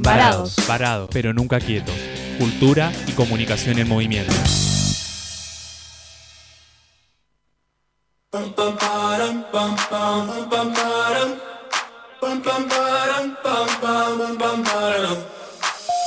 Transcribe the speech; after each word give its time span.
Varados. 0.00 0.56
Varados, 0.66 1.08
pero 1.12 1.32
nunca 1.32 1.58
quietos. 1.60 1.94
Cultura 2.38 2.92
y 3.06 3.12
comunicación 3.12 3.78
en 3.78 3.88
movimiento. 3.88 4.32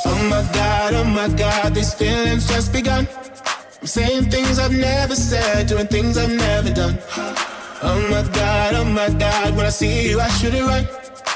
Oh 0.06 0.24
my 0.24 0.44
god, 0.54 0.94
oh 0.94 1.04
my 1.06 1.28
god, 1.36 1.74
these 1.74 1.94
feelings 1.94 2.48
just 2.48 2.71
begun. 2.71 3.08
I'm 3.82 3.88
saying 3.88 4.30
things 4.30 4.60
I've 4.60 4.71
never 4.71 5.16
said, 5.16 5.68
doing 5.68 5.88
things 5.88 6.18
I've 6.18 6.32
never 6.32 6.70
done. 6.70 7.00
Oh 7.82 8.00
my 8.10 8.24
god, 8.34 8.76
oh 8.76 8.86
my 8.86 9.10
god, 9.10 9.56
when 9.56 9.66
I 9.66 9.70
see 9.70 10.10
you, 10.10 10.20
I 10.20 10.28
should 10.30 10.54
it 10.54 10.64
right. 10.64 10.88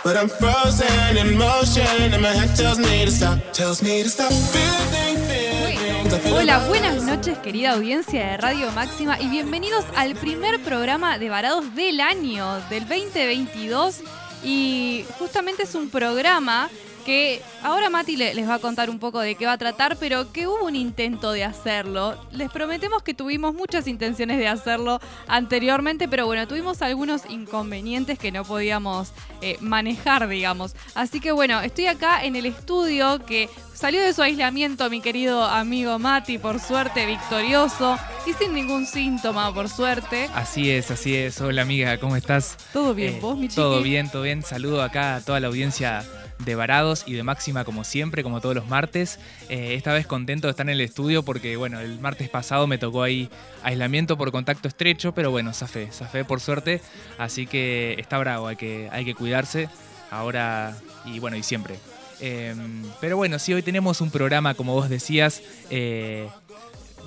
But 0.04 0.18
I'm 0.18 0.28
frozen 0.28 1.16
in 1.16 1.38
motion, 1.38 2.12
and 2.12 2.22
my 2.22 2.34
head 2.34 2.54
tells 2.58 2.78
me 2.78 3.06
to 3.06 3.12
stop, 3.12 3.40
tells 3.54 3.82
me 3.82 4.04
to 4.04 4.10
stop. 4.10 4.34
Feeling, 4.34 5.18
feelings, 5.30 6.14
I 6.14 6.20
feel 6.20 6.36
Hola, 6.36 6.68
buenas 6.68 7.04
noches 7.04 7.38
querida 7.38 7.72
audiencia 7.72 8.32
de 8.32 8.38
Radio 8.38 8.70
Máxima 8.74 9.18
y 9.22 9.30
bienvenidos 9.30 9.86
al 9.96 10.16
primer 10.16 10.62
programa 10.62 11.18
de 11.18 11.30
Varados 11.30 11.74
del 11.74 12.02
año, 12.02 12.60
del 12.70 12.86
2022. 12.86 14.02
Y 14.44 15.06
justamente 15.20 15.64
es 15.64 15.74
un 15.74 15.90
programa 15.90 16.70
que 17.06 17.42
ahora 17.62 17.90
Mati 17.90 18.16
le- 18.16 18.34
les 18.34 18.48
va 18.48 18.56
a 18.56 18.60
contar 18.60 18.90
un 18.90 19.00
poco 19.00 19.20
de 19.20 19.36
qué 19.36 19.46
va 19.46 19.54
a 19.54 19.58
tratar, 19.58 19.98
pero 19.98 20.32
que 20.32 20.48
hubo 20.48 20.64
un 20.66 20.76
intento 20.76 21.32
de 21.32 21.44
hacerlo. 21.44 22.18
Les 22.32 22.50
prometemos 22.52 23.04
que 23.04 23.14
tuvimos 23.14 23.54
muchas 23.54 23.88
intenciones 23.88 24.38
de 24.38 24.48
hacerlo 24.48 25.00
anteriormente, 25.28 26.08
pero 26.08 26.26
bueno, 26.26 26.48
tuvimos 26.48 26.82
algunos 26.82 27.24
inconvenientes 27.30 28.18
que 28.18 28.32
no 28.32 28.44
podíamos 28.46 29.12
eh, 29.42 29.58
manejar, 29.60 30.28
digamos. 30.28 30.76
Así 30.96 31.20
que 31.20 31.32
bueno, 31.32 31.60
estoy 31.62 31.88
acá 31.88 32.24
en 32.24 32.36
el 32.36 32.46
estudio 32.46 33.26
que 33.26 33.50
salió 33.74 34.02
de 34.02 34.14
su 34.14 34.22
aislamiento 34.22 34.90
mi 34.90 35.02
querido 35.02 35.44
amigo 35.44 36.00
Mati, 36.00 36.38
por 36.38 36.60
suerte, 36.60 37.06
victorioso 37.06 37.98
y 38.26 38.34
sin 38.34 38.54
ningún 38.54 38.86
síntoma, 38.86 39.54
por 39.54 39.68
suerte. 39.70 40.30
Así 40.34 40.70
es, 40.72 40.92
así 40.92 41.16
es. 41.16 41.42
Hola 41.42 41.64
amiga, 41.64 41.98
¿cómo 41.98 42.16
estás? 42.16 42.58
Todo 42.72 42.94
bien, 42.94 43.16
Eh, 43.16 43.20
vos, 43.22 43.36
mi 43.38 43.48
chiqui. 43.48 43.56
Todo 43.56 43.82
bien, 43.82 44.10
todo 44.10 44.22
bien. 44.22 44.44
Saludo 44.44 44.82
acá 44.82 45.16
a 45.16 45.22
toda 45.22 45.40
la 45.40 45.48
audiencia 45.48 46.04
de 46.46 46.56
Varados 46.56 47.04
y 47.08 47.14
de 47.14 47.24
Máxima 47.24 47.64
como 47.66 47.84
siempre, 47.84 48.24
como 48.24 48.42
todos 48.42 48.56
los 48.56 48.68
martes. 48.68 49.20
Eh, 49.50 49.76
esta 49.76 49.94
vez 49.94 50.08
contento 50.08 50.48
de 50.48 50.52
estar 50.52 50.66
en 50.66 50.72
el 50.72 50.82
estudio 50.82 51.24
porque, 51.24 51.56
bueno, 51.56 51.80
el 51.80 52.00
martes 52.00 52.30
pasado 52.30 52.68
me 52.68 52.78
tocó 52.78 53.04
ahí 53.04 53.30
aislamiento 53.64 54.18
por 54.18 54.32
contacto 54.32 54.68
estrecho, 54.68 55.14
pero 55.14 55.32
bueno, 55.32 55.54
zafé, 55.54 55.90
zafé 55.92 56.26
por 56.26 56.40
suerte. 56.40 56.82
Así 57.18 57.48
que 57.48 57.96
está 58.00 58.18
bravo, 58.18 58.48
hay 58.48 58.56
que, 58.56 58.90
hay 58.92 59.06
que 59.06 59.16
cuidarse 59.16 59.70
ahora 60.12 60.76
y 61.06 61.20
bueno, 61.20 61.38
y 61.38 61.44
siempre. 61.44 61.76
Eh, 62.20 62.56
pero 63.02 63.18
bueno, 63.18 63.40
sí, 63.40 63.54
hoy 63.54 63.64
tenemos 63.64 64.00
un 64.00 64.12
programa, 64.12 64.54
como 64.54 64.74
vos 64.74 64.90
decías, 64.90 65.42
eh, 65.70 66.28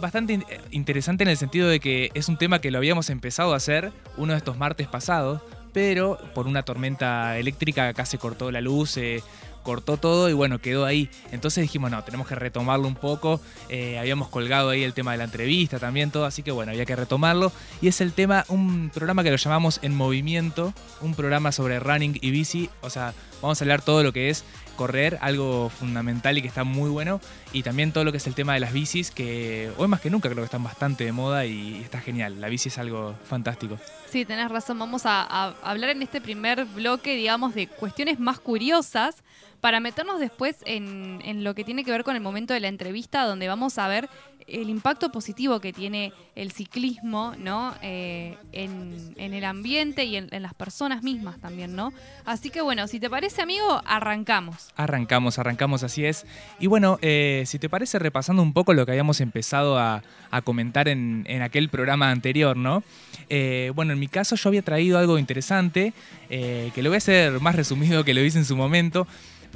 bastante 0.00 0.34
in- 0.34 0.44
interesante 0.72 1.24
en 1.24 1.30
el 1.30 1.36
sentido 1.38 1.68
de 1.68 1.80
que 1.80 2.10
es 2.12 2.28
un 2.28 2.36
tema 2.36 2.60
que 2.60 2.70
lo 2.70 2.76
habíamos 2.78 3.08
empezado 3.08 3.54
a 3.54 3.56
hacer 3.56 3.92
uno 4.18 4.32
de 4.32 4.38
estos 4.38 4.58
martes 4.58 4.88
pasados, 4.88 5.40
pero 5.76 6.16
por 6.32 6.46
una 6.46 6.62
tormenta 6.62 7.36
eléctrica 7.36 7.88
acá 7.88 8.06
se 8.06 8.16
cortó 8.16 8.50
la 8.50 8.62
luz, 8.62 8.92
se 8.92 9.22
cortó 9.66 9.96
todo 9.96 10.30
y 10.30 10.32
bueno, 10.32 10.60
quedó 10.60 10.84
ahí. 10.84 11.10
Entonces 11.32 11.62
dijimos, 11.62 11.90
no, 11.90 12.04
tenemos 12.04 12.28
que 12.28 12.36
retomarlo 12.36 12.86
un 12.86 12.94
poco. 12.94 13.40
Eh, 13.68 13.98
habíamos 13.98 14.28
colgado 14.28 14.70
ahí 14.70 14.84
el 14.84 14.94
tema 14.94 15.10
de 15.10 15.18
la 15.18 15.24
entrevista 15.24 15.80
también, 15.80 16.12
todo, 16.12 16.24
así 16.24 16.44
que 16.44 16.52
bueno, 16.52 16.70
había 16.70 16.86
que 16.86 16.94
retomarlo. 16.94 17.50
Y 17.82 17.88
es 17.88 18.00
el 18.00 18.12
tema, 18.12 18.44
un 18.46 18.90
programa 18.94 19.24
que 19.24 19.32
lo 19.32 19.36
llamamos 19.36 19.80
En 19.82 19.92
Movimiento, 19.96 20.72
un 21.00 21.16
programa 21.16 21.50
sobre 21.50 21.80
running 21.80 22.16
y 22.22 22.30
bici. 22.30 22.70
O 22.80 22.90
sea, 22.90 23.12
vamos 23.42 23.60
a 23.60 23.64
hablar 23.64 23.82
todo 23.82 24.04
lo 24.04 24.12
que 24.12 24.30
es 24.30 24.44
correr, 24.76 25.18
algo 25.20 25.68
fundamental 25.68 26.38
y 26.38 26.42
que 26.42 26.48
está 26.48 26.62
muy 26.62 26.88
bueno. 26.88 27.20
Y 27.52 27.64
también 27.64 27.90
todo 27.90 28.04
lo 28.04 28.12
que 28.12 28.18
es 28.18 28.26
el 28.28 28.36
tema 28.36 28.54
de 28.54 28.60
las 28.60 28.72
bicis, 28.72 29.10
que 29.10 29.72
hoy 29.78 29.88
más 29.88 30.00
que 30.00 30.10
nunca 30.10 30.28
creo 30.28 30.42
que 30.42 30.44
están 30.44 30.62
bastante 30.62 31.04
de 31.04 31.10
moda 31.10 31.44
y 31.44 31.80
está 31.82 32.00
genial. 32.00 32.40
La 32.40 32.48
bici 32.48 32.68
es 32.68 32.78
algo 32.78 33.16
fantástico. 33.28 33.78
Sí, 34.08 34.24
tenés 34.24 34.48
razón. 34.48 34.78
Vamos 34.78 35.06
a, 35.06 35.22
a 35.22 35.56
hablar 35.64 35.90
en 35.90 36.02
este 36.02 36.20
primer 36.20 36.66
bloque, 36.66 37.16
digamos, 37.16 37.52
de 37.56 37.66
cuestiones 37.66 38.20
más 38.20 38.38
curiosas 38.38 39.24
para 39.66 39.80
meternos 39.80 40.20
después 40.20 40.58
en, 40.64 41.20
en 41.24 41.42
lo 41.42 41.56
que 41.56 41.64
tiene 41.64 41.82
que 41.82 41.90
ver 41.90 42.04
con 42.04 42.14
el 42.14 42.22
momento 42.22 42.54
de 42.54 42.60
la 42.60 42.68
entrevista, 42.68 43.24
donde 43.24 43.48
vamos 43.48 43.78
a 43.78 43.88
ver 43.88 44.08
el 44.46 44.70
impacto 44.70 45.10
positivo 45.10 45.60
que 45.60 45.72
tiene 45.72 46.12
el 46.36 46.52
ciclismo, 46.52 47.34
¿no? 47.36 47.74
Eh, 47.82 48.36
en, 48.52 49.12
en 49.16 49.34
el 49.34 49.44
ambiente 49.44 50.04
y 50.04 50.16
en, 50.16 50.28
las 50.30 50.54
personas 50.54 51.02
mismas 51.02 51.40
también, 51.40 51.74
¿no? 51.74 51.92
Así 52.24 52.50
que 52.50 52.60
bueno, 52.60 52.86
si 52.86 53.00
te 53.00 53.10
parece, 53.10 53.42
amigo, 53.42 53.82
arrancamos. 53.84 54.68
Arrancamos, 54.76 55.38
arrancamos, 55.38 55.82
así 55.82 56.04
es. 56.04 56.26
Y 56.60 56.68
bueno, 56.68 56.98
eh, 57.02 57.42
si 57.46 57.58
te 57.58 57.68
parece, 57.68 57.98
repasando 57.98 58.42
un 58.42 58.52
poco 58.52 58.72
lo 58.72 58.86
que 58.86 58.92
habíamos 58.92 59.20
empezado 59.20 59.78
a, 59.78 60.02
a 60.30 60.42
comentar 60.42 60.86
en, 60.86 61.24
en 61.26 61.42
aquel 61.42 61.68
programa 61.68 62.10
anterior, 62.10 62.56
¿no? 62.56 62.84
Eh, 63.28 63.72
bueno, 63.74 63.94
en 63.94 63.98
mi 63.98 64.06
caso 64.06 64.36
yo 64.36 64.48
había 64.48 64.62
traído 64.62 64.98
algo 64.98 65.18
interesante, 65.18 65.92
que 66.28 66.72
lo 66.76 66.90
voy 66.90 66.96
a 66.96 66.98
hacer 66.98 67.40
más 67.40 67.56
resumido 67.56 68.04
que 68.04 68.14
lo 68.14 68.20
hice 68.20 68.38
en 68.38 68.44
su 68.44 68.56
momento, 68.56 69.06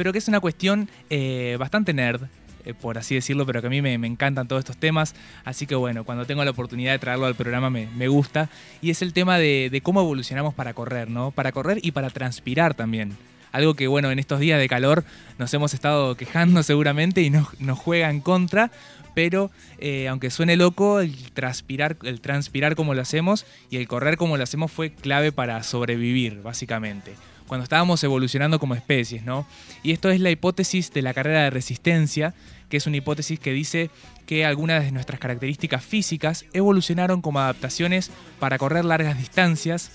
pero 0.01 0.13
que 0.13 0.19
es 0.19 0.29
una 0.29 0.41
cuestión 0.41 0.89
eh, 1.11 1.59
bastante 1.59 1.93
nerd. 1.93 2.23
eh, 2.65 2.73
por 2.73 2.97
así 2.97 3.15
decirlo, 3.15 3.45
pero 3.45 3.61
que 3.61 3.67
a 3.67 3.71
mí 3.71 3.83
me, 3.83 3.93
encantan 3.93 4.49
todos 4.49 4.61
estos 4.61 4.79
temas, 4.79 5.15
así 5.45 5.67
que 5.67 5.75
bueno, 5.75 6.05
cuando 6.05 6.25
tengo 6.25 6.43
la 6.43 6.53
oportunidad 6.53 6.93
de 6.93 6.99
traerlo 6.99 7.27
al 7.27 7.35
programa 7.35 7.69
me, 7.69 8.09
gusta, 8.09 8.49
y 8.81 8.89
es 8.89 9.03
el 9.03 9.13
tema 9.13 9.37
de, 9.37 9.69
de 9.71 9.83
cómo 9.83 10.01
evolucionamos 10.01 10.55
para 10.55 10.73
correr, 10.73 11.11
¿no? 11.11 11.33
Para 11.33 11.53
correr 11.53 11.81
y 11.83 11.91
para 11.91 12.09
transpirar 12.09 12.73
también. 12.73 13.15
Algo 13.53 13.75
que, 13.75 13.89
bueno, 13.89 14.11
en 14.11 14.19
estos 14.19 14.41
días 14.41 14.59
de 14.59 14.71
calor 14.71 15.05
nos 15.37 15.53
hemos 15.53 15.75
estado 15.75 16.17
quejando 16.17 16.63
seguramente 16.63 17.21
y 17.21 17.29
nos, 17.29 17.61
nos 17.61 17.79
juega 17.79 18.09
en 18.09 18.23
contra. 18.23 18.71
Pero 19.13 19.51
eh, 19.81 20.09
aunque 20.09 20.31
suene 20.31 20.57
loco, 20.57 21.01
el 21.01 21.15
transpirar, 21.33 21.99
el 22.05 22.23
transpirar 22.23 22.75
como 22.75 22.95
lo 22.95 23.03
hacemos 23.03 23.45
y 23.69 23.77
el 23.77 23.87
correr 23.87 24.17
como 24.17 24.39
lo 24.39 24.45
hacemos 24.45 24.73
fue 24.73 24.93
clave 24.93 25.31
para 25.31 25.63
sobrevivir, 25.63 26.41
básicamente. 26.41 27.17
Cuando 27.51 27.65
estábamos 27.65 28.05
evolucionando 28.05 28.61
como 28.61 28.77
especies, 28.77 29.25
¿no? 29.25 29.45
Y 29.83 29.91
esto 29.91 30.09
es 30.09 30.21
la 30.21 30.31
hipótesis 30.31 30.93
de 30.93 31.03
la 31.03 31.13
carrera 31.13 31.43
de 31.43 31.51
resistencia, 31.51 32.33
que 32.69 32.77
es 32.77 32.87
una 32.87 32.99
hipótesis 32.99 33.41
que 33.41 33.53
dice 33.53 33.91
que 34.25 34.45
algunas 34.45 34.85
de 34.85 34.93
nuestras 34.93 35.19
características 35.19 35.85
físicas 35.85 36.45
evolucionaron 36.53 37.23
como 37.23 37.41
adaptaciones 37.41 38.13
para 38.39 38.57
correr 38.57 38.85
largas 38.85 39.19
distancias 39.19 39.91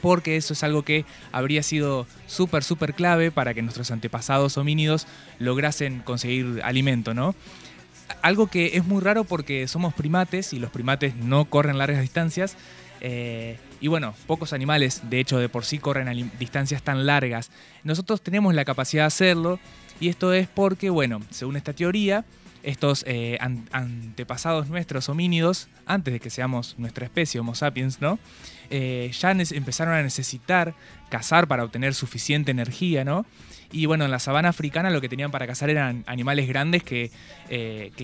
porque 0.00 0.36
eso 0.36 0.54
es 0.54 0.62
algo 0.62 0.82
que 0.82 1.04
habría 1.30 1.62
sido 1.62 2.06
súper, 2.26 2.64
súper 2.64 2.94
clave 2.94 3.30
para 3.30 3.52
que 3.52 3.60
nuestros 3.60 3.90
antepasados 3.90 4.56
homínidos 4.56 5.06
lograsen 5.38 6.00
conseguir 6.00 6.62
alimento, 6.64 7.12
¿no? 7.12 7.34
Algo 8.22 8.46
que 8.46 8.78
es 8.78 8.86
muy 8.86 9.02
raro 9.02 9.24
porque 9.24 9.68
somos 9.68 9.92
primates 9.92 10.54
y 10.54 10.58
los 10.58 10.70
primates 10.70 11.16
no 11.16 11.44
corren 11.44 11.76
largas 11.76 12.00
distancias. 12.00 12.56
Eh, 13.00 13.58
y 13.80 13.88
bueno, 13.88 14.14
pocos 14.26 14.52
animales, 14.52 15.02
de 15.08 15.20
hecho, 15.20 15.38
de 15.38 15.48
por 15.48 15.64
sí 15.64 15.78
corren 15.78 16.08
a 16.08 16.12
distancias 16.38 16.82
tan 16.82 17.06
largas. 17.06 17.50
Nosotros 17.84 18.22
tenemos 18.22 18.54
la 18.54 18.64
capacidad 18.64 19.04
de 19.04 19.06
hacerlo 19.08 19.60
y 20.00 20.08
esto 20.08 20.32
es 20.32 20.48
porque, 20.48 20.90
bueno, 20.90 21.20
según 21.30 21.56
esta 21.56 21.72
teoría, 21.72 22.24
estos 22.64 23.04
eh, 23.06 23.38
an- 23.40 23.68
antepasados 23.70 24.68
nuestros 24.68 25.08
homínidos, 25.08 25.68
antes 25.86 26.12
de 26.12 26.20
que 26.20 26.28
seamos 26.28 26.74
nuestra 26.76 27.04
especie, 27.04 27.38
Homo 27.40 27.54
sapiens, 27.54 28.00
¿no? 28.00 28.18
Eh, 28.70 29.10
ya 29.18 29.30
empezaron 29.30 29.94
a 29.94 30.02
necesitar 30.02 30.74
cazar 31.08 31.46
para 31.46 31.64
obtener 31.64 31.94
suficiente 31.94 32.50
energía, 32.50 33.04
¿no? 33.04 33.24
Y 33.70 33.86
bueno, 33.86 34.04
en 34.04 34.10
la 34.10 34.18
sabana 34.18 34.48
africana 34.48 34.90
lo 34.90 35.00
que 35.00 35.08
tenían 35.08 35.30
para 35.30 35.46
cazar 35.46 35.70
eran 35.70 36.02
animales 36.06 36.48
grandes 36.48 36.82
que 36.82 37.10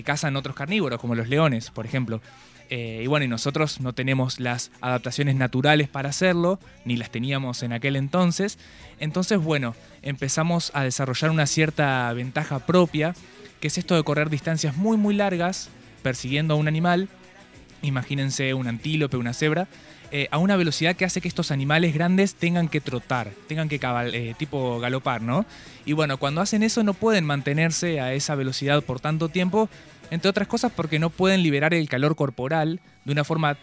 cazan 0.05 0.35
otros 0.35 0.55
carnívoros, 0.55 0.99
como 0.99 1.15
los 1.15 1.27
leones, 1.27 1.69
por 1.71 1.85
ejemplo. 1.85 2.21
Eh, 2.69 3.01
y 3.03 3.07
bueno, 3.07 3.25
y 3.25 3.27
nosotros 3.27 3.79
no 3.79 3.93
tenemos 3.93 4.39
las 4.39 4.71
adaptaciones 4.81 5.35
naturales 5.35 5.87
para 5.87 6.09
hacerlo, 6.09 6.59
ni 6.83 6.97
las 6.97 7.11
teníamos 7.11 7.63
en 7.63 7.73
aquel 7.73 7.95
entonces. 7.95 8.57
Entonces, 8.99 9.39
bueno, 9.39 9.75
empezamos 10.01 10.71
a 10.73 10.83
desarrollar 10.83 11.31
una 11.31 11.45
cierta 11.45 12.11
ventaja 12.13 12.59
propia, 12.59 13.13
que 13.59 13.67
es 13.67 13.77
esto 13.77 13.95
de 13.95 14.03
correr 14.03 14.29
distancias 14.29 14.75
muy, 14.75 14.97
muy 14.97 15.15
largas, 15.15 15.69
persiguiendo 16.01 16.55
a 16.55 16.57
un 16.57 16.67
animal, 16.67 17.09
imagínense 17.81 18.53
un 18.53 18.67
antílope, 18.67 19.17
una 19.17 19.33
cebra, 19.33 19.67
eh, 20.11 20.27
a 20.31 20.37
una 20.37 20.55
velocidad 20.55 20.95
que 20.95 21.03
hace 21.03 21.19
que 21.19 21.27
estos 21.27 21.51
animales 21.51 21.93
grandes 21.93 22.35
tengan 22.35 22.67
que 22.67 22.79
trotar, 22.79 23.31
tengan 23.47 23.67
que 23.67 23.79
eh, 23.81 24.35
tipo 24.37 24.79
galopar, 24.79 25.21
¿no? 25.21 25.45
Y 25.85 25.93
bueno, 25.93 26.17
cuando 26.17 26.41
hacen 26.41 26.63
eso 26.63 26.83
no 26.83 26.93
pueden 26.93 27.25
mantenerse 27.25 27.99
a 27.99 28.13
esa 28.13 28.35
velocidad 28.35 28.83
por 28.83 28.99
tanto 28.99 29.29
tiempo, 29.29 29.67
entre 30.11 30.29
otras 30.29 30.47
cosas 30.47 30.71
porque 30.75 30.99
no 30.99 31.09
pueden 31.09 31.43
liberar 31.43 31.73
el 31.73 31.89
calor 31.89 32.15
corporal 32.15 32.79
de 33.03 33.11
una 33.11 33.23
forma 33.23 33.57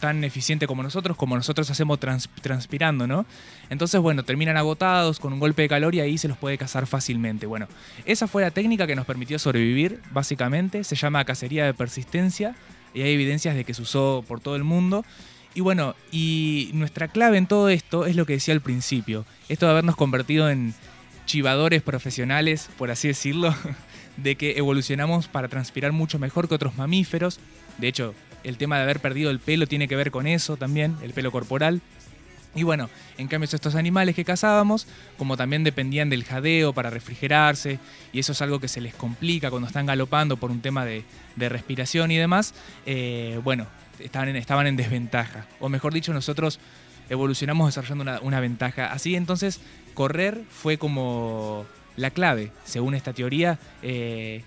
tan 0.00 0.22
eficiente 0.24 0.66
como 0.66 0.82
nosotros, 0.82 1.16
como 1.16 1.34
nosotros 1.36 1.70
hacemos 1.70 1.98
trans- 1.98 2.28
transpirando, 2.42 3.06
¿no? 3.06 3.24
Entonces, 3.70 4.00
bueno, 4.00 4.22
terminan 4.22 4.56
agotados 4.56 5.18
con 5.18 5.32
un 5.32 5.40
golpe 5.40 5.62
de 5.62 5.68
calor 5.68 5.94
y 5.94 6.00
ahí 6.00 6.18
se 6.18 6.28
los 6.28 6.36
puede 6.36 6.58
cazar 6.58 6.86
fácilmente. 6.86 7.46
Bueno, 7.46 7.68
esa 8.04 8.26
fue 8.26 8.42
la 8.42 8.50
técnica 8.50 8.86
que 8.86 8.96
nos 8.96 9.06
permitió 9.06 9.38
sobrevivir, 9.38 10.00
básicamente. 10.10 10.84
Se 10.84 10.96
llama 10.96 11.24
cacería 11.24 11.64
de 11.64 11.72
persistencia 11.72 12.54
y 12.92 13.00
hay 13.00 13.12
evidencias 13.14 13.54
de 13.54 13.64
que 13.64 13.72
se 13.72 13.82
usó 13.82 14.24
por 14.28 14.40
todo 14.40 14.56
el 14.56 14.64
mundo. 14.64 15.06
Y 15.54 15.60
bueno, 15.60 15.94
y 16.12 16.70
nuestra 16.74 17.08
clave 17.08 17.38
en 17.38 17.46
todo 17.46 17.68
esto 17.68 18.04
es 18.06 18.16
lo 18.16 18.26
que 18.26 18.34
decía 18.34 18.52
al 18.52 18.60
principio, 18.60 19.24
esto 19.48 19.66
de 19.66 19.72
habernos 19.72 19.96
convertido 19.96 20.50
en, 20.50 20.74
chivadores 21.26 21.82
profesionales, 21.82 22.68
por 22.76 22.90
así 22.90 23.08
decirlo, 23.08 23.54
de 24.16 24.36
que 24.36 24.52
evolucionamos 24.56 25.28
para 25.28 25.48
transpirar 25.48 25.92
mucho 25.92 26.18
mejor 26.18 26.48
que 26.48 26.54
otros 26.54 26.76
mamíferos. 26.76 27.40
De 27.78 27.88
hecho, 27.88 28.14
el 28.44 28.56
tema 28.56 28.76
de 28.76 28.84
haber 28.84 29.00
perdido 29.00 29.30
el 29.30 29.40
pelo 29.40 29.66
tiene 29.66 29.88
que 29.88 29.96
ver 29.96 30.10
con 30.10 30.26
eso 30.26 30.56
también, 30.56 30.96
el 31.02 31.12
pelo 31.12 31.32
corporal. 31.32 31.80
Y 32.54 32.62
bueno, 32.62 32.88
en 33.18 33.26
cambio 33.26 33.48
estos 33.52 33.74
animales 33.74 34.14
que 34.14 34.24
cazábamos, 34.24 34.86
como 35.18 35.36
también 35.36 35.64
dependían 35.64 36.08
del 36.08 36.24
jadeo 36.24 36.72
para 36.72 36.88
refrigerarse, 36.88 37.80
y 38.12 38.20
eso 38.20 38.30
es 38.30 38.42
algo 38.42 38.60
que 38.60 38.68
se 38.68 38.80
les 38.80 38.94
complica 38.94 39.50
cuando 39.50 39.66
están 39.66 39.86
galopando 39.86 40.36
por 40.36 40.52
un 40.52 40.60
tema 40.60 40.84
de, 40.84 41.04
de 41.34 41.48
respiración 41.48 42.12
y 42.12 42.16
demás, 42.16 42.54
eh, 42.86 43.40
bueno, 43.42 43.66
estaban 43.98 44.28
en, 44.28 44.36
estaban 44.36 44.68
en 44.68 44.76
desventaja. 44.76 45.46
O 45.58 45.68
mejor 45.68 45.92
dicho, 45.92 46.12
nosotros 46.12 46.60
evolucionamos 47.08 47.68
desarrollando 47.68 48.02
una, 48.02 48.20
una 48.20 48.38
ventaja. 48.38 48.92
Así 48.92 49.16
entonces, 49.16 49.60
correr 49.94 50.42
fue 50.48 50.78
como 50.78 51.66
la 51.96 52.10
clave, 52.10 52.50
según 52.64 52.94
esta 52.94 53.12
teoría. 53.12 53.58
eh, 53.82 54.42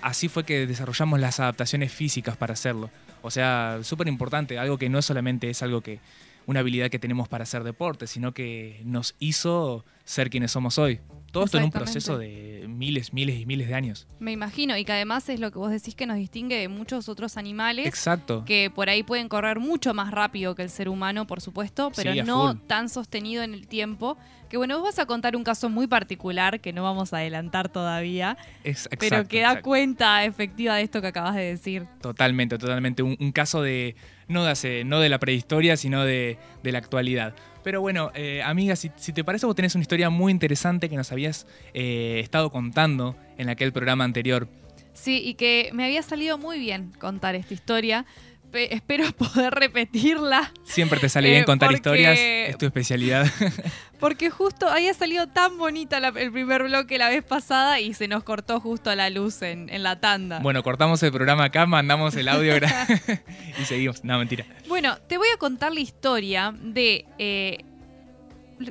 así 0.00 0.28
fue 0.28 0.44
que 0.44 0.66
desarrollamos 0.66 1.20
las 1.20 1.38
adaptaciones 1.40 1.92
físicas 1.92 2.36
para 2.36 2.54
hacerlo. 2.54 2.90
O 3.22 3.30
sea, 3.30 3.78
súper 3.82 4.08
importante, 4.08 4.58
algo 4.58 4.76
que 4.78 4.88
no 4.88 5.00
solamente 5.00 5.48
es 5.48 5.62
algo 5.62 5.80
que 5.80 6.00
una 6.46 6.58
habilidad 6.58 6.90
que 6.90 6.98
tenemos 6.98 7.28
para 7.28 7.44
hacer 7.44 7.62
deporte, 7.62 8.08
sino 8.08 8.32
que 8.34 8.80
nos 8.84 9.14
hizo 9.20 9.84
ser 10.04 10.28
quienes 10.28 10.50
somos 10.50 10.76
hoy. 10.78 10.98
Todo 11.30 11.44
esto 11.44 11.56
en 11.56 11.64
un 11.64 11.70
proceso 11.70 12.18
de 12.18 12.66
miles, 12.68 13.12
miles 13.14 13.40
y 13.40 13.46
miles 13.46 13.68
de 13.68 13.74
años. 13.74 14.06
Me 14.18 14.32
imagino, 14.32 14.76
y 14.76 14.84
que 14.84 14.92
además 14.92 15.26
es 15.30 15.38
lo 15.40 15.50
que 15.52 15.58
vos 15.58 15.70
decís 15.70 15.94
que 15.94 16.04
nos 16.04 16.16
distingue 16.16 16.56
de 16.58 16.68
muchos 16.68 17.08
otros 17.08 17.36
animales. 17.36 17.86
Exacto. 17.86 18.44
que 18.44 18.70
por 18.74 18.90
ahí 18.90 19.02
pueden 19.04 19.28
correr 19.28 19.60
mucho 19.60 19.94
más 19.94 20.10
rápido 20.10 20.54
que 20.56 20.62
el 20.62 20.68
ser 20.68 20.88
humano, 20.88 21.26
por 21.28 21.40
supuesto, 21.40 21.90
pero 21.94 22.12
Sí, 22.12 22.22
no 22.22 22.48
full. 22.54 22.66
tan 22.66 22.88
sostenido 22.88 23.44
en 23.44 23.54
el 23.54 23.66
tiempo. 23.68 24.18
Que 24.52 24.58
bueno, 24.58 24.74
vos 24.78 24.84
vas 24.84 24.98
a 24.98 25.06
contar 25.06 25.34
un 25.34 25.44
caso 25.44 25.70
muy 25.70 25.86
particular 25.86 26.60
que 26.60 26.74
no 26.74 26.82
vamos 26.82 27.14
a 27.14 27.16
adelantar 27.16 27.70
todavía, 27.70 28.36
Ex- 28.64 28.86
pero 28.98 29.26
que 29.26 29.40
da 29.40 29.46
exacto. 29.52 29.62
cuenta 29.62 30.26
efectiva 30.26 30.76
de 30.76 30.82
esto 30.82 31.00
que 31.00 31.06
acabas 31.06 31.34
de 31.36 31.40
decir. 31.40 31.84
Totalmente, 32.02 32.58
totalmente. 32.58 33.02
Un, 33.02 33.16
un 33.18 33.32
caso 33.32 33.62
de 33.62 33.96
no 34.28 34.44
de, 34.44 34.50
hace- 34.50 34.84
no 34.84 35.00
de 35.00 35.08
la 35.08 35.18
prehistoria, 35.18 35.78
sino 35.78 36.04
de, 36.04 36.36
de 36.62 36.70
la 36.70 36.76
actualidad. 36.76 37.34
Pero 37.64 37.80
bueno, 37.80 38.10
eh, 38.14 38.42
amiga, 38.44 38.76
si, 38.76 38.90
si 38.96 39.14
te 39.14 39.24
parece, 39.24 39.46
vos 39.46 39.56
tenés 39.56 39.74
una 39.74 39.80
historia 39.82 40.10
muy 40.10 40.30
interesante 40.30 40.90
que 40.90 40.96
nos 40.98 41.10
habías 41.12 41.46
eh, 41.72 42.20
estado 42.22 42.50
contando 42.50 43.16
en 43.38 43.48
aquel 43.48 43.72
programa 43.72 44.04
anterior. 44.04 44.48
Sí, 44.92 45.22
y 45.24 45.32
que 45.32 45.70
me 45.72 45.86
había 45.86 46.02
salido 46.02 46.36
muy 46.36 46.58
bien 46.58 46.92
contar 46.98 47.34
esta 47.36 47.54
historia. 47.54 48.04
Pe- 48.52 48.74
espero 48.74 49.10
poder 49.16 49.52
repetirla, 49.54 50.52
Siempre 50.62 51.00
te 51.00 51.08
sale 51.08 51.28
Eh, 51.28 51.32
bien 51.32 51.44
contar 51.44 51.68
porque- 51.68 51.76
historias, 51.76 52.18
es 52.18 52.58
tu 52.58 52.66
especialidad. 52.66 53.26
porque 53.98 54.30
justo 54.30 54.68
había 54.68 54.92
salido 54.94 55.26
tan 55.28 55.56
bonita 55.58 56.00
la- 56.00 56.08
el 56.08 56.30
primer 56.30 56.64
bloque 56.64 56.98
la 56.98 57.08
vez 57.08 57.24
pasada 57.24 57.80
y 57.80 57.94
se 57.94 58.08
nos 58.08 58.22
cortó 58.24 58.60
justo 58.60 58.94
la 58.94 59.08
luz 59.10 59.40
en, 59.42 59.70
en 59.70 59.82
la 59.82 60.00
tanda. 60.00 60.38
bueno, 60.40 60.62
cortamos 60.62 61.02
el 61.02 61.12
programa 61.12 61.44
acá, 61.44 61.64
mandamos 61.66 62.14
el 62.16 62.28
audio 62.28 62.54
y 63.60 63.64
seguimos. 63.64 64.04
No, 64.04 64.18
mentira. 64.18 64.44
Bueno, 64.68 64.98
te 65.08 65.16
voy 65.16 65.28
a 65.34 65.38
contar 65.38 65.72
la 65.72 65.80
historia 65.80 66.54
de. 66.60 67.06
eh, 67.18 67.64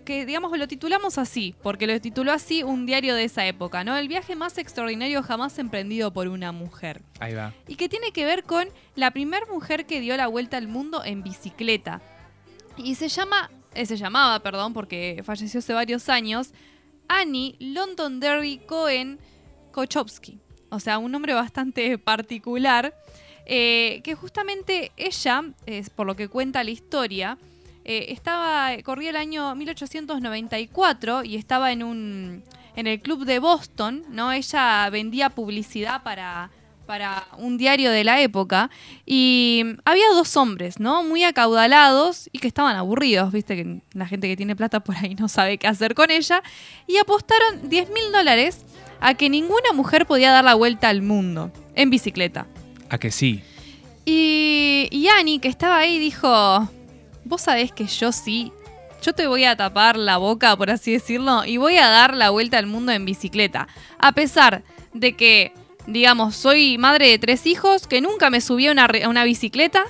que 0.03 0.25
digamos 0.25 0.57
lo 0.57 0.67
titulamos 0.67 1.17
así, 1.17 1.55
porque 1.61 1.87
lo 1.87 1.99
tituló 2.01 2.31
así 2.31 2.63
un 2.63 2.85
diario 2.85 3.15
de 3.15 3.23
esa 3.25 3.45
época, 3.45 3.83
¿no? 3.83 3.95
El 3.97 4.07
viaje 4.07 4.35
más 4.35 4.57
extraordinario 4.57 5.21
jamás 5.23 5.57
emprendido 5.59 6.11
por 6.13 6.27
una 6.27 6.51
mujer. 6.51 7.01
Ahí 7.19 7.33
va. 7.33 7.53
Y 7.67 7.75
que 7.75 7.89
tiene 7.89 8.11
que 8.11 8.25
ver 8.25 8.43
con 8.43 8.67
la 8.95 9.11
primera 9.11 9.45
mujer 9.51 9.85
que 9.85 9.99
dio 10.01 10.15
la 10.17 10.27
vuelta 10.27 10.57
al 10.57 10.67
mundo 10.67 11.03
en 11.03 11.23
bicicleta. 11.23 12.01
Y 12.77 12.95
se 12.95 13.09
llama. 13.09 13.49
eh, 13.73 13.85
se 13.85 13.97
llamaba, 13.97 14.39
perdón, 14.41 14.73
porque 14.73 15.21
falleció 15.23 15.59
hace 15.59 15.73
varios 15.73 16.09
años. 16.09 16.51
Annie 17.07 17.55
Londonderry 17.59 18.59
Cohen 18.59 19.19
Kochowski. 19.71 20.39
O 20.69 20.79
sea, 20.79 20.97
un 20.97 21.11
nombre 21.11 21.33
bastante 21.33 21.97
particular. 22.11 22.93
eh, 23.45 24.01
que 24.03 24.13
justamente 24.15 24.91
ella, 24.97 25.43
es 25.65 25.89
por 25.89 26.05
lo 26.07 26.15
que 26.15 26.27
cuenta 26.29 26.63
la 26.63 26.69
historia, 26.71 27.37
eh, 27.85 28.07
estaba, 28.09 28.71
corría 28.83 29.09
el 29.09 29.15
año 29.15 29.53
1894 29.55 31.23
y 31.23 31.35
estaba 31.35 31.71
en 31.71 31.83
un 31.83 32.43
en 32.75 32.87
el 32.87 33.01
club 33.01 33.25
de 33.25 33.39
Boston, 33.39 34.03
¿no? 34.09 34.31
Ella 34.31 34.89
vendía 34.89 35.29
publicidad 35.29 36.03
para, 36.03 36.49
para 36.85 37.27
un 37.37 37.57
diario 37.57 37.91
de 37.91 38.03
la 38.03 38.21
época 38.21 38.69
y 39.05 39.63
había 39.85 40.05
dos 40.13 40.37
hombres, 40.37 40.79
¿no? 40.79 41.03
Muy 41.03 41.23
acaudalados 41.23 42.29
y 42.31 42.39
que 42.39 42.47
estaban 42.47 42.75
aburridos, 42.75 43.31
viste 43.31 43.55
que 43.55 43.81
la 43.93 44.07
gente 44.07 44.27
que 44.27 44.37
tiene 44.37 44.55
plata 44.55 44.79
por 44.79 44.95
ahí 44.95 45.15
no 45.15 45.27
sabe 45.27 45.57
qué 45.57 45.67
hacer 45.67 45.95
con 45.95 46.11
ella 46.11 46.41
y 46.87 46.97
apostaron 46.97 47.69
10 47.69 47.89
mil 47.89 48.11
dólares 48.11 48.65
a 48.99 49.15
que 49.15 49.29
ninguna 49.29 49.73
mujer 49.73 50.05
podía 50.05 50.31
dar 50.31 50.43
la 50.43 50.53
vuelta 50.53 50.89
al 50.89 51.01
mundo 51.01 51.51
en 51.75 51.89
bicicleta. 51.89 52.47
A 52.89 52.97
que 52.97 53.11
sí. 53.11 53.41
Y, 54.05 54.87
y 54.91 55.07
Annie, 55.07 55.39
que 55.39 55.47
estaba 55.47 55.77
ahí, 55.77 55.99
dijo, 55.99 56.69
vos 57.31 57.41
sabés 57.41 57.71
que 57.71 57.87
yo 57.87 58.11
sí, 58.11 58.51
yo 59.01 59.13
te 59.13 59.25
voy 59.25 59.45
a 59.45 59.55
tapar 59.55 59.97
la 59.97 60.17
boca, 60.17 60.53
por 60.57 60.69
así 60.69 60.91
decirlo, 60.91 61.45
y 61.45 61.55
voy 61.55 61.77
a 61.77 61.87
dar 61.87 62.13
la 62.13 62.29
vuelta 62.29 62.57
al 62.57 62.67
mundo 62.67 62.91
en 62.91 63.05
bicicleta. 63.05 63.69
A 63.97 64.11
pesar 64.11 64.63
de 64.93 65.13
que, 65.15 65.53
digamos, 65.87 66.35
soy 66.35 66.77
madre 66.77 67.07
de 67.07 67.17
tres 67.19 67.47
hijos, 67.47 67.87
que 67.87 68.01
nunca 68.01 68.29
me 68.29 68.41
subí 68.41 68.67
a 68.67 68.73
una, 68.73 68.85
a 68.85 69.07
una 69.07 69.23
bicicleta, 69.23 69.85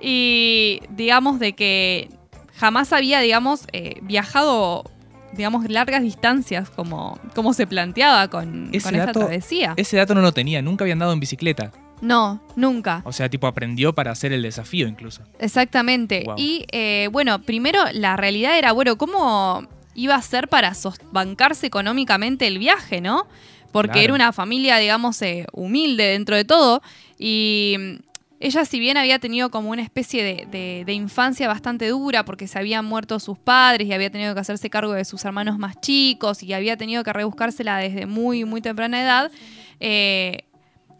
y 0.00 0.80
digamos 0.90 1.38
de 1.38 1.52
que 1.52 2.08
jamás 2.56 2.92
había, 2.92 3.20
digamos, 3.20 3.68
eh, 3.72 4.00
viajado, 4.02 4.90
digamos, 5.32 5.70
largas 5.70 6.02
distancias 6.02 6.70
como, 6.70 7.20
como 7.36 7.54
se 7.54 7.68
planteaba 7.68 8.26
con, 8.28 8.70
Ese 8.72 8.84
con 8.84 8.96
esta 8.96 9.12
travesía. 9.12 9.74
Ese 9.76 9.96
dato 9.96 10.16
no 10.16 10.22
lo 10.22 10.32
tenía, 10.32 10.60
nunca 10.60 10.82
había 10.82 10.94
andado 10.94 11.12
en 11.12 11.20
bicicleta. 11.20 11.70
No, 12.04 12.40
nunca. 12.54 13.02
O 13.04 13.12
sea, 13.12 13.28
tipo 13.28 13.46
aprendió 13.46 13.94
para 13.94 14.10
hacer 14.12 14.32
el 14.32 14.42
desafío 14.42 14.86
incluso. 14.86 15.22
Exactamente. 15.38 16.22
Wow. 16.26 16.34
Y 16.36 16.66
eh, 16.70 17.08
bueno, 17.10 17.40
primero 17.42 17.80
la 17.92 18.16
realidad 18.16 18.58
era, 18.58 18.72
bueno, 18.72 18.96
¿cómo 18.98 19.66
iba 19.94 20.14
a 20.14 20.22
ser 20.22 20.48
para 20.48 20.72
bancarse 21.12 21.66
económicamente 21.66 22.46
el 22.46 22.58
viaje, 22.58 23.00
no? 23.00 23.26
Porque 23.72 23.92
Claro. 23.92 24.04
era 24.04 24.14
una 24.14 24.32
familia, 24.32 24.76
digamos, 24.76 25.20
eh, 25.22 25.46
humilde 25.52 26.04
dentro 26.04 26.36
de 26.36 26.44
todo. 26.44 26.82
Y 27.18 27.76
mm, 27.78 27.94
ella, 28.40 28.64
si 28.66 28.78
bien 28.78 28.96
había 28.98 29.18
tenido 29.18 29.50
como 29.50 29.70
una 29.70 29.82
especie 29.82 30.22
de, 30.22 30.46
de- 30.50 30.82
de 30.84 30.92
infancia 30.92 31.48
bastante 31.48 31.88
dura, 31.88 32.24
porque 32.24 32.46
se 32.46 32.58
habían 32.58 32.84
muerto 32.84 33.18
sus 33.18 33.38
padres 33.38 33.88
y 33.88 33.92
había 33.92 34.10
tenido 34.10 34.34
que 34.34 34.40
hacerse 34.40 34.68
cargo 34.68 34.92
de 34.92 35.04
sus 35.06 35.24
hermanos 35.24 35.58
más 35.58 35.80
chicos 35.80 36.42
y 36.42 36.52
había 36.52 36.76
tenido 36.76 37.02
que 37.02 37.12
rebuscársela 37.12 37.78
desde 37.78 38.04
muy, 38.06 38.44
muy 38.44 38.60
temprana 38.60 39.00
edad, 39.00 39.32
eh, 39.80 40.44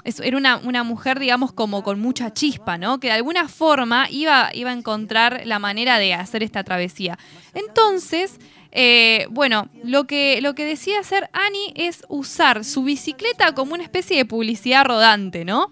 era 0.04 0.37
una, 0.37 0.58
una 0.58 0.82
mujer, 0.82 1.18
digamos, 1.18 1.52
como 1.52 1.82
con 1.82 2.00
mucha 2.00 2.32
chispa, 2.32 2.78
¿no? 2.78 3.00
Que 3.00 3.08
de 3.08 3.14
alguna 3.14 3.49
forma 3.49 4.06
iba, 4.11 4.50
iba 4.52 4.70
a 4.70 4.75
encontrar 4.75 5.42
la 5.44 5.58
manera 5.58 5.99
de 5.99 6.14
hacer 6.14 6.42
esta 6.42 6.62
travesía. 6.62 7.18
Entonces, 7.54 8.38
eh, 8.73 9.26
bueno, 9.30 9.68
lo 9.82 10.04
que, 10.04 10.40
lo 10.42 10.54
que 10.54 10.64
decide 10.64 10.99
hacer 10.99 11.30
Annie 11.32 11.73
es 11.76 12.02
usar 12.08 12.64
su 12.64 12.82
bicicleta 12.82 13.54
como 13.54 13.75
una 13.75 13.84
especie 13.84 14.16
de 14.16 14.25
publicidad 14.25 14.84
rodante, 14.84 15.44
¿no? 15.44 15.70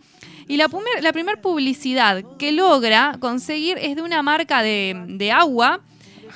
Y 0.49 0.57
la, 0.57 0.69
la 1.01 1.13
primer 1.13 1.41
publicidad 1.41 2.23
que 2.39 2.53
logra 2.53 3.17
conseguir 3.21 3.79
es 3.79 3.97
de 3.97 4.03
una 4.03 4.23
marca 4.23 4.63
de, 4.63 5.05
de 5.09 5.33
agua 5.33 5.81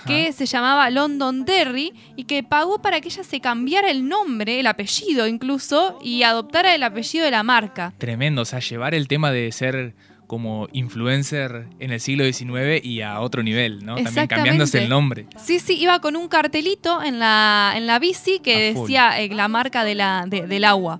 que 0.07 0.33
se 0.33 0.47
llamaba 0.47 0.89
London 0.91 1.45
Derry 1.45 1.93
y 2.17 2.25
que 2.25 2.43
pagó 2.43 2.81
para 2.81 3.01
que 3.01 3.09
ella 3.09 3.25
se 3.25 3.41
cambiara 3.41 3.91
el 3.91 4.09
nombre, 4.09 4.61
el 4.61 4.67
apellido 4.67 5.27
incluso, 5.27 5.99
y 6.03 6.23
adoptara 6.23 6.75
el 6.75 6.83
apellido 6.83 7.25
de 7.25 7.31
la 7.31 7.43
marca. 7.43 7.93
Tremendo, 7.99 8.43
o 8.43 8.45
sea, 8.45 8.61
llevar 8.61 8.95
el 8.95 9.09
tema 9.09 9.31
de 9.33 9.51
ser 9.53 9.95
como 10.27 10.67
influencer 10.73 11.67
en 11.79 11.93
el 11.93 12.01
siglo 12.01 12.25
XIX 12.25 12.85
y 12.85 13.01
a 13.03 13.21
otro 13.21 13.43
nivel, 13.45 13.85
¿no? 13.85 13.95
También 13.95 14.27
cambiándose 14.27 14.83
el 14.83 14.89
nombre. 14.89 15.27
Sí, 15.41 15.61
sí, 15.61 15.79
iba 15.79 16.01
con 16.01 16.17
un 16.17 16.27
cartelito 16.27 17.01
en 17.03 17.21
la, 17.21 17.75
en 17.77 17.87
la 17.87 17.99
bici 18.01 18.41
que 18.41 18.55
A 18.57 18.59
decía 18.81 19.21
eh, 19.21 19.29
la 19.29 19.47
marca 19.47 19.85
de 19.85 19.95
la, 19.95 20.25
de- 20.27 20.47
del 20.49 20.65
agua. 20.65 20.99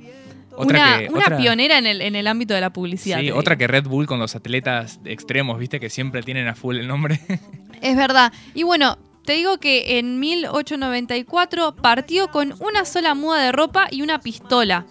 Otra 0.59 0.79
una 0.79 0.99
que- 1.01 1.09
una 1.09 1.25
otra- 1.25 1.37
pionera 1.39 1.77
en 1.77 1.87
el, 1.87 2.01
en 2.03 2.15
el 2.15 2.27
ámbito 2.29 2.55
de 2.55 2.61
la 2.61 2.71
publicidad. 2.73 3.19
Sí, 3.19 3.31
otra 3.33 3.57
digo. 3.57 3.59
que 3.59 3.67
Red 3.67 3.85
Bull 3.89 4.07
con 4.07 4.19
los 4.21 4.37
atletas 4.37 5.01
extremos, 5.05 5.59
viste, 5.59 5.81
que 5.81 5.91
siempre 5.91 6.23
tienen 6.23 6.47
a 6.47 6.55
full 6.55 6.77
el 6.79 6.87
nombre. 6.87 7.19
Es 7.83 7.97
verdad. 7.97 8.33
Y 8.55 8.63
bueno, 8.63 8.99
te 9.25 9.35
digo 9.35 9.59
que 9.59 9.99
en 9.99 10.19
1894 10.21 11.77
partió 11.77 12.31
con 12.31 12.55
una 12.61 12.85
sola 12.85 13.15
muda 13.15 13.43
de 13.43 13.53
ropa 13.53 13.89
y 13.91 14.03
una 14.03 14.21
pistola. 14.21 14.87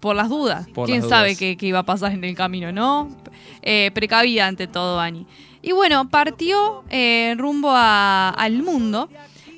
Por 0.00 0.14
las 0.14 0.28
dudas. 0.28 0.68
Por 0.68 0.86
¿Quién 0.86 1.00
las 1.00 1.08
sabe 1.08 1.28
dudas. 1.30 1.38
qué, 1.38 1.56
qué 1.56 1.66
iba 1.66 1.80
a 1.80 1.82
pasar 1.84 2.12
en 2.12 2.22
el 2.22 2.36
camino, 2.36 2.70
no? 2.70 3.08
Eh, 3.62 3.90
precavida 3.94 4.46
ante 4.46 4.68
todo, 4.68 5.00
Ani. 5.00 5.26
Y 5.60 5.72
bueno, 5.72 6.08
partió 6.08 6.84
eh, 6.88 7.34
rumbo 7.36 7.70
a- 7.72 8.28
al 8.30 8.62
mundo. 8.62 9.08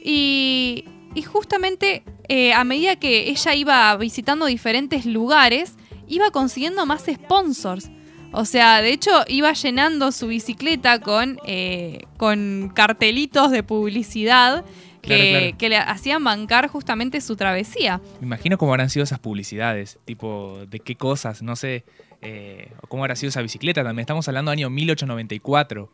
Y, 0.03 0.85
y 1.15 1.23
justamente 1.23 2.05
eh, 2.29 2.55
a 2.55 2.65
medida 2.65 2.97
que 2.97 3.29
ella 3.29 3.55
iba 3.55 3.95
visitando 3.97 4.47
diferentes 4.47 5.05
lugares, 5.05 5.75
iba 6.09 6.31
consiguiendo 6.31 6.87
más 6.87 7.05
sponsors. 7.05 7.91
O 8.33 8.45
sea, 8.45 8.81
de 8.81 8.93
hecho, 8.93 9.11
iba 9.27 9.53
llenando 9.53 10.13
su 10.13 10.29
bicicleta 10.29 11.01
con, 11.01 11.39
eh, 11.45 12.05
con 12.17 12.71
cartelitos 12.75 13.51
de 13.51 13.63
publicidad 13.63 14.65
que, 15.03 15.09
Claro, 15.09 15.39
claro. 15.41 15.59
que 15.59 15.69
le 15.69 15.77
hacían 15.79 16.23
bancar 16.23 16.69
justamente 16.69 17.21
su 17.21 17.35
travesía. 17.35 18.01
Me 18.21 18.27
imagino 18.27 18.59
cómo 18.59 18.73
habrán 18.73 18.91
sido 18.91 19.05
esas 19.05 19.19
publicidades, 19.19 19.99
tipo, 20.05 20.59
de 20.69 20.81
qué 20.81 20.95
cosas, 20.95 21.43
no 21.43 21.57
sé, 21.57 21.85
eh, 22.21 22.71
o 22.83 22.87
cómo 22.87 23.03
habrá 23.03 23.17
sido 23.17 23.31
esa 23.31 23.43
bicicleta 23.43 23.83
también. 23.83 24.01
Estamos 24.01 24.29
hablando 24.29 24.51
año 24.51 24.69
1894. 24.71 25.91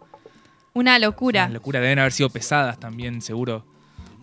Una 0.74 0.98
locura. 0.98 1.44
Una 1.44 1.54
locura, 1.54 1.80
deben 1.80 2.00
haber 2.00 2.12
sido 2.12 2.28
pesadas 2.28 2.78
también, 2.78 3.22
seguro. 3.22 3.64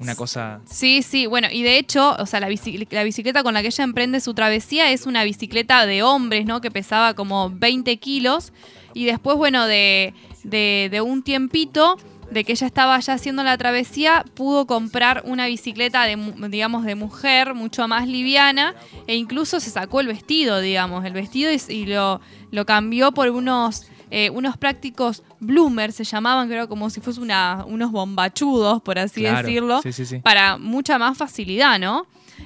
Una 0.03 0.15
cosa... 0.15 0.61
Sí, 0.69 1.01
sí, 1.01 1.25
bueno, 1.25 1.47
y 1.51 1.63
de 1.63 1.77
hecho, 1.77 2.15
o 2.19 2.25
sea, 2.25 2.39
la, 2.39 2.49
bici- 2.49 2.87
la 2.91 3.03
bicicleta 3.03 3.41
con 3.43 3.53
la 3.53 3.61
que 3.61 3.67
ella 3.67 3.83
emprende 3.83 4.19
su 4.19 4.33
travesía 4.33 4.91
es 4.91 5.05
una 5.05 5.23
bicicleta 5.23 5.85
de 5.85 6.03
hombres, 6.03 6.45
¿no? 6.45 6.61
Que 6.61 6.69
pesaba 6.71 7.13
como 7.13 7.49
20 7.49 7.97
kilos. 7.97 8.53
Y 8.93 9.05
después, 9.05 9.37
bueno, 9.37 9.65
de, 9.65 10.13
de, 10.43 11.01
un 11.01 11.23
tiempito, 11.23 11.97
de 12.29 12.43
que 12.43 12.51
ella 12.51 12.67
estaba 12.67 12.99
ya 12.99 13.13
haciendo 13.13 13.43
la 13.43 13.57
travesía, 13.57 14.23
pudo 14.35 14.67
comprar 14.67 15.23
una 15.25 15.47
bicicleta, 15.47 16.03
de, 16.03 16.17
digamos, 16.49 16.85
de 16.85 16.95
mujer, 16.95 17.53
mucho 17.55 17.87
más 17.87 18.07
liviana, 18.07 18.75
e 19.07 19.15
incluso 19.15 19.59
se 19.59 19.69
sacó 19.71 19.99
el 20.01 20.07
vestido, 20.07 20.59
digamos, 20.59 21.05
el 21.05 21.13
vestido 21.13 21.51
y, 21.51 21.59
y 21.69 21.85
lo, 21.85 22.21
lo 22.51 22.65
cambió 22.65 23.11
por 23.13 23.29
unos... 23.29 23.87
eh, 24.15 24.29
unos 24.29 24.57
prácticos 24.57 25.23
bloomers 25.39 25.95
se 25.95 26.03
llamaban, 26.03 26.47
creo 26.47 26.69
como 26.69 26.89
si 26.91 27.01
fuese 27.01 27.19
una, 27.19 27.65
unos 27.67 27.91
bombachudos, 27.91 28.81
por 28.83 28.99
así 28.99 29.21
Claro, 29.21 29.47
decirlo, 29.47 29.81
sí, 29.81 29.91
sí, 29.91 30.05
sí. 30.05 30.19
para 30.19 30.57
mucha 30.57 30.99
más 30.99 31.17
facilidad, 31.17 31.79
¿no? 31.79 32.05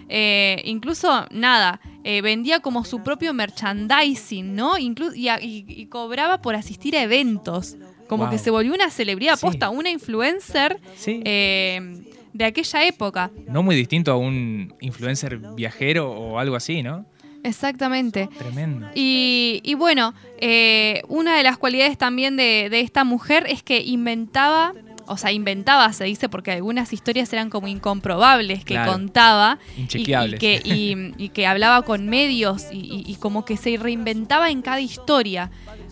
Eh, 0.10 0.62
incluso, 0.66 1.26
nada, 1.32 1.82
eh, 2.06 2.22
vendía 2.22 2.62
como 2.62 2.86
su 2.86 3.04
propio 3.04 3.34
merchandising, 3.34 4.56
¿no? 4.56 4.78
Inclu- 4.78 5.14
y, 5.16 5.28
a- 5.28 5.42
y- 5.42 5.66
y 5.68 5.86
cobraba 5.88 6.42
por 6.42 6.56
asistir 6.56 6.96
a 6.96 7.04
eventos. 7.04 7.76
Como 8.08 8.24
Wow. 8.24 8.32
que 8.32 8.38
se 8.38 8.50
volvió 8.52 8.74
una 8.74 8.90
celebridad 8.90 9.38
posta, 9.38 9.70
una 9.70 9.90
influencer 9.90 10.80
de 12.34 12.46
aquella 12.46 12.86
época. 12.86 13.32
No 13.48 13.64
muy 13.64 13.76
distinto 13.76 14.12
a 14.12 14.18
un 14.18 14.74
influencer 14.80 15.38
viajero 15.56 16.12
o 16.12 16.40
algo 16.40 16.56
así, 16.56 16.84
¿no? 16.84 17.06
Exactamente. 17.44 18.30
Tremendo. 18.38 18.88
Y, 18.96 19.62
y 19.64 19.74
bueno, 19.76 20.14
eh, 20.40 21.02
una 21.08 21.36
de 21.38 21.44
las 21.44 21.58
cualidades 21.58 21.98
también 21.98 22.38
de, 22.38 22.70
de 22.70 22.82
esta 22.82 23.04
mujer 23.04 23.46
es 23.50 23.64
que 23.64 23.80
inventaba, 23.82 24.74
o 25.08 25.18
sea, 25.18 25.32
inventaba, 25.32 25.92
se 25.94 26.04
dice, 26.04 26.28
porque 26.30 26.52
algunas 26.52 26.92
historias 26.94 27.32
eran 27.32 27.50
como 27.50 27.68
incomprobables 27.68 28.66
que 28.66 28.74
Claro. 28.74 28.92
contaba. 28.94 29.60
y- 29.78 29.88
que, 30.40 30.62
y- 30.64 31.14
y 31.18 31.30
que 31.30 31.48
hablaba 31.48 31.82
con 31.84 32.08
medios 32.10 32.66
y 32.72 33.16
como 33.20 33.46
que 33.46 33.56
se 33.58 33.78
reinventaba 33.78 34.50
en 34.50 34.62
cada 34.62 34.82
historia. 34.82 35.50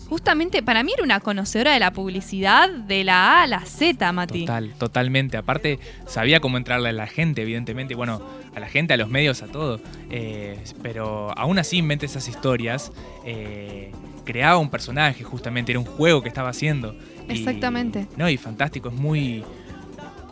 Justamente 0.08 0.62
para 0.62 0.82
mí 0.84 0.92
era 0.94 1.02
una 1.02 1.18
conocedora 1.20 1.72
de 1.72 1.80
la 1.80 1.92
publicidad 1.92 2.70
de 2.70 3.02
la 3.04 3.40
A 3.40 3.42
a 3.42 3.46
la 3.46 3.60
Z, 3.64 4.12
Mati. 4.12 4.40
Total, 4.40 4.72
totalmente. 4.78 5.36
Aparte, 5.36 5.80
sabía 6.06 6.38
cómo 6.40 6.56
entrarle 6.58 6.90
a 6.90 6.92
la 6.92 7.06
gente, 7.08 7.42
evidentemente. 7.42 7.94
Bueno, 7.96 8.22
a 8.54 8.60
la 8.60 8.68
gente, 8.68 8.94
a 8.94 8.96
los 8.96 9.08
medios, 9.08 9.42
a 9.42 9.46
todo. 9.48 9.80
Eh, 10.10 10.62
pero 10.82 11.36
aún 11.36 11.58
así, 11.58 11.78
en 11.78 11.86
mente 11.86 12.06
esas 12.06 12.28
historias, 12.28 12.92
eh, 13.24 13.90
creaba 14.24 14.58
un 14.58 14.70
personaje, 14.70 15.24
justamente. 15.24 15.72
Era 15.72 15.80
un 15.80 15.86
juego 15.86 16.22
que 16.22 16.28
estaba 16.28 16.50
haciendo. 16.50 16.96
Y- 17.28 17.32
Exactamente. 17.32 18.06
no, 18.16 18.28
y 18.30 18.36
fantástico. 18.36 18.88
Es 18.90 18.94
muy, 18.94 19.42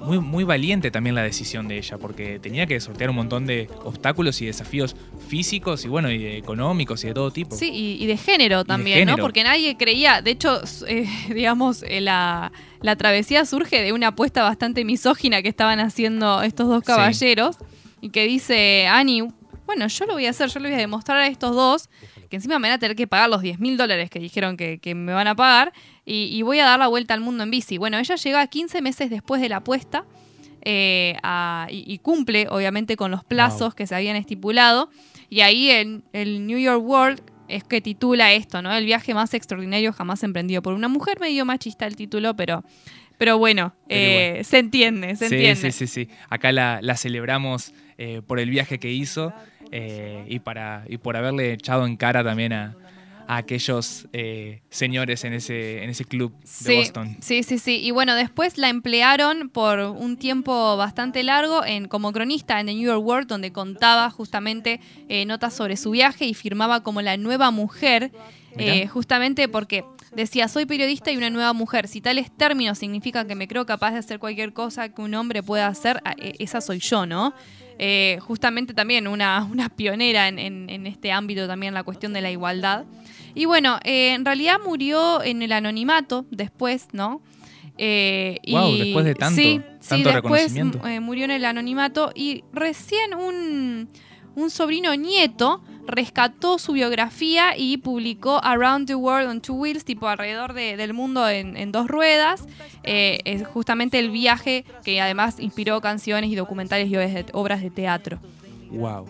muy, 0.04 0.18
muy 0.20 0.44
valiente 0.44 0.90
también 0.90 1.14
la 1.14 1.22
decisión 1.22 1.66
de 1.68 1.78
ella, 1.78 1.98
porque 1.98 2.38
tenía 2.38 2.66
que 2.66 2.78
sortear 2.80 3.10
un 3.10 3.16
montón 3.16 3.46
de 3.46 3.68
obstáculos 3.84 4.40
y 4.42 4.46
desafíos 4.46 4.94
físicos 5.28 5.84
y, 5.84 5.88
bueno, 5.88 6.10
y 6.10 6.24
económicos 6.26 7.02
y 7.04 7.08
de 7.08 7.14
todo 7.14 7.30
tipo. 7.30 7.56
Sí, 7.56 7.70
y, 7.72 8.02
y 8.02 8.06
de 8.06 8.16
género 8.16 8.64
también, 8.64 9.00
¿no? 9.06 9.12
género. 9.12 9.22
Porque 9.22 9.42
nadie 9.44 9.76
creía, 9.76 10.22
de 10.22 10.30
hecho, 10.32 10.60
eh, 10.86 11.06
digamos, 11.34 11.82
eh, 11.82 12.00
la, 12.00 12.52
la 12.82 12.96
travesía 12.96 13.44
surge 13.46 13.82
de 13.82 13.92
una 13.92 14.08
apuesta 14.08 14.42
bastante 14.42 14.84
misógina 14.84 15.42
que 15.42 15.48
estaban 15.48 15.80
haciendo 15.80 16.42
estos 16.42 16.68
dos 16.68 16.80
Sí. 16.80 16.86
caballeros 16.86 17.56
y 18.00 18.10
que 18.10 18.26
dice 18.26 18.86
Annie, 18.86 19.22
bueno, 19.66 19.86
yo 19.88 20.04
lo 20.04 20.12
voy 20.12 20.26
a 20.26 20.30
hacer, 20.30 20.50
yo 20.50 20.60
le 20.60 20.68
voy 20.68 20.76
a 20.76 20.80
demostrar 20.80 21.18
a 21.18 21.26
estos 21.26 21.54
dos 21.56 21.88
que 22.34 22.38
encima 22.38 22.58
me 22.58 22.68
van 22.68 22.74
a 22.74 22.78
tener 22.80 22.96
que 22.96 23.06
pagar 23.06 23.30
los 23.30 23.42
10 23.42 23.60
mil 23.60 23.76
dólares 23.76 24.10
que 24.10 24.18
dijeron 24.18 24.56
que, 24.56 24.78
que 24.78 24.94
me 24.96 25.12
van 25.12 25.28
a 25.28 25.36
pagar 25.36 25.72
y, 26.04 26.24
y 26.36 26.42
voy 26.42 26.58
a 26.58 26.64
dar 26.64 26.80
la 26.80 26.88
vuelta 26.88 27.14
al 27.14 27.20
mundo 27.20 27.44
en 27.44 27.50
bici. 27.52 27.78
Bueno, 27.78 27.96
ella 27.98 28.16
llega 28.16 28.44
15 28.46 28.82
meses 28.82 29.08
después 29.10 29.40
de 29.40 29.48
la 29.48 29.56
apuesta 29.58 30.04
eh, 30.62 31.16
a- 31.22 31.68
y, 31.70 31.84
y 31.86 31.98
cumple, 31.98 32.46
obviamente, 32.50 32.96
con 32.96 33.10
los 33.10 33.22
plazos 33.24 33.60
Wow. 33.68 33.74
que 33.74 33.86
se 33.86 33.94
habían 33.94 34.16
estipulado. 34.16 34.90
Y 35.30 35.40
ahí 35.42 35.70
el, 35.70 36.02
el 36.12 36.46
New 36.46 36.58
York 36.58 36.82
World 36.84 37.20
es 37.48 37.62
que 37.64 37.80
titula 37.80 38.32
esto, 38.32 38.62
¿no? 38.62 38.72
El 38.74 38.86
viaje 38.86 39.14
más 39.14 39.34
extraordinario 39.34 39.92
jamás 39.92 40.22
emprendido 40.22 40.62
por 40.62 40.74
una 40.74 40.88
mujer. 40.88 41.20
Medio 41.20 41.44
machista 41.44 41.86
el 41.86 41.96
título, 41.96 42.34
pero, 42.34 42.64
pero 43.18 43.36
bueno, 43.38 43.74
Pero 43.88 44.38
eh, 44.38 44.44
se 44.44 44.58
entiende, 44.58 45.14
se 45.16 45.28
sí, 45.28 45.34
entiende. 45.36 45.70
sí, 45.72 45.86
sí, 45.86 46.06
sí. 46.06 46.08
Acá 46.30 46.50
la, 46.52 46.80
la 46.82 46.96
celebramos 46.96 47.72
eh, 47.98 48.22
por 48.26 48.40
el 48.40 48.48
viaje 48.50 48.78
que 48.78 48.90
hizo 48.90 49.32
eh, 49.76 50.24
y, 50.28 50.38
para, 50.38 50.84
y 50.88 50.98
por 50.98 51.16
haberle 51.16 51.52
echado 51.52 51.84
en 51.84 51.96
cara 51.96 52.22
también 52.22 52.52
a, 52.52 52.76
a 53.26 53.38
aquellos 53.38 54.06
eh, 54.12 54.60
señores 54.70 55.24
en 55.24 55.32
ese, 55.32 55.82
en 55.82 55.90
ese 55.90 56.04
club 56.04 56.32
de 56.60 56.76
Boston. 56.76 57.16
sí, 57.20 57.42
sí, 57.42 57.58
sí. 57.58 57.80
Y 57.82 57.90
bueno, 57.90 58.14
después 58.14 58.56
la 58.56 58.68
emplearon 58.68 59.48
por 59.48 59.80
un 59.80 60.16
tiempo 60.16 60.76
bastante 60.76 61.24
largo 61.24 61.64
en, 61.64 61.88
como 61.88 62.12
cronista 62.12 62.60
en 62.60 62.66
The 62.66 62.74
New 62.74 62.84
York 62.86 63.02
World, 63.04 63.26
donde 63.26 63.50
contaba 63.50 64.10
justamente 64.10 64.78
eh, 65.08 65.26
notas 65.26 65.54
sobre 65.54 65.76
su 65.76 65.90
viaje 65.90 66.24
y 66.26 66.34
firmaba 66.34 66.82
como 66.84 67.02
la 67.02 67.16
nueva 67.16 67.50
mujer, 67.50 68.12
eh, 68.56 68.86
justamente 68.86 69.48
porque 69.48 69.84
decía, 70.14 70.46
soy 70.46 70.66
periodista 70.66 71.10
y 71.10 71.16
una 71.16 71.30
nueva 71.30 71.52
mujer. 71.52 71.88
Si 71.88 72.00
tales 72.00 72.30
términos 72.36 72.78
significan 72.78 73.26
que 73.26 73.34
me 73.34 73.48
creo 73.48 73.66
capaz 73.66 73.90
de 73.90 73.98
hacer 73.98 74.20
cualquier 74.20 74.52
cosa 74.52 74.88
que 74.90 75.02
un 75.02 75.14
hombre 75.14 75.42
pueda 75.42 75.66
hacer, 75.66 76.00
e- 76.18 76.34
esa 76.38 76.60
soy 76.60 76.78
yo, 76.78 77.04
¿no? 77.06 77.34
Eh, 77.78 78.18
justamente 78.20 78.72
también 78.74 79.06
una, 79.08 79.44
una 79.50 79.68
pionera 79.68 80.28
en, 80.28 80.38
en- 80.38 80.70
en 80.70 80.86
este 80.86 81.10
ámbito 81.12 81.46
también, 81.46 81.74
la 81.74 81.82
cuestión 81.84 82.12
de 82.12 82.20
la 82.20 82.30
igualdad. 82.30 82.84
Y 83.34 83.46
bueno, 83.46 83.78
eh, 83.84 84.12
en 84.14 84.24
realidad 84.24 84.58
murió 84.64 85.22
en 85.22 85.42
el 85.42 85.50
anonimato 85.52 86.24
después, 86.30 86.88
¿no? 86.92 87.20
Eh, 87.76 88.38
Guau, 88.48 88.72
después 88.76 89.04
de 89.04 89.14
tanto- 89.16 89.34
sí, 89.34 89.60
sí, 89.80 89.88
tanto 89.88 90.10
después 90.10 90.42
reconocimiento. 90.54 90.86
eh, 90.86 91.00
murió 91.00 91.24
en 91.24 91.32
el 91.32 91.44
anonimato 91.44 92.12
y 92.14 92.44
recién 92.52 93.14
un, 93.14 93.88
un 94.36 94.50
sobrino 94.50 94.94
nieto 94.94 95.62
rescató 95.86 96.58
su 96.58 96.72
biografía 96.72 97.56
y 97.56 97.76
publicó 97.76 98.42
Around 98.42 98.86
the 98.86 98.94
World 98.94 99.28
on 99.28 99.40
Two 99.42 99.54
Wheels, 99.56 99.84
tipo 99.84 100.08
alrededor 100.08 100.54
de- 100.54 100.76
del 100.76 100.94
mundo 100.94 101.28
en, 101.28 101.56
en 101.56 101.72
dos 101.72 101.88
ruedas. 101.88 102.46
Eh, 102.84 103.20
es 103.24 103.46
justamente 103.46 103.98
el 103.98 104.10
viaje 104.10 104.64
que 104.84 105.00
además 105.00 105.36
inspiró 105.38 105.80
canciones 105.80 106.30
y 106.30 106.34
documentales 106.34 106.88
y 106.88 106.96
obras 106.96 107.12
de, 107.14 107.26
obras 107.32 107.60
de 107.62 107.70
teatro. 107.70 108.18
Wow. 108.70 109.04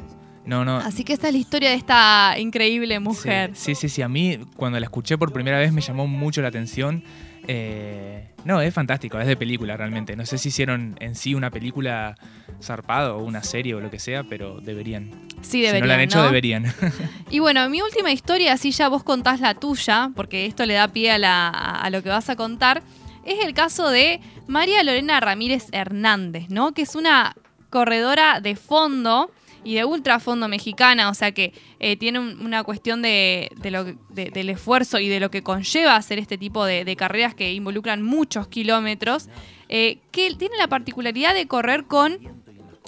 No, 0.46 0.64
no. 0.64 0.76
Así 0.76 1.04
que 1.04 1.14
esta 1.14 1.28
es 1.28 1.32
la 1.32 1.38
historia 1.40 1.70
de 1.70 1.76
esta 1.76 2.34
increíble 2.38 2.98
mujer. 3.00 3.52
Sí, 3.54 3.74
sí, 3.74 3.88
sí. 3.88 4.02
A 4.02 4.08
mí, 4.08 4.38
cuando 4.56 4.78
la 4.78 4.84
escuché 4.84 5.16
por 5.16 5.32
primera 5.32 5.58
vez, 5.58 5.72
me 5.72 5.80
llamó 5.80 6.06
mucho 6.06 6.42
la 6.42 6.48
atención. 6.48 7.02
Eh, 7.46 8.30
no, 8.44 8.60
es 8.60 8.72
fantástico, 8.72 9.18
es 9.18 9.26
de 9.26 9.36
película 9.36 9.76
realmente. 9.76 10.16
No 10.16 10.24
sé 10.26 10.38
si 10.38 10.48
hicieron 10.48 10.96
en 11.00 11.14
sí 11.14 11.34
una 11.34 11.50
película 11.50 12.14
zarpada 12.62 13.14
o 13.14 13.22
una 13.22 13.42
serie 13.42 13.74
o 13.74 13.80
lo 13.80 13.90
que 13.90 13.98
sea, 13.98 14.24
pero 14.24 14.60
deberían. 14.60 15.10
Sí, 15.42 15.50
si 15.50 15.60
deberían, 15.62 15.80
no 15.82 15.86
la 15.88 15.94
han 15.94 16.00
hecho, 16.00 16.18
¿no? 16.18 16.24
deberían. 16.24 16.64
Y 17.30 17.38
bueno, 17.40 17.68
mi 17.68 17.82
última 17.82 18.12
historia, 18.12 18.52
así 18.52 18.70
ya 18.70 18.88
vos 18.88 19.02
contás 19.02 19.40
la 19.40 19.54
tuya, 19.54 20.10
porque 20.14 20.46
esto 20.46 20.64
le 20.66 20.74
da 20.74 20.88
pie 20.88 21.10
a, 21.12 21.18
la- 21.18 21.48
a 21.48 21.90
lo 21.90 22.02
que 22.02 22.08
vas 22.08 22.28
a 22.30 22.36
contar, 22.36 22.82
es 23.24 23.44
el 23.44 23.54
caso 23.54 23.90
de 23.90 24.20
María 24.46 24.82
Lorena 24.82 25.20
Ramírez 25.20 25.66
Hernández, 25.72 26.48
¿no? 26.50 26.72
Que 26.72 26.82
es 26.82 26.94
una 26.94 27.34
corredora 27.70 28.40
de 28.40 28.56
fondo 28.56 29.30
y 29.64 29.74
de 29.74 29.84
ultrafondo 29.84 30.46
mexicana, 30.48 31.08
o 31.08 31.14
sea 31.14 31.32
que 31.32 31.52
eh, 31.80 31.96
tiene 31.96 32.18
un- 32.20 32.40
una 32.44 32.62
cuestión 32.62 33.02
de, 33.02 33.50
de 33.60 33.70
lo, 33.70 33.84
de- 33.84 34.30
del 34.32 34.50
esfuerzo 34.50 34.98
y 35.00 35.08
de 35.08 35.18
lo 35.20 35.30
que 35.30 35.42
conlleva 35.42 35.96
hacer 35.96 36.18
este 36.18 36.36
tipo 36.38 36.64
de, 36.64 36.84
carreras 36.96 37.34
que 37.34 37.52
involucran 37.54 38.02
muchos 38.02 38.46
kilómetros, 38.48 39.28
eh, 39.68 39.98
que 40.12 40.34
tiene 40.34 40.56
la 40.58 40.68
particularidad 40.68 41.34
de 41.34 41.46
correr 41.46 41.84
con 41.84 42.18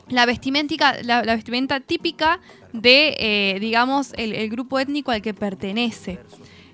la 0.08 0.26
vestimenta, 0.26 1.02
la, 1.02 1.22
vestimenta 1.22 1.80
típica 1.80 2.40
de, 2.72 3.16
eh, 3.18 3.58
digamos, 3.58 4.12
el 4.34 4.48
grupo 4.50 4.78
étnico 4.78 5.10
al 5.10 5.22
que 5.22 5.34
pertenece. 5.34 6.20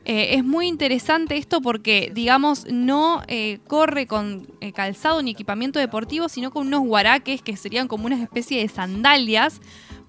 Eh, 0.05 0.35
es 0.35 0.45
muy 0.45 0.67
interesante 0.67 1.37
esto 1.37 1.61
porque, 1.61 2.11
digamos, 2.13 2.67
no 2.71 3.23
eh, 3.29 3.61
corre 3.69 4.07
con 4.07 4.49
eh, 4.61 4.73
calzado 4.73 5.23
ni 5.23 5.31
equipamiento 5.31 5.79
deportivo, 5.79 6.29
sino 6.29 6.51
con 6.51 6.67
unos 6.67 6.81
guaraques 6.81 7.41
que 7.41 7.57
serían 7.57 7.87
como 7.87 8.07
una 8.07 8.21
especie 8.21 8.61
de 8.61 8.69
sandalias 8.69 9.61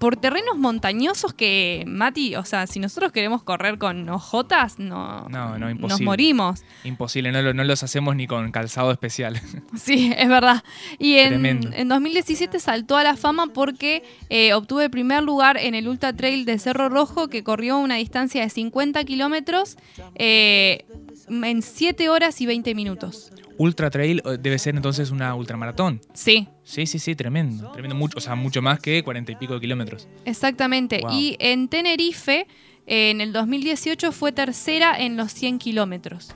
por 0.03 0.17
terrenos 0.17 0.57
montañosos 0.57 1.33
que, 1.33 1.85
Mati, 1.87 2.35
o 2.35 2.43
sea, 2.43 2.67
si 2.67 2.81
nosotros 2.81 3.13
queremos 3.13 3.41
correr 3.41 3.77
con 3.77 4.09
ojotas, 4.09 4.77
no, 4.77 5.29
No, 5.29 5.57
no, 5.57 5.59
nos 5.59 5.71
imposible. 5.71 6.03
morimos. 6.05 6.61
Imposible, 6.83 7.31
no, 7.31 7.41
lo- 7.41 7.53
no 7.53 7.63
los 7.63 7.83
hacemos 7.83 8.13
ni 8.17 8.27
con 8.27 8.51
calzado 8.51 8.91
especial. 8.91 9.39
Sí, 9.77 10.11
es 10.17 10.27
verdad. 10.27 10.61
Y 10.99 11.19
en, 11.19 11.45
en 11.45 11.87
2017 11.87 12.59
saltó 12.59 12.97
a 12.97 13.03
la 13.05 13.15
fama 13.15 13.47
porque 13.53 14.03
eh, 14.29 14.53
obtuvo 14.53 14.81
el 14.81 14.89
primer 14.89 15.23
lugar 15.23 15.55
en 15.55 15.73
el 15.73 15.87
Ultra 15.87 16.11
Trail 16.11 16.43
de 16.43 16.59
Cerro 16.59 16.89
Rojo, 16.89 17.29
que 17.29 17.45
corrió 17.45 17.77
una 17.77 17.95
distancia 17.95 18.41
de 18.41 18.49
50 18.49 19.05
kilómetros 19.05 19.77
eh, 20.15 20.85
en 21.29 21.61
7 21.61 22.09
horas 22.09 22.41
y 22.41 22.45
20 22.45 22.75
minutos. 22.75 23.31
Ultra 23.57 23.89
Trail 23.89 24.21
eh, 24.25 24.37
debe 24.39 24.57
ser 24.59 24.75
entonces 24.75 25.11
una 25.11 25.33
ultramaratón. 25.35 26.01
Sí, 26.13 26.47
Sí, 26.63 26.85
sí, 26.85 26.97
sí, 26.99 27.15
tremendo. 27.15 27.71
Tremendo, 27.71 27.95
mucho, 27.95 28.17
o 28.17 28.21
sea, 28.21 28.35
mucho 28.35 28.61
más 28.61 28.79
que 28.79 29.03
cuarenta 29.03 29.31
y 29.31 29.35
pico 29.35 29.53
de 29.55 29.59
kilómetros. 29.59 30.07
exactamente. 30.25 30.99
Wow. 31.01 31.11
Y 31.11 31.35
en 31.39 31.67
Tenerife, 31.67 32.47
en 32.87 33.21
el 33.21 33.33
2018, 33.33 34.11
fue 34.11 34.31
tercera 34.31 34.97
en 34.99 35.17
los 35.17 35.31
100 35.33 35.59
kilómetros. 35.59 36.35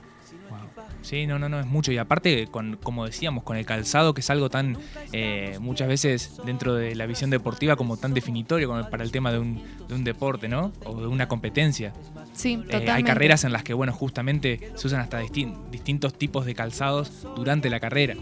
Sí, 1.02 1.26
no, 1.26 1.38
no, 1.38 1.48
no, 1.48 1.60
es 1.60 1.66
mucho. 1.66 1.90
Y 1.92 1.98
aparte, 1.98 2.48
con, 2.48 2.76
como 2.82 3.06
decíamos, 3.06 3.44
con 3.44 3.56
el 3.56 3.64
calzado, 3.64 4.14
que 4.14 4.20
es 4.20 4.30
algo 4.30 4.50
tan, 4.50 4.76
eh, 5.12 5.56
muchas 5.60 5.88
veces 5.88 6.34
dentro 6.44 6.74
de 6.74 6.94
la 6.94 7.06
visión 7.06 7.30
deportiva, 7.30 7.76
como 7.76 7.96
tan 7.96 8.12
definitorio 8.14 8.68
como 8.68 8.88
para 8.90 9.04
el 9.04 9.10
tema 9.10 9.32
de 9.32 9.38
un, 9.38 9.62
de 9.88 9.94
un 9.94 10.04
deporte, 10.04 10.48
¿no? 10.48 10.72
O 10.84 11.00
de 11.00 11.06
una 11.06 11.28
competencia. 11.28 11.92
Sí, 12.34 12.54
Eh, 12.54 12.56
totalmente. 12.58 12.90
hay 12.92 13.02
carreras 13.04 13.44
en 13.44 13.52
las 13.52 13.62
que, 13.62 13.74
bueno, 13.74 13.92
justamente 13.92 14.72
se 14.74 14.86
usan 14.86 15.00
hasta 15.00 15.22
distin- 15.22 15.56
distintos 15.70 16.14
tipos 16.14 16.44
de 16.46 16.54
calzados 16.54 17.26
durante 17.36 17.70
la 17.70 17.80
carrera. 17.80 18.14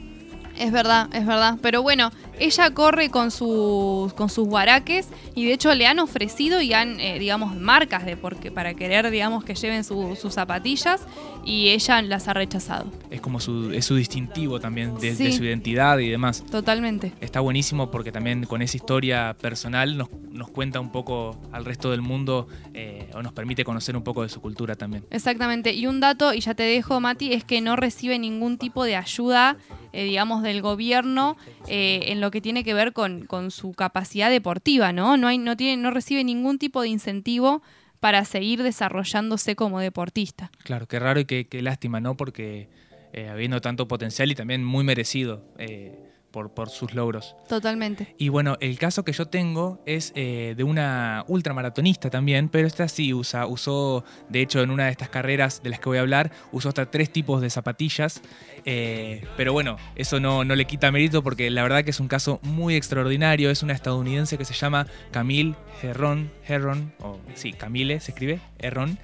Es 0.58 0.72
verdad, 0.72 1.08
es 1.12 1.26
verdad. 1.26 1.58
Pero 1.60 1.82
bueno, 1.82 2.10
ella 2.38 2.70
corre 2.72 3.10
con 3.10 3.30
sus, 3.30 4.12
con 4.14 4.28
sus 4.28 4.46
guaraques 4.48 5.08
y 5.34 5.44
de 5.46 5.52
hecho 5.52 5.75
le 5.75 5.86
han 5.86 5.98
ofrecido 5.98 6.60
y 6.60 6.72
han, 6.72 6.98
eh, 7.00 7.18
digamos, 7.18 7.54
marcas 7.56 8.04
de 8.06 8.16
porque 8.16 8.50
para 8.50 8.75
querer, 8.75 9.10
digamos, 9.10 9.44
que 9.44 9.54
lleven 9.54 9.84
su- 9.84 10.16
sus 10.16 10.34
zapatillas 10.34 11.02
y 11.44 11.68
ella 11.68 12.00
las 12.02 12.28
ha 12.28 12.34
rechazado. 12.34 12.90
Es 13.10 13.20
como 13.20 13.38
su, 13.40 13.70
es 13.72 13.84
su 13.84 13.96
distintivo 13.96 14.58
también 14.60 14.94
de, 14.96 15.14
Sí. 15.14 15.25
de 15.25 15.32
su 15.32 15.44
identidad 15.44 15.98
y 15.98 16.08
demás. 16.08 16.44
Totalmente. 16.50 17.12
Está 17.20 17.40
buenísimo 17.40 17.90
porque 17.90 18.10
también 18.12 18.44
con 18.44 18.62
esa 18.62 18.76
historia 18.76 19.36
personal 19.40 19.96
nos, 19.96 20.08
nos 20.30 20.48
cuenta 20.50 20.80
un 20.80 20.90
poco 20.90 21.38
al 21.52 21.64
resto 21.64 21.90
del 21.90 22.02
mundo 22.02 22.48
eh, 22.75 23.10
o 23.14 23.22
nos 23.22 23.32
permite 23.32 23.64
conocer 23.64 23.96
un 23.96 24.02
poco 24.02 24.22
de 24.22 24.28
su 24.28 24.40
cultura 24.40 24.75
también. 24.75 25.04
Exactamente. 25.10 25.72
Y 25.75 25.86
un 25.86 26.00
dato, 26.00 26.32
y 26.34 26.40
ya 26.40 26.54
te 26.54 26.62
dejo, 26.64 26.98
Mati, 27.00 27.32
es 27.32 27.44
que 27.44 27.60
no 27.60 27.76
recibe 27.76 28.18
ningún 28.18 28.58
tipo 28.58 28.84
de 28.84 28.96
ayuda, 28.96 29.56
eh, 29.96 30.04
digamos, 30.04 30.42
del 30.42 30.60
gobierno 30.60 31.36
eh, 31.68 32.00
en 32.08 32.20
lo 32.20 32.30
que 32.30 32.42
tiene 32.42 32.64
que 32.64 32.74
ver 32.74 32.92
con, 32.92 33.26
su 33.50 33.72
capacidad 33.72 34.28
deportiva, 34.28 34.92
¿no? 34.92 35.16
No, 35.16 35.28
hay, 35.28 35.38
no, 35.38 35.56
tiene, 35.56 35.80
no 35.82 35.90
recibe 35.90 36.22
ningún 36.22 36.58
tipo 36.58 36.82
de 36.82 36.88
incentivo 36.88 37.62
para 37.98 38.24
seguir 38.26 38.62
desarrollándose 38.62 39.56
como 39.56 39.80
deportista. 39.80 40.50
Claro, 40.64 40.86
qué 40.86 40.98
raro 40.98 41.20
y 41.20 41.24
qué, 41.24 41.46
qué 41.46 41.62
lástima, 41.62 42.00
¿no? 42.00 42.14
Porque 42.14 42.68
eh, 43.14 43.30
habiendo 43.30 43.62
tanto 43.62 43.88
potencial 43.88 44.30
y 44.30 44.34
también 44.34 44.62
muy 44.62 44.84
merecido 44.84 45.42
eh, 45.56 46.05
por, 46.37 46.50
por 46.50 46.69
sus 46.69 46.93
logros. 46.93 47.35
Totalmente. 47.49 48.14
Y 48.19 48.28
bueno, 48.28 48.59
el 48.61 48.78
caso 48.78 49.07
que 49.07 49.12
yo 49.12 49.25
tengo 49.26 49.81
es 49.87 50.12
eh, 50.16 50.52
de 50.55 50.64
una 50.64 51.25
ultramaratonista 51.28 52.11
también, 52.11 52.50
pero 52.50 52.66
esta 52.66 52.88
sí 52.88 53.14
usa, 53.14 53.47
usó, 53.47 54.05
de 54.28 54.43
hecho, 54.43 54.61
en 54.61 54.71
una 54.71 54.85
de 54.85 54.90
estas 54.90 55.09
carreras 55.09 55.62
de 55.62 55.71
las 55.71 55.81
que 55.81 55.88
voy 55.88 55.97
a 55.97 56.02
hablar, 56.02 56.31
usó 56.52 56.69
hasta 56.69 56.90
tres 56.90 57.11
tipos 57.11 57.40
de 57.40 57.49
zapatillas. 57.49 58.21
eh, 58.66 59.25
pero 59.38 59.55
bueno, 59.55 59.78
eso 59.95 60.21
no, 60.21 60.45
no 60.45 60.55
le 60.55 60.66
quita 60.66 60.93
mérito 60.93 61.23
porque 61.23 61.49
la 61.50 61.62
verdad 61.62 61.85
que 61.85 61.90
es 61.90 62.00
un 62.00 62.09
caso 62.09 62.38
muy 62.43 62.75
extraordinario. 62.76 63.49
Es 63.50 63.62
una 63.62 63.73
estadounidense 63.73 64.37
que 64.37 64.45
se 64.45 64.52
llama 64.52 64.87
Camille 65.12 65.55
Herron, 65.83 66.31
Herron, 66.47 66.93
o 67.00 67.19
sí, 67.33 67.55
Camille 67.55 67.99
se 68.00 68.11
escribe, 68.11 68.40
Herron. 68.59 68.99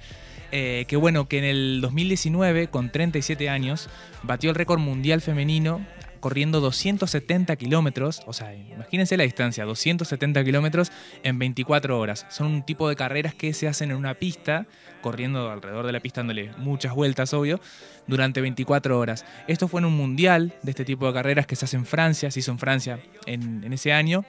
eh, 0.51 0.85
que 0.87 0.97
bueno, 0.97 1.27
que 1.27 1.39
en 1.39 1.45
el 1.45 1.79
2019, 1.81 2.67
con 2.67 2.91
37 2.91 3.49
años, 3.49 3.89
batió 4.21 4.51
el 4.51 4.55
récord 4.55 4.79
mundial 4.79 5.19
femenino 5.19 5.81
corriendo 6.23 6.61
270 6.61 7.53
kilómetros, 7.57 8.23
o 8.25 8.31
sea, 8.31 8.55
imagínense 8.55 9.17
la 9.17 9.25
distancia, 9.25 9.65
270 9.65 10.41
kilómetros 10.45 10.89
en 11.21 11.37
24 11.37 11.99
horas. 11.99 12.25
Son 12.29 12.47
un 12.47 12.63
tipo 12.63 12.87
de 12.87 12.95
carreras 12.95 13.35
que 13.35 13.53
se 13.53 13.67
hacen 13.67 13.91
en 13.91 13.97
una 13.97 14.13
pista, 14.13 14.65
corriendo 15.01 15.51
alrededor 15.51 15.85
de 15.85 15.91
la 15.91 15.99
pista, 15.99 16.21
dándole 16.21 16.51
muchas 16.59 16.95
vueltas, 16.95 17.33
obvio, 17.33 17.59
durante 18.07 18.39
24 18.39 18.97
horas. 18.97 19.25
Esto 19.49 19.67
fue 19.67 19.81
en 19.81 19.85
un 19.85 19.97
mundial 19.97 20.53
de 20.61 20.71
este 20.71 20.85
tipo 20.85 21.07
de 21.07 21.13
carreras 21.13 21.45
que 21.45 21.57
se 21.57 21.65
hace 21.65 21.75
en 21.75 21.85
Francia, 21.85 22.31
se 22.31 22.39
hizo 22.39 22.51
en 22.51 22.59
Francia 22.59 23.01
en, 23.25 23.61
en 23.65 23.73
ese 23.73 23.91
año. 23.91 24.23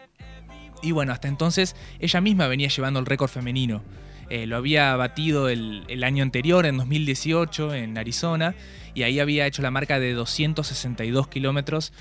Y 0.83 0.91
bueno, 0.91 1.13
hasta 1.13 1.29
entonces 1.29 1.77
ella 2.01 2.21
misma 2.21 2.49
venía 2.49 2.67
llevando 2.67 2.99
el 2.99 3.07
récord 3.07 3.31
femenino. 3.31 3.85
Eh, 4.31 4.47
lo 4.47 4.57
había 4.57 4.95
batido 4.97 5.49
el, 5.49 6.05
año 6.05 6.23
anterior, 6.23 6.67
en 6.67 6.77
2018, 6.77 7.75
en 7.75 7.99
Arizona, 7.99 8.55
y 8.95 9.03
ahí 9.03 9.21
había 9.21 9.47
hecho 9.47 9.63
la 9.63 9.71
marca 9.71 9.99
de 9.99 10.13
262 10.13 11.29
kilómetros 11.29 11.93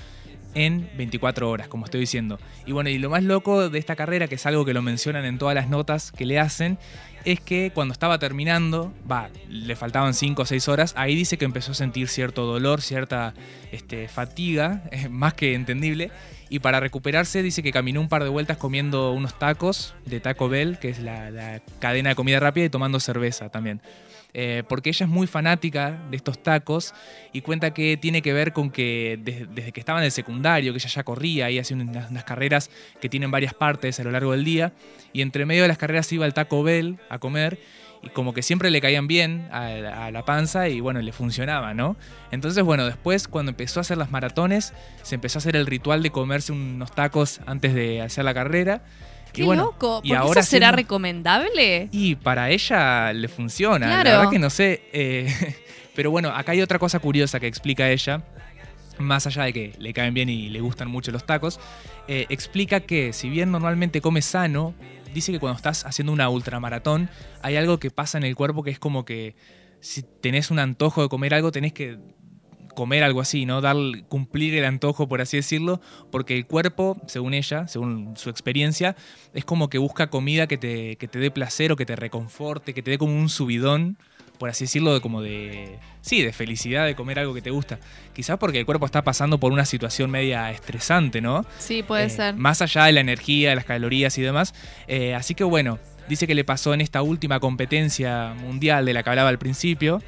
en 0.54 0.88
24 0.96 1.50
horas, 1.50 1.68
como 1.68 1.84
estoy 1.84 2.00
diciendo. 2.00 2.38
Y 2.66 2.72
bueno, 2.72 2.90
y 2.90 2.98
lo 2.98 3.10
más 3.10 3.22
loco 3.24 3.68
de 3.68 3.78
esta 3.78 3.96
carrera, 3.96 4.28
que 4.28 4.36
es 4.36 4.46
algo 4.46 4.64
que 4.64 4.72
lo 4.72 4.82
mencionan 4.82 5.24
en 5.24 5.38
todas 5.38 5.54
las 5.54 5.68
notas 5.68 6.12
que 6.12 6.26
le 6.26 6.38
hacen, 6.38 6.78
es 7.24 7.40
que 7.40 7.72
cuando 7.74 7.92
estaba 7.92 8.18
terminando, 8.18 8.92
va, 9.10 9.30
le 9.48 9.76
faltaban 9.76 10.14
5 10.14 10.42
o 10.42 10.46
6 10.46 10.68
horas, 10.68 10.94
ahí 10.96 11.14
dice 11.14 11.38
que 11.38 11.44
empezó 11.44 11.72
a 11.72 11.74
sentir 11.74 12.08
cierto 12.08 12.44
dolor, 12.44 12.82
cierta 12.82 13.34
este, 13.72 14.08
fatiga, 14.08 14.84
eh, 14.92 15.08
más 15.08 15.34
que 15.34 15.54
entendible. 15.54 16.10
Y 16.48 16.58
para 16.60 16.80
recuperarse 16.80 17.42
dice 17.42 17.62
que 17.62 17.72
caminó 17.72 18.00
un 18.00 18.08
par 18.08 18.22
de 18.22 18.28
vueltas 18.28 18.56
comiendo 18.56 19.12
unos 19.12 19.38
tacos 19.38 19.94
de 20.04 20.20
Taco 20.20 20.48
Bell, 20.48 20.78
que 20.78 20.90
es 20.90 21.00
la, 21.00 21.60
cadena 21.78 22.10
de 22.10 22.14
comida 22.14 22.40
rápida, 22.40 22.66
y 22.66 22.70
tomando 22.70 23.00
cerveza 23.00 23.48
también. 23.48 23.80
Eh, 24.36 24.64
porque 24.68 24.90
ella 24.90 25.06
es 25.06 25.10
muy 25.10 25.28
fanática 25.28 25.96
de 26.10 26.16
estos 26.16 26.42
tacos 26.42 26.92
y 27.32 27.40
cuenta 27.40 27.72
que 27.72 27.96
tiene 27.96 28.20
que 28.20 28.32
ver 28.32 28.52
con 28.52 28.72
que 28.72 29.16
desde, 29.22 29.70
que 29.70 29.78
estaba 29.78 30.00
en 30.00 30.06
el 30.06 30.10
secundario, 30.10 30.72
que 30.72 30.78
ella 30.78 30.88
ya 30.88 31.04
corría 31.04 31.52
y 31.52 31.60
hacía 31.60 31.76
unas, 31.76 32.10
unas 32.10 32.24
carreras 32.24 32.68
que 33.00 33.08
tienen 33.08 33.30
varias 33.30 33.54
partes 33.54 34.00
a 34.00 34.02
lo 34.02 34.10
largo 34.10 34.32
del 34.32 34.44
día, 34.44 34.72
y 35.12 35.22
entre 35.22 35.46
medio 35.46 35.62
de 35.62 35.68
las 35.68 35.78
carreras 35.78 36.12
iba 36.12 36.24
al 36.24 36.34
Taco 36.34 36.64
Bell 36.64 36.98
a 37.08 37.20
comer 37.20 37.60
y 38.02 38.08
como 38.08 38.34
que 38.34 38.42
siempre 38.42 38.72
le 38.72 38.80
caían 38.80 39.06
bien 39.06 39.48
a, 39.52 40.06
a, 40.06 40.10
la 40.10 40.24
panza 40.24 40.68
y 40.68 40.80
bueno, 40.80 41.00
le 41.00 41.12
funcionaba, 41.12 41.72
¿no? 41.72 41.96
Entonces, 42.32 42.64
bueno, 42.64 42.84
después 42.86 43.28
cuando 43.28 43.50
empezó 43.50 43.78
a 43.78 43.82
hacer 43.82 43.98
las 43.98 44.10
maratones, 44.10 44.74
se 45.02 45.14
empezó 45.14 45.38
a 45.38 45.40
hacer 45.40 45.54
el 45.54 45.66
ritual 45.66 46.02
de 46.02 46.10
comerse 46.10 46.50
unos 46.50 46.92
tacos 46.92 47.40
antes 47.46 47.72
de 47.72 48.02
hacer 48.02 48.24
la 48.24 48.34
carrera. 48.34 48.82
Qué 49.34 49.42
y 49.42 49.44
bueno, 49.44 49.64
loco. 49.64 50.00
y 50.02 50.08
¿Por 50.08 50.16
ahora 50.16 50.40
eso 50.40 50.50
será 50.50 50.72
recomendable? 50.72 51.88
y 51.92 52.14
para 52.14 52.48
ella 52.50 53.12
le 53.12 53.28
funciona. 53.28 53.86
Claro. 53.86 54.10
La 54.10 54.16
verdad 54.18 54.30
que 54.30 54.38
no 54.38 54.48
sé. 54.48 54.82
eh, 54.92 55.28
pero 55.94 56.10
bueno, 56.10 56.30
acá 56.30 56.52
hay 56.52 56.62
otra 56.62 56.78
cosa 56.78 56.98
curiosa 57.00 57.38
que 57.40 57.46
explica 57.46 57.90
ella. 57.90 58.22
Más 58.98 59.26
allá 59.26 59.42
de 59.42 59.52
que 59.52 59.72
le 59.78 59.92
caen 59.92 60.14
bien 60.14 60.28
y 60.28 60.48
le 60.50 60.60
gustan 60.60 60.88
mucho 60.88 61.10
los 61.10 61.26
tacos, 61.26 61.58
eh, 62.06 62.26
explica 62.28 62.78
que 62.80 63.12
si 63.12 63.28
bien 63.28 63.50
normalmente 63.50 64.00
come 64.00 64.22
sano, 64.22 64.72
dice 65.12 65.32
que 65.32 65.40
cuando 65.40 65.56
estás 65.56 65.84
haciendo 65.84 66.12
una 66.12 66.28
ultramaratón 66.28 67.10
hay 67.42 67.56
algo 67.56 67.78
que 67.80 67.90
pasa 67.90 68.18
en 68.18 68.24
el 68.24 68.36
cuerpo 68.36 68.62
que 68.62 68.70
es 68.70 68.78
como 68.78 69.04
que 69.04 69.34
si 69.80 70.02
tenés 70.02 70.52
un 70.52 70.60
antojo 70.60 71.02
de 71.02 71.08
comer 71.08 71.34
algo, 71.34 71.50
tenés 71.50 71.72
que 71.72 71.98
comer 72.74 73.02
algo 73.04 73.20
así, 73.20 73.46
¿no? 73.46 73.60
Dar, 73.60 73.76
cumplir 74.08 74.54
el 74.54 74.64
antojo, 74.64 75.08
por 75.08 75.20
así 75.20 75.36
decirlo, 75.36 75.80
porque 76.10 76.36
el 76.36 76.46
cuerpo, 76.46 77.00
según 77.06 77.34
ella, 77.34 77.66
según 77.68 78.16
su 78.16 78.30
experiencia, 78.30 78.96
es 79.32 79.44
como 79.44 79.68
que 79.70 79.78
busca 79.78 80.08
comida 80.10 80.46
que 80.46 80.58
te, 80.58 80.96
que 80.96 81.08
te 81.08 81.18
dé 81.18 81.30
placer 81.30 81.72
o 81.72 81.76
que 81.76 81.86
te 81.86 81.96
reconforte, 81.96 82.74
que 82.74 82.82
te 82.82 82.90
dé 82.92 82.98
como 82.98 83.12
un 83.18 83.28
subidón, 83.28 83.96
por 84.38 84.48
así 84.50 84.64
decirlo, 84.64 84.92
de 84.94 85.00
como 85.00 85.22
de... 85.22 85.78
Sí, 86.00 86.20
de 86.22 86.32
felicidad 86.32 86.84
de 86.84 86.94
comer 86.96 87.18
algo 87.20 87.32
que 87.32 87.40
te 87.40 87.50
gusta. 87.50 87.78
Quizás 88.12 88.36
porque 88.36 88.58
el 88.58 88.66
cuerpo 88.66 88.84
está 88.84 89.02
pasando 89.02 89.38
por 89.38 89.52
una 89.52 89.64
situación 89.64 90.10
media 90.10 90.50
estresante, 90.50 91.20
¿no? 91.20 91.46
Sí, 91.58 91.82
puede 91.82 92.06
Eh, 92.06 92.10
ser. 92.10 92.34
Más 92.34 92.60
allá 92.60 92.84
de 92.84 92.92
la 92.92 93.00
energía, 93.00 93.50
de 93.50 93.56
las 93.56 93.64
calorías 93.64 94.18
y 94.18 94.22
demás. 94.22 94.52
Eh, 94.88 95.14
así 95.14 95.34
que 95.34 95.44
bueno, 95.44 95.78
dice 96.08 96.26
que 96.26 96.34
le 96.34 96.44
pasó 96.44 96.74
en 96.74 96.80
esta 96.80 97.00
última 97.00 97.38
competencia 97.40 98.34
mundial 98.38 98.84
de 98.84 98.92
la 98.92 99.02
que 99.02 99.10
hablaba 99.10 99.28
al 99.30 99.38
principio, 99.38 100.02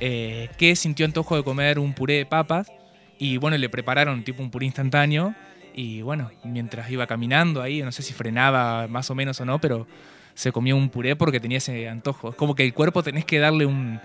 eh, 0.00 0.48
que 0.58 0.76
sintió 0.76 1.06
antojo 1.06 1.36
de 1.36 1.42
comer 1.42 1.78
un 1.78 1.92
puré 1.92 2.14
de 2.14 2.26
papas 2.26 2.70
y 3.18 3.36
bueno, 3.36 3.56
le 3.56 3.68
prepararon 3.68 4.24
tipo 4.24 4.42
un 4.42 4.50
puré 4.50 4.66
instantáneo 4.66 5.34
y 5.74 6.02
bueno, 6.02 6.30
mientras 6.44 6.90
iba 6.90 7.06
caminando 7.06 7.62
ahí, 7.62 7.82
no 7.82 7.92
sé 7.92 8.02
si 8.02 8.12
frenaba 8.12 8.88
más 8.88 9.10
o 9.10 9.14
menos 9.14 9.40
o 9.40 9.44
no, 9.44 9.60
pero 9.60 9.86
se 10.34 10.52
comió 10.52 10.76
un 10.76 10.88
puré 10.88 11.16
porque 11.16 11.40
tenía 11.40 11.58
ese 11.58 11.88
antojo. 11.88 12.30
Es 12.30 12.36
como 12.36 12.54
que 12.54 12.64
el 12.64 12.74
cuerpo 12.74 13.02
tenés 13.02 13.24
que 13.24 13.38
darle 13.38 13.66
un, 13.66 14.00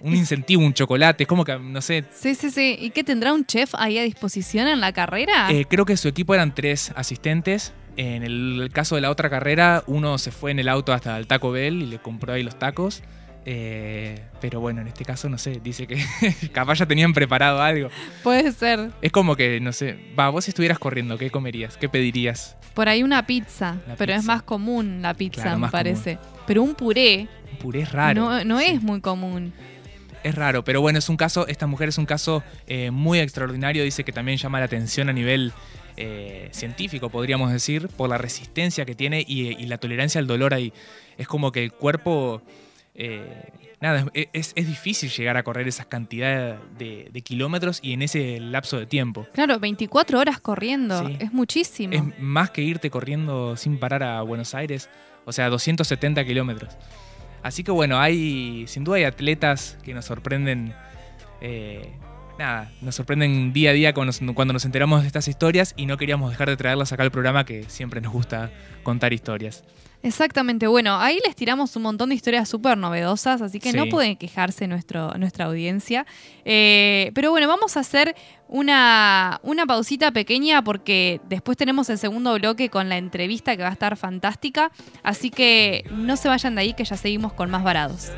un 0.00 0.14
incentivo, 0.14 0.62
un 0.62 0.72
chocolate, 0.72 1.24
es 1.24 1.28
como 1.28 1.44
que, 1.44 1.58
no 1.58 1.80
sé, 1.80 2.04
Sí, 2.12 2.34
sí, 2.34 2.50
sí. 2.50 2.76
¿Y 2.78 2.90
qué 2.90 3.04
tendrá 3.04 3.32
un 3.32 3.44
chef 3.44 3.74
ahí 3.74 3.98
a 3.98 4.02
disposición 4.02 4.68
en 4.68 4.80
la 4.80 4.92
carrera? 4.92 5.50
Eh, 5.50 5.66
creo 5.68 5.84
que 5.84 5.96
su 5.96 6.08
equipo 6.08 6.34
eran 6.34 6.54
tres 6.54 6.92
asistentes. 6.96 7.72
En 7.96 8.22
el, 8.22 8.70
caso 8.72 8.94
de 8.94 9.00
la 9.00 9.10
otra 9.10 9.28
carrera, 9.28 9.82
uno 9.86 10.16
se 10.16 10.30
fue 10.30 10.52
en 10.52 10.58
el 10.58 10.68
auto 10.68 10.92
hasta 10.92 11.18
el 11.18 11.26
Taco 11.26 11.50
Bell 11.50 11.82
y 11.82 11.86
le 11.86 11.98
compró 11.98 12.32
ahí 12.32 12.42
los 12.42 12.58
tacos. 12.58 13.02
Eh, 13.46 14.20
pero 14.40 14.60
bueno, 14.60 14.80
en 14.82 14.88
este 14.88 15.04
caso, 15.04 15.28
no 15.28 15.38
sé, 15.38 15.60
dice 15.62 15.86
que 15.86 16.02
capaz 16.52 16.74
ya 16.78 16.86
tenían 16.86 17.12
preparado 17.12 17.62
algo. 17.62 17.88
Puede 18.22 18.52
ser. 18.52 18.90
Es 19.00 19.12
como 19.12 19.34
que, 19.36 19.60
no 19.60 19.72
sé, 19.72 19.96
va, 20.18 20.28
vos 20.28 20.44
si 20.44 20.50
estuvieras 20.50 20.78
corriendo, 20.78 21.16
¿qué 21.18 21.30
comerías? 21.30 21.76
¿Qué 21.76 21.88
pedirías? 21.88 22.56
Por 22.74 22.88
ahí 22.88 23.02
una 23.02 23.26
pizza, 23.26 23.76
La 23.88 23.96
pero 23.96 24.12
es 24.12 24.24
más 24.24 24.42
común 24.42 25.02
la 25.02 25.14
pizza, 25.14 25.42
Claro, 25.42 25.58
me 25.58 25.68
parece. 25.70 26.18
Pero 26.46 26.62
un 26.62 26.74
puré 26.74 27.28
Un 27.52 27.58
puré 27.58 27.80
es 27.82 27.92
raro. 27.92 28.20
no, 28.20 28.44
no 28.44 28.58
Sí. 28.60 28.66
es 28.66 28.82
muy 28.82 29.00
común. 29.00 29.52
Es 30.22 30.34
raro, 30.34 30.62
pero 30.64 30.82
bueno, 30.82 30.98
es 30.98 31.08
un 31.08 31.16
caso, 31.16 31.46
esta 31.48 31.66
mujer 31.66 31.88
es 31.88 31.96
un 31.96 32.04
caso 32.04 32.42
eh, 32.66 32.90
muy 32.90 33.20
extraordinario, 33.20 33.82
dice 33.84 34.04
que 34.04 34.12
también 34.12 34.36
llama 34.36 34.58
la 34.58 34.66
atención 34.66 35.08
a 35.08 35.14
nivel 35.14 35.52
eh, 35.96 36.48
científico, 36.52 37.08
podríamos 37.08 37.50
decir, 37.50 37.88
por 37.88 38.10
la 38.10 38.18
resistencia 38.18 38.84
que 38.84 38.94
tiene 38.94 39.24
y, 39.26 39.48
y 39.48 39.64
la 39.66 39.78
tolerancia 39.78 40.18
al 40.20 40.26
dolor 40.26 40.52
ahí. 40.52 40.74
Es 41.16 41.26
como 41.26 41.52
que 41.52 41.64
el 41.64 41.72
cuerpo 41.72 42.42
eh, 42.94 43.52
nada, 43.80 44.06
es, 44.14 44.52
es, 44.54 44.66
difícil 44.66 45.10
llegar 45.10 45.36
a 45.36 45.42
correr 45.42 45.68
esas 45.68 45.86
cantidades 45.86 46.58
de, 46.78 47.22
kilómetros 47.22 47.80
y 47.82 47.92
en 47.92 48.02
ese 48.02 48.40
lapso 48.40 48.78
de 48.78 48.86
tiempo. 48.86 49.26
Claro, 49.32 49.58
24 49.58 50.18
horas 50.18 50.40
corriendo, 50.40 51.08
es 51.18 51.32
muchísimo. 51.32 51.94
Es 51.94 52.18
más 52.18 52.50
que 52.50 52.62
irte 52.62 52.90
corriendo 52.90 53.56
sin 53.56 53.78
parar 53.78 54.02
a 54.02 54.22
Buenos 54.22 54.54
Aires, 54.54 54.88
o 55.24 55.32
sea, 55.32 55.48
270 55.48 56.24
kilómetros. 56.24 56.76
Así 57.42 57.64
que 57.64 57.70
bueno, 57.70 57.98
hay, 57.98 58.66
sin 58.66 58.84
duda 58.84 58.96
hay 58.96 59.04
atletas 59.04 59.78
que 59.82 59.94
nos 59.94 60.04
sorprenden. 60.04 60.74
Eh, 61.40 61.90
nada, 62.38 62.72
nos 62.80 62.94
sorprenden 62.94 63.52
día 63.52 63.70
a 63.70 63.72
día 63.72 63.94
cuando 63.94 64.12
nos, 64.52 64.64
enteramos 64.64 65.02
de 65.02 65.06
estas 65.06 65.28
historias 65.28 65.74
y 65.76 65.86
no 65.86 65.96
queríamos 65.96 66.30
dejar 66.30 66.48
de 66.48 66.56
traerlas 66.56 66.92
acá 66.92 67.02
al 67.02 67.10
programa 67.10 67.44
que 67.44 67.64
siempre 67.68 68.00
nos 68.00 68.12
gusta 68.12 68.50
contar 68.82 69.12
historias. 69.12 69.64
Exactamente, 70.02 70.66
bueno, 70.66 70.98
ahí 70.98 71.18
les 71.26 71.36
tiramos 71.36 71.76
un 71.76 71.82
montón 71.82 72.08
de 72.08 72.14
historias 72.14 72.48
súper 72.48 72.78
novedosas, 72.78 73.42
así 73.42 73.60
que 73.60 73.74
no 73.74 73.86
pueden 73.86 74.16
quejarse 74.16 74.66
nuestro, 74.66 75.12
nuestra 75.18 75.44
audiencia. 75.44 76.06
Eh, 76.46 77.10
pero 77.14 77.30
bueno, 77.30 77.46
vamos 77.48 77.76
a 77.76 77.80
hacer 77.80 78.16
una, 78.48 79.40
una 79.42 79.66
pausita 79.66 80.10
pequeña 80.10 80.64
porque 80.64 81.20
después 81.28 81.58
tenemos 81.58 81.90
el 81.90 81.98
segundo 81.98 82.32
bloque 82.34 82.70
con 82.70 82.88
la 82.88 82.96
entrevista 82.96 83.56
que 83.56 83.62
va 83.62 83.68
a 83.68 83.72
estar 83.72 83.96
fantástica, 83.98 84.72
así 85.02 85.28
que 85.28 85.84
no 85.90 86.16
se 86.16 86.28
vayan 86.28 86.54
de 86.54 86.62
ahí 86.62 86.72
que 86.72 86.84
ya 86.84 86.96
seguimos 86.96 87.34
con 87.34 87.50
más 87.50 87.62
varados. 87.62 88.10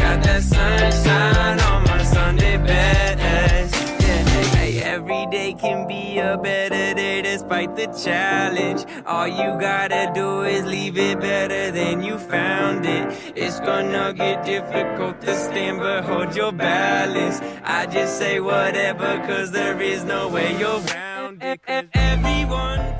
Got 0.00 0.22
that 0.24 0.42
sunshine 0.42 1.36
on 1.36 1.56
my 1.56 1.69
Sunday 2.12 2.56
best. 2.58 3.74
Yeah, 4.02 4.24
hey, 4.56 4.82
every 4.82 5.26
day 5.26 5.54
can 5.54 5.86
be 5.86 6.18
a 6.18 6.36
better 6.36 6.94
day 6.94 7.22
despite 7.22 7.76
the 7.76 7.86
challenge. 7.86 8.84
All 9.06 9.28
you 9.28 9.58
gotta 9.60 10.10
do 10.14 10.42
is 10.42 10.64
leave 10.66 10.98
it 10.98 11.20
better 11.20 11.70
than 11.70 12.02
you 12.02 12.18
found 12.18 12.84
it. 12.84 13.04
It's 13.36 13.60
gonna 13.60 14.12
get 14.12 14.44
difficult 14.44 15.20
to 15.22 15.34
stand, 15.34 15.78
but 15.78 16.04
hold 16.04 16.34
your 16.34 16.52
balance. 16.52 17.40
I 17.64 17.86
just 17.86 18.18
say 18.18 18.40
whatever, 18.40 19.18
cause 19.26 19.52
there 19.52 19.80
is 19.80 20.04
no 20.04 20.28
way 20.28 20.58
you're 20.58 20.80
around 20.88 21.42
it. 21.42 21.60
Everyone. 21.94 22.99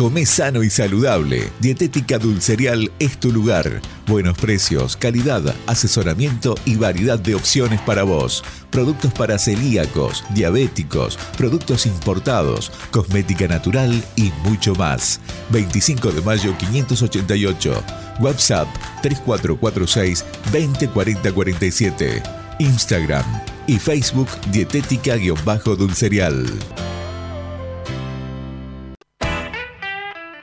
Come 0.00 0.24
sano 0.24 0.62
y 0.62 0.70
saludable. 0.70 1.50
Dietética 1.60 2.18
Dulcerial 2.18 2.90
es 2.98 3.20
tu 3.20 3.30
lugar. 3.30 3.82
Buenos 4.06 4.38
precios, 4.38 4.96
calidad, 4.96 5.54
asesoramiento 5.66 6.54
y 6.64 6.76
variedad 6.76 7.18
de 7.18 7.34
opciones 7.34 7.82
para 7.82 8.02
vos. 8.04 8.42
Productos 8.70 9.12
para 9.12 9.38
celíacos, 9.38 10.24
diabéticos, 10.30 11.18
productos 11.36 11.84
importados, 11.84 12.72
cosmética 12.90 13.46
natural 13.46 14.02
y 14.16 14.32
mucho 14.42 14.74
más. 14.74 15.20
25 15.50 16.12
de 16.12 16.22
mayo 16.22 16.56
588. 16.56 17.84
WhatsApp 18.20 18.68
3446 19.02 20.24
204047. 20.50 22.22
Instagram 22.58 23.26
y 23.66 23.78
Facebook 23.78 24.28
Dietética-Dulcerial. 24.50 26.46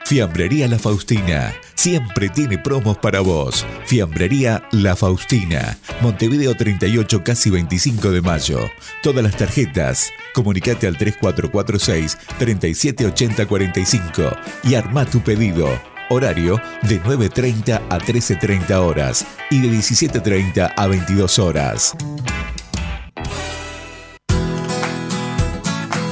Fiambrería 0.08 0.66
La 0.68 0.78
Faustina. 0.78 1.54
Siempre 1.74 2.30
tiene 2.30 2.56
promos 2.56 2.96
para 2.96 3.20
vos. 3.20 3.66
Fiambrería 3.84 4.66
La 4.72 4.96
Faustina. 4.96 5.76
Montevideo 6.00 6.56
38, 6.56 7.22
casi 7.22 7.50
25 7.50 8.10
de 8.12 8.22
mayo. 8.22 8.58
Todas 9.02 9.22
las 9.22 9.36
tarjetas. 9.36 10.10
Comunicate 10.32 10.86
al 10.86 10.96
3446 10.96 12.16
378045 12.38 14.34
y 14.64 14.76
arma 14.76 15.04
tu 15.04 15.20
pedido. 15.20 15.68
Horario 16.08 16.58
de 16.88 17.02
9.30 17.02 17.82
a 17.90 17.98
13.30 17.98 18.76
horas 18.76 19.26
y 19.50 19.60
de 19.60 19.68
17.30 19.68 20.72
a 20.74 20.86
22 20.86 21.38
horas. 21.38 21.94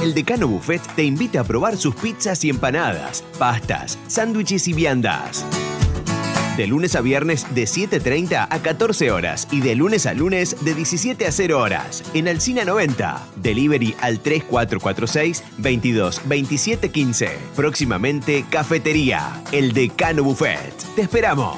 El 0.07 0.13
Decano 0.13 0.47
Buffet 0.47 0.81
te 0.95 1.03
invita 1.03 1.41
a 1.41 1.43
probar 1.43 1.75
sus 1.75 1.93
pizzas 1.93 2.43
y 2.45 2.49
empanadas, 2.49 3.25
pastas, 3.37 3.99
sándwiches 4.07 4.69
y 4.69 4.73
viandas. 4.73 5.45
De 6.55 6.65
lunes 6.65 6.95
a 6.95 7.01
viernes 7.01 7.45
de 7.53 7.63
7.30 7.63 8.47
a 8.49 8.59
14 8.59 9.11
horas 9.11 9.49
y 9.51 9.59
de 9.59 9.75
lunes 9.75 10.05
a 10.05 10.13
lunes 10.13 10.63
de 10.63 10.73
17 10.73 11.27
a 11.27 11.31
0 11.31 11.59
horas 11.59 12.03
en 12.13 12.29
Alcina 12.29 12.63
90. 12.63 13.27
Delivery 13.35 13.95
al 13.99 14.21
3446 14.21 15.43
22 15.57 16.21
27 16.23 16.89
15. 16.89 17.37
Próximamente 17.55 18.45
Cafetería, 18.49 19.43
el 19.51 19.73
Decano 19.73 20.23
Buffet. 20.23 20.73
Te 20.95 21.01
esperamos. 21.01 21.57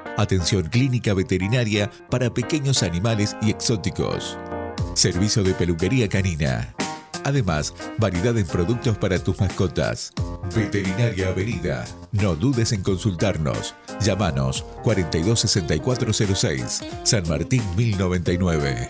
Atención 0.21 0.69
clínica 0.69 1.13
veterinaria 1.15 1.89
para 2.11 2.31
pequeños 2.31 2.83
animales 2.83 3.35
y 3.41 3.49
exóticos. 3.49 4.37
Servicio 4.93 5.41
de 5.41 5.55
peluquería 5.55 6.07
canina. 6.07 6.75
Además, 7.23 7.73
variedad 7.97 8.37
en 8.37 8.45
productos 8.45 8.99
para 8.99 9.17
tus 9.17 9.39
mascotas. 9.39 10.13
Veterinaria 10.55 11.29
Avenida. 11.29 11.85
No 12.11 12.35
dudes 12.35 12.71
en 12.71 12.83
consultarnos. 12.83 13.73
Llámanos 13.99 14.63
426406, 14.83 16.81
San 17.03 17.27
Martín 17.27 17.63
1099. 17.75 18.89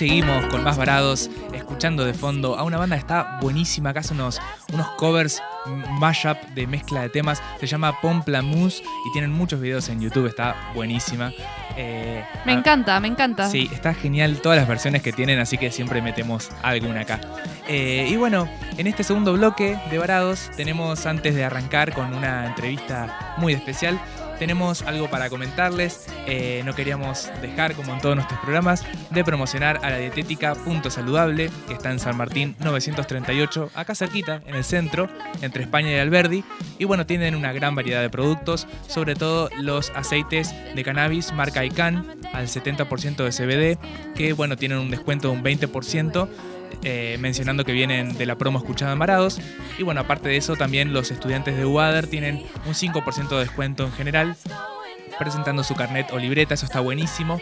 Seguimos 0.00 0.46
con 0.46 0.64
más 0.64 0.78
varados 0.78 1.28
escuchando 1.52 2.06
de 2.06 2.14
fondo 2.14 2.56
a 2.56 2.62
una 2.62 2.78
banda 2.78 2.96
que 2.96 3.00
está 3.00 3.38
buenísima, 3.42 3.92
que 3.92 3.98
hace 3.98 4.14
unos, 4.14 4.40
unos 4.72 4.88
covers 4.92 5.42
mashup 5.98 6.38
de 6.54 6.66
mezcla 6.66 7.02
de 7.02 7.10
temas. 7.10 7.42
Se 7.60 7.66
llama 7.66 8.00
Pomplamoose 8.00 8.82
y 8.82 9.12
tienen 9.12 9.30
muchos 9.30 9.60
videos 9.60 9.90
en 9.90 10.00
YouTube, 10.00 10.26
está 10.26 10.72
buenísima. 10.74 11.34
Eh, 11.76 12.24
me 12.46 12.54
encanta, 12.54 12.98
me 12.98 13.08
encanta. 13.08 13.50
Sí, 13.50 13.68
está 13.74 13.92
genial 13.92 14.40
todas 14.40 14.56
las 14.56 14.66
versiones 14.66 15.02
que 15.02 15.12
tienen, 15.12 15.38
así 15.38 15.58
que 15.58 15.70
siempre 15.70 16.00
metemos 16.00 16.48
alguna 16.62 17.02
acá. 17.02 17.20
Eh, 17.68 18.08
y 18.10 18.16
bueno, 18.16 18.48
en 18.78 18.86
este 18.86 19.04
segundo 19.04 19.34
bloque 19.34 19.78
de 19.90 19.98
Varados 19.98 20.50
tenemos 20.56 21.04
antes 21.04 21.34
de 21.34 21.44
arrancar 21.44 21.92
con 21.92 22.14
una 22.14 22.46
entrevista 22.46 23.34
muy 23.36 23.52
especial 23.52 24.00
tenemos 24.40 24.80
algo 24.82 25.10
para 25.10 25.28
comentarles. 25.28 26.06
Eh, 26.26 26.62
no 26.64 26.74
queríamos 26.74 27.30
dejar, 27.42 27.74
como 27.74 27.92
en 27.92 28.00
todos 28.00 28.16
nuestros 28.16 28.40
programas, 28.40 28.86
de 29.10 29.22
promocionar 29.22 29.84
a 29.84 29.90
la 29.90 29.98
dietética 29.98 30.54
Punto 30.54 30.90
Saludable, 30.90 31.50
que 31.68 31.74
está 31.74 31.90
en 31.92 31.98
San 31.98 32.16
Martín 32.16 32.56
938, 32.60 33.70
acá 33.74 33.94
cerquita, 33.94 34.40
en 34.46 34.54
el 34.54 34.64
centro, 34.64 35.10
entre 35.42 35.62
España 35.62 35.90
y 35.90 35.98
Alberdi. 35.98 36.42
Y 36.78 36.86
bueno, 36.86 37.04
tienen 37.04 37.34
una 37.34 37.52
gran 37.52 37.74
variedad 37.74 38.00
de 38.00 38.08
productos, 38.08 38.66
sobre 38.88 39.14
todo 39.14 39.50
los 39.60 39.90
aceites 39.90 40.54
de 40.74 40.84
cannabis 40.84 41.34
marca 41.34 41.62
ICANN 41.62 42.20
al 42.32 42.46
70% 42.46 43.16
de 43.22 43.76
CBD, 43.76 44.16
que 44.16 44.32
bueno, 44.32 44.56
tienen 44.56 44.78
un 44.78 44.90
descuento 44.90 45.28
de 45.28 45.34
un 45.34 45.44
20%. 45.44 46.28
Eh, 46.82 47.18
mencionando 47.20 47.64
que 47.64 47.72
vienen 47.72 48.16
de 48.16 48.26
la 48.26 48.36
promo 48.36 48.58
escuchada 48.58 48.92
en 48.92 48.98
Varados. 48.98 49.40
Y 49.78 49.82
bueno, 49.82 50.00
aparte 50.00 50.28
de 50.28 50.36
eso, 50.36 50.56
también 50.56 50.92
los 50.92 51.10
estudiantes 51.10 51.56
de 51.56 51.64
UADER 51.64 52.06
tienen 52.06 52.46
un 52.66 52.74
5% 52.74 53.28
de 53.28 53.38
descuento 53.40 53.84
en 53.84 53.92
general, 53.92 54.36
presentando 55.18 55.62
su 55.62 55.74
carnet 55.74 56.10
o 56.12 56.18
libreta, 56.18 56.54
eso 56.54 56.64
está 56.64 56.80
buenísimo. 56.80 57.38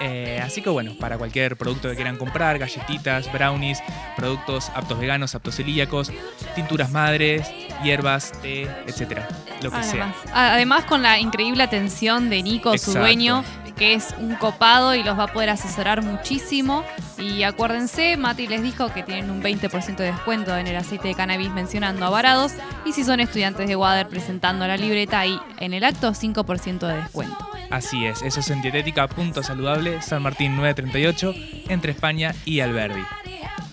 Eh, 0.00 0.40
así 0.42 0.62
que 0.62 0.70
bueno, 0.70 0.92
para 0.98 1.18
cualquier 1.18 1.56
producto 1.56 1.88
que 1.88 1.96
quieran 1.96 2.16
comprar, 2.16 2.58
galletitas, 2.58 3.30
brownies, 3.32 3.82
productos 4.16 4.70
aptos 4.74 4.98
veganos, 4.98 5.34
aptos 5.34 5.56
celíacos, 5.56 6.12
tinturas 6.54 6.90
madres, 6.92 7.50
hierbas, 7.82 8.32
té, 8.40 8.68
etcétera, 8.86 9.26
lo 9.60 9.70
que 9.70 9.76
además, 9.76 10.14
sea. 10.24 10.52
Además 10.54 10.84
con 10.84 11.02
la 11.02 11.18
increíble 11.18 11.64
atención 11.64 12.30
de 12.30 12.42
Nico, 12.44 12.78
su 12.78 12.92
dueño, 12.92 13.44
que 13.78 13.94
es 13.94 14.14
un 14.18 14.34
copado 14.34 14.94
y 14.94 15.02
los 15.02 15.18
va 15.18 15.24
a 15.24 15.32
poder 15.32 15.50
asesorar 15.50 16.02
muchísimo. 16.02 16.84
Y 17.16 17.44
acuérdense, 17.44 18.16
Mati 18.16 18.46
les 18.46 18.62
dijo 18.62 18.92
que 18.92 19.02
tienen 19.02 19.30
un 19.30 19.42
20% 19.42 19.96
de 19.96 20.06
descuento 20.06 20.56
en 20.56 20.66
el 20.66 20.76
aceite 20.76 21.08
de 21.08 21.14
cannabis 21.14 21.50
mencionando 21.50 22.04
a 22.04 22.10
Varados. 22.10 22.52
Y 22.84 22.92
si 22.92 23.04
son 23.04 23.20
estudiantes 23.20 23.68
de 23.68 23.76
Water 23.76 24.08
presentando 24.08 24.66
la 24.66 24.76
libreta, 24.76 25.20
ahí 25.20 25.38
en 25.58 25.72
el 25.72 25.84
acto 25.84 26.10
5% 26.10 26.86
de 26.86 26.96
descuento. 26.96 27.48
Así 27.70 28.04
es, 28.04 28.22
eso 28.22 28.40
es 28.40 28.50
en 28.50 28.62
dietética.saludable, 28.62 30.02
San 30.02 30.22
Martín 30.22 30.56
938, 30.56 31.34
entre 31.68 31.92
España 31.92 32.34
y 32.44 32.60
Alberdi. 32.60 33.02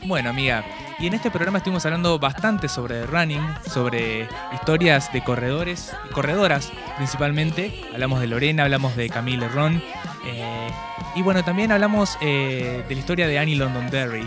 Bueno, 0.06 0.30
amiga, 0.30 0.63
y 1.06 1.08
en 1.08 1.13
este 1.13 1.30
programa 1.30 1.60
estuvimos 1.60 1.86
hablando 1.86 2.18
bastante 2.18 2.68
sobre 2.68 3.06
running, 3.06 3.44
sobre 3.72 4.28
historias 4.52 5.13
de 5.13 5.24
corredores 5.24 5.94
y 6.10 6.12
corredoras 6.12 6.72
principalmente. 6.98 7.80
Hablamos 7.94 8.22
de 8.22 8.26
Lorena, 8.26 8.63
hablamos 8.63 8.96
de 8.96 9.08
Camille 9.12 9.48
Ron. 9.48 9.84
Eh, 10.26 10.68
y 11.13 11.22
bueno, 11.22 11.46
también 11.46 11.72
hablamos 11.72 12.18
eh, 12.22 12.84
de 12.89 12.96
la 12.96 13.00
historia 13.00 13.28
de 13.28 13.38
Annie 13.38 13.56
Londonderry. 13.56 14.26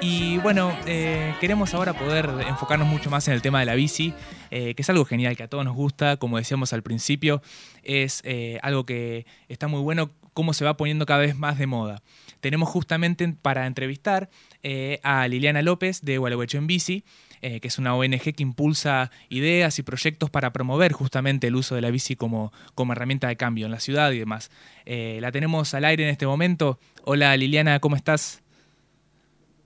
Y 0.00 0.38
bueno, 0.38 0.72
eh, 0.86 1.34
queremos 1.40 1.74
ahora 1.74 1.92
poder 1.92 2.30
enfocarnos 2.46 2.86
mucho 2.86 3.10
más 3.10 3.26
en 3.26 3.34
el 3.34 3.42
tema 3.42 3.58
de 3.58 3.66
la 3.66 3.74
bici, 3.74 4.14
que 4.48 4.76
es 4.78 4.90
algo 4.90 5.04
genial, 5.04 5.36
que 5.36 5.42
a 5.42 5.48
todos 5.48 5.64
nos 5.64 5.74
gusta, 5.74 6.18
como 6.18 6.36
decíamos 6.36 6.72
al 6.72 6.84
principio, 6.84 7.42
es 7.82 8.22
algo 8.62 8.86
que 8.86 9.26
está 9.48 9.66
muy 9.66 9.80
bueno, 9.80 10.12
cómo 10.32 10.52
se 10.52 10.64
va 10.64 10.76
poniendo 10.76 11.06
cada 11.06 11.20
vez 11.20 11.36
más 11.36 11.58
de 11.58 11.66
moda 11.66 12.02
tenemos 12.40 12.68
justamente 12.68 13.32
para 13.40 13.66
entrevistar 13.66 14.28
eh, 14.62 14.98
a 15.02 15.26
Liliana 15.28 15.62
López 15.62 16.02
de 16.02 16.18
Gualeguaychú 16.18 16.58
en 16.58 16.66
Bici, 16.66 17.04
eh, 17.42 17.60
que 17.60 17.68
es 17.68 17.78
una 17.78 17.94
ONG 17.94 18.34
que 18.34 18.42
impulsa 18.42 19.10
ideas 19.28 19.78
y 19.78 19.82
proyectos 19.82 20.30
para 20.30 20.52
promover 20.52 20.92
justamente 20.92 21.46
el 21.46 21.56
uso 21.56 21.74
de 21.74 21.80
la 21.80 21.90
bici 21.90 22.16
como, 22.16 22.52
como 22.74 22.92
herramienta 22.92 23.28
de 23.28 23.36
cambio 23.36 23.66
en 23.66 23.72
la 23.72 23.80
ciudad 23.80 24.10
y 24.12 24.18
demás. 24.18 24.50
Eh, 24.84 25.18
la 25.20 25.32
tenemos 25.32 25.72
al 25.74 25.84
aire 25.84 26.04
en 26.04 26.10
este 26.10 26.26
momento. 26.26 26.78
Hola 27.04 27.36
Liliana, 27.36 27.78
¿cómo 27.80 27.96
estás? 27.96 28.42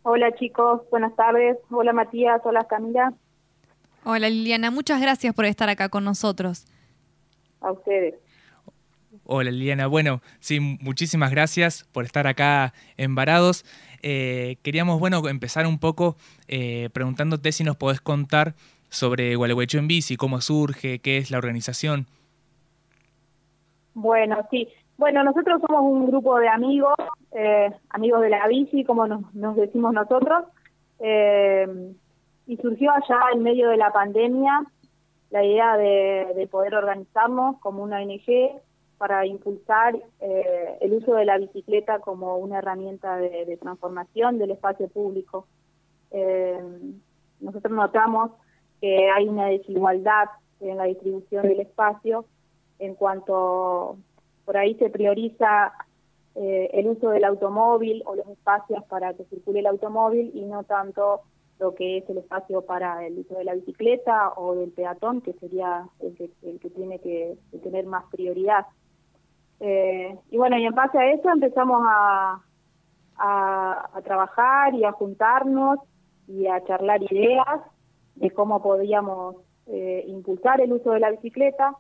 Hola 0.03 0.33
chicos, 0.35 0.83
buenas 0.91 1.17
tardes. 1.17 1.57
Hola 1.71 1.93
Matías, 1.93 2.41
hola 2.45 2.67
Camila. 2.69 3.15
Hola 4.05 4.29
Liliana, 4.29 4.71
muchas 4.71 5.01
gracias 5.01 5.35
por 5.35 5.47
estar 5.47 5.69
acá 5.69 5.89
con 5.89 6.05
nosotros. 6.05 6.67
A 7.61 7.73
ustedes. 7.73 8.24
Hola 9.27 9.51
Liliana, 9.51 9.87
bueno, 9.87 10.21
sí, 10.41 10.61
muchísimas 10.61 11.31
gracias 11.31 11.89
por 11.93 12.05
estar 12.05 12.27
acá 12.27 12.75
en 12.99 13.15
Varados. 13.15 13.65
Eh, 14.03 14.57
queríamos, 14.63 15.01
bueno, 15.01 15.27
empezar 15.29 15.67
un 15.67 15.79
poco 15.79 16.17
eh, 16.47 16.91
preguntándote 16.93 17.51
si 17.53 17.65
nos 17.65 17.77
podés 17.77 18.03
contar 18.03 18.53
sobre 18.91 19.35
Gualeguaychú 19.35 19.79
en 19.79 19.89
Bici, 19.89 20.19
cómo 20.19 20.43
surge, 20.43 20.99
qué 20.99 21.17
es 21.17 21.31
la 21.31 21.39
organización. 21.39 22.05
Bueno, 23.95 24.47
sí. 24.51 24.69
Bueno, 24.99 25.25
nosotros 25.25 25.63
somos 25.67 25.83
un 25.91 26.07
grupo 26.07 26.39
de 26.39 26.49
amigos, 26.49 26.95
eh, 27.33 27.71
amigos 27.89 28.21
de 28.21 28.29
la 28.29 28.47
bici, 28.47 28.85
como 28.85 29.07
nos, 29.07 29.57
decimos 29.57 29.95
nosotros, 29.95 30.45
y 32.47 32.57
surgió 32.59 32.91
allá 32.93 33.21
en 33.33 33.43
medio 33.43 33.71
de 33.71 33.79
la 33.79 33.91
pandemia 33.91 34.67
la 35.31 35.43
idea 35.43 35.79
de 35.79 36.47
poder 36.51 36.75
organizarnos 36.75 37.59
como 37.61 37.83
una 37.83 38.03
ONG 38.03 38.61
para 38.99 39.27
impulsar 39.27 39.97
eh, 40.21 40.79
el 40.81 40.95
uso 40.95 41.15
de 41.15 41.25
la 41.25 41.39
bicicleta 41.39 41.99
como 41.99 42.37
una 42.37 42.59
herramienta 42.59 43.17
de, 43.17 43.57
transformación 43.61 44.39
del 44.39 44.53
espacio 44.53 44.89
público. 44.89 45.47
Eh, 46.11 46.61
nosotros 47.41 47.73
notamos 47.73 48.33
que 48.81 49.11
hay 49.11 49.29
una 49.29 49.47
desigualdad 49.47 50.29
en 50.61 50.77
la 50.77 50.85
distribución 50.85 51.49
del 51.49 51.61
espacio 51.61 52.25
en 52.79 52.95
cuanto 52.95 53.99
por 54.45 54.57
ahí 54.57 54.75
se 54.75 54.91
prioriza 54.91 55.73
eh, 56.35 56.71
el 56.73 56.89
uso 56.89 57.11
del 57.11 57.25
automóvil 57.25 58.03
o 58.07 58.15
los 58.15 58.27
espacios 58.29 58.85
para 58.85 59.15
que 59.15 59.25
circule 59.25 59.61
el 59.61 59.67
automóvil 59.67 60.31
y 60.35 60.43
no 60.43 60.65
tanto 60.65 61.23
lo 61.59 61.75
que 61.75 61.99
es 61.99 62.11
el 62.11 62.19
espacio 62.19 62.63
para 62.63 63.07
el 63.07 63.19
uso 63.19 63.35
de 63.35 63.45
la 63.45 63.55
bicicleta 63.55 64.33
o 64.37 64.55
del 64.57 64.73
peatón, 64.73 65.21
que 65.21 65.33
sería 65.35 65.89
el 66.01 66.15
que, 66.17 66.31
el 66.43 66.59
que 66.59 66.71
tiene 66.71 66.99
que 66.99 67.37
tener 67.63 67.87
más 67.87 68.05
prioridad. 68.11 68.67
Eh, 69.61 70.19
y 70.31 70.37
bueno, 70.37 70.59
y 70.59 70.67
en 70.67 70.75
base 70.75 70.99
a 70.99 71.13
eso 71.13 71.31
empezamos 71.31 71.83
a, 71.89 72.41
a, 73.17 74.01
trabajar 74.05 74.75
y 74.75 74.85
a 74.85 74.93
juntarnos 74.93 75.79
y 76.29 76.47
a 76.47 76.63
charlar 76.65 77.03
ideas 77.03 77.61
de 78.17 78.31
cómo 78.31 78.63
podíamos 78.63 79.37
eh, 79.67 80.05
impulsar 80.07 80.61
el 80.61 80.73
uso 80.73 80.93
de 80.93 81.01
la 81.01 81.11
bicicleta. 81.11 81.77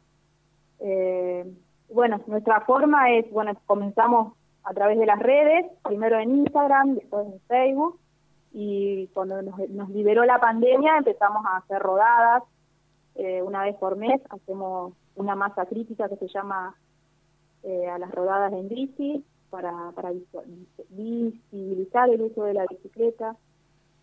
Eh, 0.81 1.45
bueno, 1.91 2.21
nuestra 2.27 2.61
forma 2.63 3.11
es, 3.13 3.31
bueno, 3.31 3.53
comenzamos 3.67 4.35
a 4.63 4.73
través 4.73 4.99
de 4.99 5.07
las 5.07 5.19
redes, 5.19 5.67
primero 5.85 6.19
en 6.19 6.37
Instagram, 6.37 6.95
después 6.95 7.27
en 7.27 7.41
Facebook, 7.41 7.99
y 8.53 9.09
cuando 9.09 9.43
nos, 9.43 9.59
nos 9.69 9.91
liberó 9.91 10.25
la 10.25 10.39
pandemia 10.39 10.97
empezamos 10.97 11.45
a 11.45 11.59
hacer 11.59 11.81
rodadas 11.81 12.43
una 13.45 13.63
vez 13.63 13.77
por 13.77 13.97
mes, 13.97 14.21
hacemos 14.31 14.93
una 15.15 15.37
masa 15.37 15.67
crítica 15.67 16.09
que 16.09 16.17
se 16.17 16.27
llama 16.27 16.75
eh, 17.65 17.89
a 17.89 17.99
las 17.99 18.11
rodadas 18.13 18.53
en 18.53 18.69
bici 18.69 19.25
para, 19.51 19.93
para 19.95 20.13
visibilizar 20.91 22.11
el 22.11 22.23
uso 22.23 22.45
de 22.45 22.55
la 22.55 22.67
bicicleta. 22.67 23.37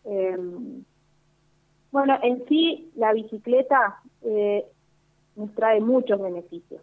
Em, 0.04 0.84
bueno, 1.92 2.18
en 2.24 2.46
sí 2.48 2.92
la 2.96 3.14
bicicleta 3.14 4.02
eh, 4.22 4.66
nos 5.36 5.54
trae 5.54 5.82
muchos 5.82 6.20
beneficios, 6.22 6.82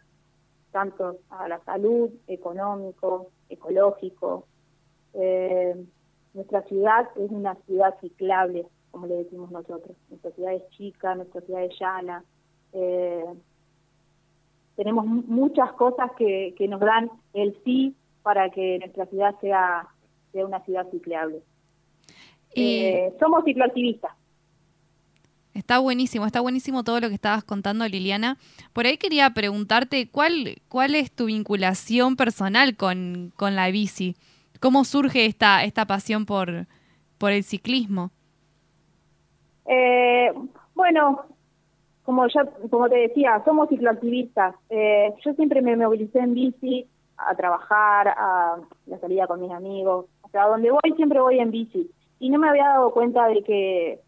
tanto 0.71 1.19
a 1.31 1.49
la 1.49 1.61
salud, 1.64 2.11
económico, 2.27 3.31
ecológico. 3.49 4.47
Eh, 5.14 5.75
nuestra 6.35 6.62
ciudad 6.64 7.09
es 7.17 7.31
una 7.31 7.55
ciudad 7.67 7.99
ciclable, 8.01 8.67
como 8.91 9.07
le 9.07 9.14
decimos 9.14 9.51
nosotros. 9.51 9.97
Nuestra 10.11 10.31
ciudad 10.33 10.55
es 10.55 10.69
chica, 10.71 11.14
nuestra 11.14 11.41
ciudad 11.41 11.64
es 11.64 11.79
llana. 11.81 12.25
Eh, 12.73 13.25
tenemos 14.79 15.05
muchas 15.05 15.73
cosas 15.73 16.09
que, 16.17 16.55
nos 16.69 16.79
dan 16.79 17.11
el 17.35 17.59
sí 17.64 17.97
para 18.23 18.49
que 18.49 18.79
nuestra 18.79 19.07
ciudad 19.07 19.35
sea, 19.41 19.88
sea 20.31 20.47
una 20.47 20.64
ciudad 20.64 20.87
cicleable. 20.93 21.41
Eh, 22.55 23.12
somos 23.19 23.43
cicloactivistas. 23.45 24.12
Está 25.53 25.81
buenísimo, 25.81 26.27
está 26.27 26.41
buenísimo 26.41 26.85
todo 26.85 27.01
lo 27.01 27.09
que 27.09 27.14
estabas 27.14 27.43
contando, 27.43 27.88
Liliana. 27.88 28.38
Por 28.73 28.87
ahí 28.87 28.99
quería 28.99 29.29
preguntarte 29.31 30.09
cuál, 30.09 30.62
cuál 30.69 30.95
es 30.95 31.11
tu 31.11 31.25
vinculación 31.25 32.14
personal 32.14 32.77
con, 32.77 33.33
con 33.35 33.57
la 33.57 33.73
bici. 33.73 34.14
¿Cómo 34.61 34.85
surge 34.85 35.27
esta, 35.27 35.64
esta 35.64 35.87
pasión 35.87 36.25
por, 36.25 36.69
por 37.19 37.33
el 37.33 37.43
ciclismo? 37.43 38.12
Eh, 39.67 40.33
bueno, 40.77 41.25
como 42.09 42.27
ya, 42.27 42.47
como 42.71 42.88
te 42.88 42.97
decía, 42.97 43.42
somos 43.44 43.68
cicloactivistas. 43.68 44.55
Eh, 44.71 45.12
yo 45.23 45.35
siempre 45.35 45.61
me 45.61 45.77
movilicé 45.77 46.21
en 46.21 46.33
bici 46.33 46.87
a 47.18 47.35
trabajar, 47.35 48.09
a 48.09 48.57
la 48.87 48.99
salida 48.99 49.27
con 49.27 49.42
mis 49.42 49.51
amigos, 49.51 50.07
O 50.23 50.29
sea, 50.31 50.47
donde 50.47 50.71
voy 50.71 50.94
siempre 50.97 51.21
voy 51.21 51.38
en 51.38 51.51
bici. 51.51 51.90
Y 52.18 52.31
no 52.31 52.38
me 52.38 52.49
había 52.49 52.64
dado 52.64 52.92
cuenta 52.92 53.29
de 53.29 53.42
que, 53.42 54.01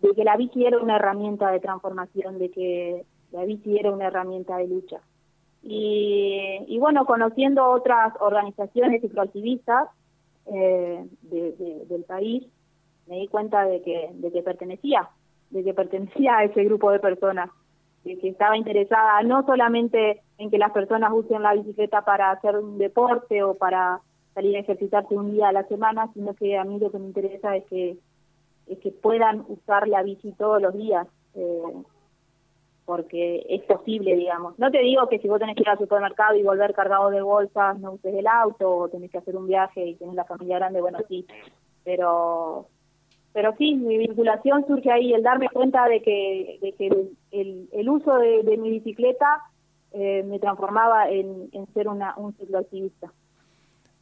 de 0.00 0.14
que 0.16 0.24
la 0.24 0.36
bici 0.36 0.66
era 0.66 0.78
una 0.78 0.96
herramienta 0.96 1.52
de 1.52 1.60
transformación, 1.60 2.40
de 2.40 2.50
que 2.50 3.04
la 3.30 3.44
bici 3.44 3.78
era 3.78 3.92
una 3.92 4.08
herramienta 4.08 4.56
de 4.56 4.66
lucha. 4.66 4.98
Y, 5.62 6.64
y 6.66 6.78
bueno, 6.80 7.06
conociendo 7.06 7.64
otras 7.70 8.12
organizaciones 8.18 9.02
cicloactivistas 9.02 9.88
eh, 10.46 11.06
del 11.22 12.02
país, 12.08 12.42
me 13.06 13.20
di 13.20 13.28
cuenta 13.28 13.64
de 13.66 13.82
que, 13.82 14.10
de 14.14 14.32
que 14.32 14.42
pertenecía, 14.42 15.08
de 15.50 15.64
que 15.64 15.74
pertenecía 15.74 16.38
a 16.38 16.44
ese 16.44 16.64
grupo 16.64 16.90
de 16.90 16.98
personas, 16.98 17.50
de 18.04 18.18
que 18.18 18.28
estaba 18.28 18.56
interesada 18.56 19.22
no 19.22 19.44
solamente 19.44 20.22
en 20.38 20.50
que 20.50 20.58
las 20.58 20.72
personas 20.72 21.12
usen 21.12 21.42
la 21.42 21.54
bicicleta 21.54 22.02
para 22.02 22.30
hacer 22.30 22.56
un 22.56 22.78
deporte 22.78 23.42
o 23.42 23.54
para 23.54 24.00
salir 24.34 24.56
a 24.56 24.60
ejercitarse 24.60 25.16
un 25.16 25.32
día 25.32 25.48
a 25.48 25.52
la 25.52 25.64
semana, 25.64 26.10
sino 26.12 26.34
que 26.34 26.58
a 26.58 26.64
mí 26.64 26.78
lo 26.78 26.90
que 26.90 26.98
me 26.98 27.06
interesa 27.06 27.56
es 27.56 27.64
que, 27.66 27.96
es 28.66 28.78
que 28.78 28.90
puedan 28.90 29.44
usar 29.48 29.88
la 29.88 30.02
bici 30.02 30.32
todos 30.32 30.60
los 30.60 30.74
días. 30.74 31.06
Eh, 31.34 31.82
porque 32.86 33.44
es 33.48 33.62
posible, 33.64 34.14
digamos. 34.14 34.58
No 34.58 34.70
te 34.70 34.78
digo 34.78 35.08
que 35.08 35.18
si 35.18 35.28
vos 35.28 35.40
tenés 35.40 35.56
que 35.56 35.62
ir 35.62 35.68
al 35.68 35.78
supermercado 35.78 36.36
y 36.36 36.44
volver 36.44 36.72
cargado 36.72 37.10
de 37.10 37.20
bolsas, 37.20 37.78
no 37.80 37.92
uses 37.92 38.14
el 38.14 38.26
auto, 38.28 38.70
o 38.70 38.88
tenés 38.88 39.10
que 39.10 39.18
hacer 39.18 39.36
un 39.36 39.48
viaje 39.48 39.84
y 39.84 39.94
tenés 39.96 40.14
la 40.14 40.24
familia 40.24 40.58
grande, 40.58 40.80
bueno, 40.80 40.98
sí, 41.08 41.26
pero 41.84 42.68
pero 43.36 43.54
sí, 43.58 43.74
mi 43.74 43.98
vinculación 43.98 44.66
surge 44.66 44.90
ahí, 44.90 45.12
el 45.12 45.22
darme 45.22 45.50
cuenta 45.50 45.86
de 45.88 46.00
que, 46.00 46.58
de 46.62 46.72
que 46.72 46.86
el, 47.32 47.88
uso 47.90 48.16
de, 48.16 48.56
mi 48.56 48.70
bicicleta 48.70 49.42
eh, 49.92 50.24
me 50.26 50.38
transformaba 50.38 51.10
en, 51.10 51.50
en 51.52 51.66
ser 51.74 51.86
una, 51.88 52.14
un 52.16 52.32
cicloactivista. 52.32 53.12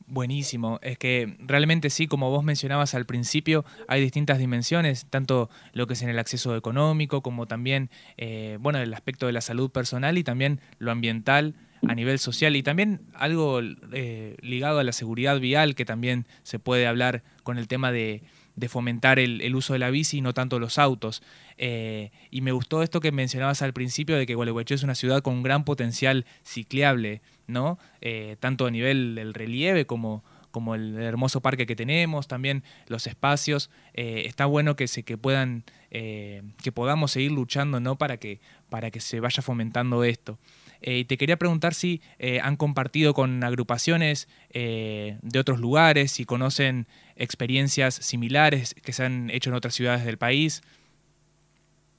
Buenísimo, 0.07 0.79
es 0.83 0.99
que 0.99 1.35
realmente 1.41 1.91
sí, 1.91 2.07
como 2.07 2.31
vos 2.31 2.45
mencionabas 2.45 2.95
al 2.95 3.07
principio, 3.07 3.65
hay 3.89 4.01
distintas 4.01 4.39
dimensiones, 4.39 5.11
tanto 5.11 5.51
lo 5.73 5.89
que 5.89 5.95
es 5.95 6.03
en 6.03 6.11
el 6.11 6.21
acceso 6.21 6.55
económico 6.55 7.21
como 7.21 7.47
también, 7.47 7.91
eh, 8.17 8.59
bueno, 8.61 8.79
el 8.79 8.95
aspecto 8.95 9.27
de 9.27 9.33
la 9.33 9.41
salud 9.41 9.69
personal 9.69 10.17
y 10.17 10.23
también 10.23 10.61
lo 10.79 10.93
ambiental 10.93 11.57
a 11.89 11.95
nivel 11.97 12.21
social 12.21 12.55
y 12.55 12.63
también 12.63 13.01
algo 13.15 13.61
eh, 13.93 14.37
ligado 14.43 14.79
a 14.79 14.85
la 14.85 14.93
seguridad 14.93 15.41
vial 15.41 15.75
que 15.75 15.85
también 15.85 16.25
se 16.45 16.61
puede 16.61 16.87
hablar 16.87 17.25
con 17.43 17.59
el 17.59 17.67
tema 17.67 17.91
de, 17.91 18.23
de 18.57 18.69
fomentar 18.69 19.19
el, 19.19 19.55
uso 19.55 19.73
de 19.73 19.79
la 19.79 19.91
bici 19.91 20.19
y 20.19 20.21
no 20.21 20.33
tanto 20.33 20.59
los 20.59 20.79
autos. 20.79 21.23
Eh, 21.59 22.11
y 22.31 22.41
me 22.41 22.53
gustó 22.53 22.83
esto 22.83 23.01
que 23.01 23.13
mencionabas 23.13 23.63
al 23.63 23.73
principio 23.73 24.17
de 24.17 24.27
que 24.27 24.35
Gualeguaychú 24.35 24.75
es 24.75 24.83
una 24.83 24.95
ciudad 24.95 25.23
con 25.23 25.35
un 25.35 25.43
gran 25.43 25.65
potencial 25.65 26.25
cicleable, 26.45 27.21
¿no? 27.47 27.79
Eh, 28.01 28.37
tanto 28.41 28.67
a 28.67 28.71
nivel 28.71 29.17
del 29.17 29.35
relieve 29.35 29.87
como, 29.87 30.25
como 30.51 30.75
el 30.75 30.97
hermoso 30.99 31.41
parque 31.41 31.67
que 31.67 31.77
tenemos, 31.77 32.29
también 32.29 32.63
los 32.87 33.07
espacios. 33.07 33.71
Eh, 33.95 34.25
está 34.27 34.47
bueno 34.47 34.77
que 34.77 34.89
se 34.89 35.03
que 35.03 35.19
puedan 35.19 35.65
que 35.91 36.73
podamos 36.75 37.13
seguir 37.13 37.31
luchando, 37.31 37.79
¿no? 37.79 37.97
Para 37.97 38.17
que 38.17 38.41
para 38.69 38.91
que 38.91 38.99
se 38.99 39.21
vaya 39.21 39.45
fomentando 39.45 40.03
esto. 40.03 40.41
Y 40.87 41.05
te 41.05 41.17
quería 41.17 41.37
preguntar 41.37 41.75
si 41.75 42.03
han 42.43 42.57
compartido 42.57 43.15
con 43.15 43.43
agrupaciones 43.43 44.29
de 44.53 45.39
otros 45.39 45.59
lugares, 45.61 46.13
si 46.13 46.25
conocen 46.25 46.87
experiencias 47.17 47.95
similares 47.95 48.75
que 48.75 48.93
se 48.93 49.05
han 49.05 49.31
hecho 49.31 49.51
en 49.51 49.57
otras 49.57 49.75
ciudades 49.75 50.05
del 50.05 50.19
país. 50.19 50.63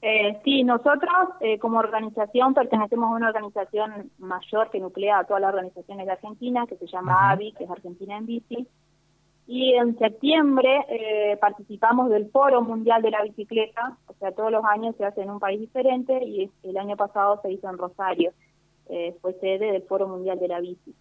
Eh, 0.08 0.38
sí, 0.44 0.62
nosotros 0.62 1.10
eh, 1.40 1.58
como 1.58 1.78
organización 1.78 2.54
pertenecemos 2.54 3.08
a 3.10 3.16
una 3.16 3.28
organización 3.28 4.10
mayor 4.18 4.70
que 4.70 4.78
nuclea 4.78 5.18
a 5.18 5.24
todas 5.24 5.40
las 5.40 5.52
organizaciones 5.52 6.06
de 6.06 6.12
Argentina, 6.12 6.64
que 6.68 6.76
se 6.76 6.86
llama 6.86 7.32
AVI, 7.32 7.52
que 7.52 7.64
es 7.64 7.70
Argentina 7.70 8.16
en 8.16 8.26
Bici. 8.26 8.68
Y 9.48 9.74
en 9.74 9.98
septiembre 9.98 10.84
eh, 10.88 11.36
participamos 11.40 12.10
del 12.10 12.30
Foro 12.30 12.62
Mundial 12.62 13.02
de 13.02 13.10
la 13.10 13.22
Bicicleta, 13.22 13.96
o 14.06 14.14
sea, 14.14 14.30
todos 14.30 14.52
los 14.52 14.64
años 14.64 14.94
se 14.96 15.04
hace 15.04 15.22
en 15.22 15.30
un 15.30 15.40
país 15.40 15.58
diferente 15.58 16.24
y 16.24 16.50
el 16.62 16.76
año 16.76 16.96
pasado 16.96 17.40
se 17.42 17.50
hizo 17.50 17.68
en 17.68 17.78
Rosario, 17.78 18.32
fue 19.20 19.32
sede 19.40 19.72
del 19.72 19.82
Foro 19.82 20.06
Mundial 20.08 20.38
de 20.38 20.48
la 20.48 20.60
Bici 20.60 20.94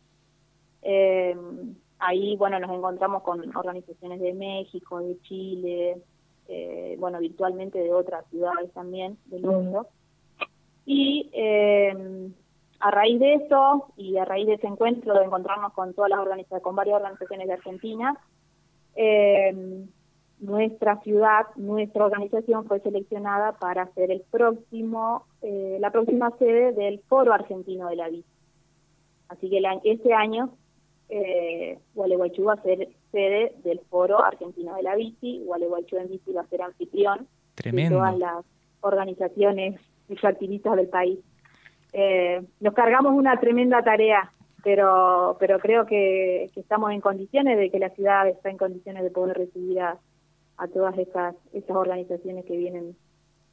ahí, 2.00 2.36
bueno, 2.36 2.60
nos 2.60 2.72
encontramos 2.72 3.24
con 3.24 3.56
organizaciones 3.56 4.20
de 4.20 4.34
México, 4.34 5.00
de 5.00 5.20
Chile, 5.22 5.98
eh, 6.48 6.96
bueno, 7.00 7.20
virtualmente 7.20 7.80
de 7.80 7.94
otras 7.94 8.26
ciudades 8.30 8.72
también 8.74 9.18
del 9.26 9.44
mundo. 9.44 9.88
Y 10.86 11.30
eh, 11.34 12.30
a 12.80 12.92
raíz 12.92 13.20
de 13.20 13.36
eso 13.36 13.94
y 13.98 14.18
a 14.18 14.26
raíz 14.26 14.48
de 14.48 14.54
ese 14.56 14.68
encuentro 14.68 15.14
de 15.16 15.26
encontrarnos 15.26 15.74
con 15.74 15.94
todas 15.94 16.10
las 16.10 16.20
organizaciones, 16.20 16.64
con 16.64 16.76
varias 16.76 16.98
organizaciones 16.98 17.48
de 17.48 17.54
Argentina, 17.54 18.18
eh, 18.96 19.86
nuestra 20.46 21.02
ciudad, 21.02 21.48
nuestra 21.56 22.06
organización 22.06 22.66
fue 22.66 22.80
seleccionada 22.80 23.54
para 23.54 23.88
ser 23.94 24.12
el 24.12 24.22
próximo, 24.32 25.26
la 25.42 25.92
próxima 25.92 26.32
sede 26.38 26.72
del 26.74 27.00
Foro 27.08 27.34
Argentino 27.34 27.90
de 27.90 27.96
la 27.96 28.10
Bici. 28.10 28.26
Así 29.28 29.50
que 29.50 29.62
este 29.84 30.14
año 30.14 30.52
eh, 31.10 31.78
Gualeguaychú 31.94 32.46
va 32.46 32.54
a 32.54 32.62
ser 32.62 32.90
sede 33.12 33.54
del 33.64 33.80
Foro 33.90 34.24
Argentino 34.24 34.76
de 34.76 34.84
la 34.84 34.96
Bici, 34.96 35.44
Gualeguaychú 35.46 35.98
en 35.98 36.10
Bici 36.10 36.32
va 36.34 36.42
a 36.42 36.48
ser 36.48 36.62
anfitrión 36.62 37.28
de 37.64 37.90
todas 37.90 38.18
las 38.18 38.46
organizaciones 38.82 39.80
activistas 40.24 40.76
del 40.76 40.88
país. 40.88 41.20
Eh, 41.94 42.44
nos 42.60 42.74
cargamos 42.74 43.14
una 43.14 43.40
tremenda 43.40 43.82
tarea, 43.84 44.32
pero 44.64 45.38
pero 45.40 45.60
creo 45.60 45.86
que, 45.86 46.52
estamos 46.56 46.92
en 46.92 47.02
condiciones 47.02 47.58
de 47.58 47.70
que 47.70 47.80
la 47.80 47.90
ciudad 47.92 48.28
está 48.28 48.50
en 48.50 48.58
condiciones 48.58 49.04
de 49.04 49.12
poder 49.12 49.38
recibir 49.38 49.80
a, 49.80 49.98
todas 50.74 50.98
estas, 50.98 51.36
estas 51.54 51.76
organizaciones 51.76 52.46
que 52.46 52.58
vienen 52.58 52.96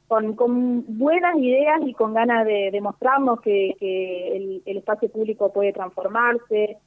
con, 0.07 0.35
con 0.35 0.97
buenas 0.97 1.37
ideas 1.37 1.81
y 1.85 1.93
con 1.93 2.13
ganas 2.13 2.45
de 2.45 2.69
demostrarnos 2.71 3.41
que, 3.41 3.75
que 3.79 4.61
el 4.65 4.77
espacio 4.77 5.09
público 5.09 5.51
puede 5.51 5.73
transformarse, 5.73 6.77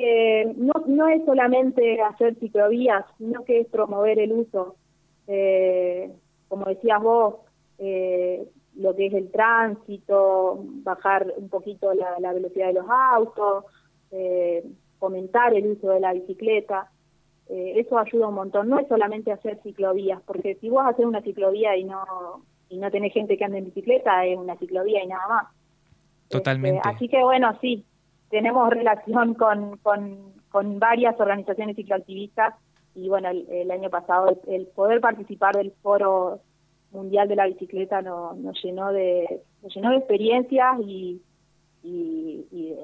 eh, 0.00 0.54
no, 0.56 0.72
no 0.86 1.08
es 1.08 1.24
solamente 1.24 2.00
hacer 2.00 2.36
ciclovías, 2.36 3.04
sino 3.18 3.44
que 3.44 3.60
es 3.60 3.66
promover 3.68 4.18
el 4.20 4.32
uso, 4.32 4.76
eh, 5.26 6.12
como 6.46 6.66
decías 6.66 7.02
vos, 7.02 7.36
eh, 7.78 8.46
lo 8.76 8.94
que 8.94 9.06
es 9.06 9.14
el 9.14 9.30
tránsito, 9.30 10.60
bajar 10.84 11.32
un 11.36 11.48
poquito 11.48 11.92
la, 11.94 12.32
velocidad 12.32 12.68
de 12.68 12.74
los 12.74 12.86
autos, 12.88 13.64
eh, 14.12 14.64
fomentar 15.00 15.54
el 15.54 15.66
uso 15.66 15.90
de 15.90 16.00
la 16.00 16.12
bicicleta. 16.12 16.90
Eso 17.48 17.98
ayuda 17.98 18.28
un 18.28 18.34
montón. 18.34 18.68
No 18.68 18.78
es 18.78 18.88
solamente 18.88 19.32
hacer 19.32 19.58
ciclovías, 19.62 20.20
porque 20.22 20.56
si 20.56 20.68
vos 20.68 20.84
haces 20.86 21.06
una 21.06 21.22
ciclovía 21.22 21.76
y 21.76 21.84
no 21.84 22.04
y 22.68 22.78
no 22.78 22.90
tenés 22.90 23.12
gente 23.12 23.36
que 23.36 23.44
ande 23.44 23.58
en 23.58 23.64
bicicleta, 23.64 24.26
es 24.26 24.36
una 24.36 24.56
ciclovía 24.56 25.02
y 25.02 25.06
nada 25.06 25.26
más. 25.28 25.46
Totalmente. 26.28 26.78
Este, 26.78 26.88
así 26.88 27.08
que 27.08 27.22
bueno, 27.22 27.56
sí, 27.60 27.84
tenemos 28.30 28.68
relación 28.70 29.34
con, 29.34 29.78
con, 29.78 30.78
varias 30.78 31.18
organizaciones 31.20 31.76
cicloactivistas 31.76 32.54
y 32.94 33.08
bueno, 33.08 33.28
el, 33.30 33.70
año 33.70 33.90
pasado 33.90 34.38
el, 34.48 34.66
poder 34.66 35.00
participar 35.00 35.54
del 35.56 35.72
foro 35.82 36.40
mundial 36.90 37.28
de 37.28 37.36
la 37.36 37.46
bicicleta 37.46 38.02
nos, 38.02 38.36
nos 38.38 38.60
llenó 38.62 38.92
de 38.92 39.42
nos 39.62 39.74
llenó 39.74 39.90
de 39.90 39.96
experiencias 39.96 40.80
y, 40.80 41.22
y, 41.82 42.74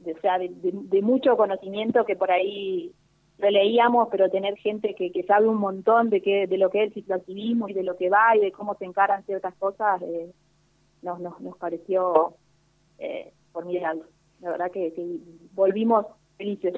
de, 0.00 0.12
o 0.12 0.20
sea, 0.20 0.38
de, 0.38 1.02
mucho 1.02 1.36
conocimiento 1.36 2.04
que 2.04 2.16
por 2.16 2.30
ahí 2.30 2.92
lo 3.38 3.50
leíamos, 3.50 4.08
pero 4.10 4.30
tener 4.30 4.56
gente 4.56 4.94
que, 4.94 5.10
que 5.10 5.22
sabe 5.24 5.48
un 5.48 5.58
montón 5.58 6.10
de 6.10 6.20
que 6.20 6.46
de 6.46 6.56
lo 6.56 6.70
que 6.70 6.82
es 6.82 6.88
el 6.88 6.94
cicloactivismo 6.94 7.68
y 7.68 7.72
de 7.72 7.82
lo 7.82 7.96
que 7.96 8.08
va 8.08 8.36
y 8.36 8.40
de 8.40 8.52
cómo 8.52 8.76
se 8.76 8.84
encaran 8.84 9.24
ciertas 9.24 9.54
cosas, 9.54 10.00
eh, 10.02 10.30
nos, 11.02 11.20
nos, 11.20 11.40
nos 11.40 11.56
pareció 11.56 12.34
eh, 12.98 13.32
formidable 13.52 14.04
la 14.44 14.50
verdad 14.50 14.70
que, 14.70 14.92
volvimos 15.52 16.06
felices. 16.36 16.74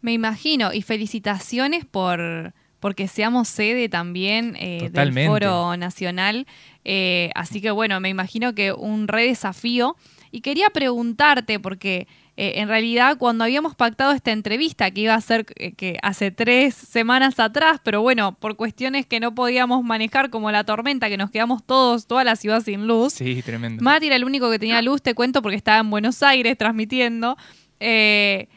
Me 0.00 0.12
imagino, 0.12 0.72
y 0.72 0.82
felicitaciones 0.82 1.84
por 1.84 2.52
porque 2.80 3.06
seamos 3.06 3.46
sede 3.46 3.88
también 3.88 4.56
eh, 4.58 4.90
del 4.90 5.12
Foro 5.26 5.76
Nacional. 5.76 6.48
Eh, 6.84 7.30
así 7.36 7.60
que 7.60 7.70
bueno, 7.70 8.00
me 8.00 8.08
imagino 8.08 8.56
que 8.56 8.72
un 8.72 9.06
re 9.06 9.26
desafío. 9.26 9.96
Y 10.32 10.40
quería 10.40 10.68
preguntarte, 10.70 11.60
porque 11.60 12.08
eh, 12.34 12.54
en 12.56 12.68
realidad 12.68 13.18
cuando 13.18 13.44
habíamos 13.44 13.74
pactado 13.74 14.12
esta 14.12 14.32
entrevista, 14.32 14.90
que 14.90 15.02
iba 15.02 15.14
a 15.14 15.20
ser 15.20 15.44
eh, 15.56 15.72
que 15.72 15.98
hace 16.02 16.30
tres 16.30 16.74
semanas 16.74 17.38
atrás, 17.38 17.78
pero 17.84 18.00
bueno, 18.00 18.34
por 18.38 18.56
cuestiones 18.56 19.04
que 19.04 19.20
no 19.20 19.34
podíamos 19.34 19.84
manejar, 19.84 20.30
como 20.30 20.50
la 20.50 20.64
tormenta, 20.64 21.10
que 21.10 21.18
nos 21.18 21.30
quedamos 21.30 21.62
todos, 21.62 22.06
toda 22.06 22.24
la 22.24 22.36
ciudad 22.36 22.62
sin 22.62 22.86
luz. 22.86 23.12
Sí, 23.12 23.42
tremendo. 23.42 23.82
Mati 23.82 24.06
era 24.06 24.16
el 24.16 24.24
único 24.24 24.50
que 24.50 24.58
tenía 24.58 24.80
luz, 24.80 25.02
te 25.02 25.14
cuento, 25.14 25.42
porque 25.42 25.56
estaba 25.56 25.78
en 25.78 25.90
Buenos 25.90 26.22
Aires 26.22 26.56
transmitiendo. 26.56 27.36
Eh, 27.80 28.48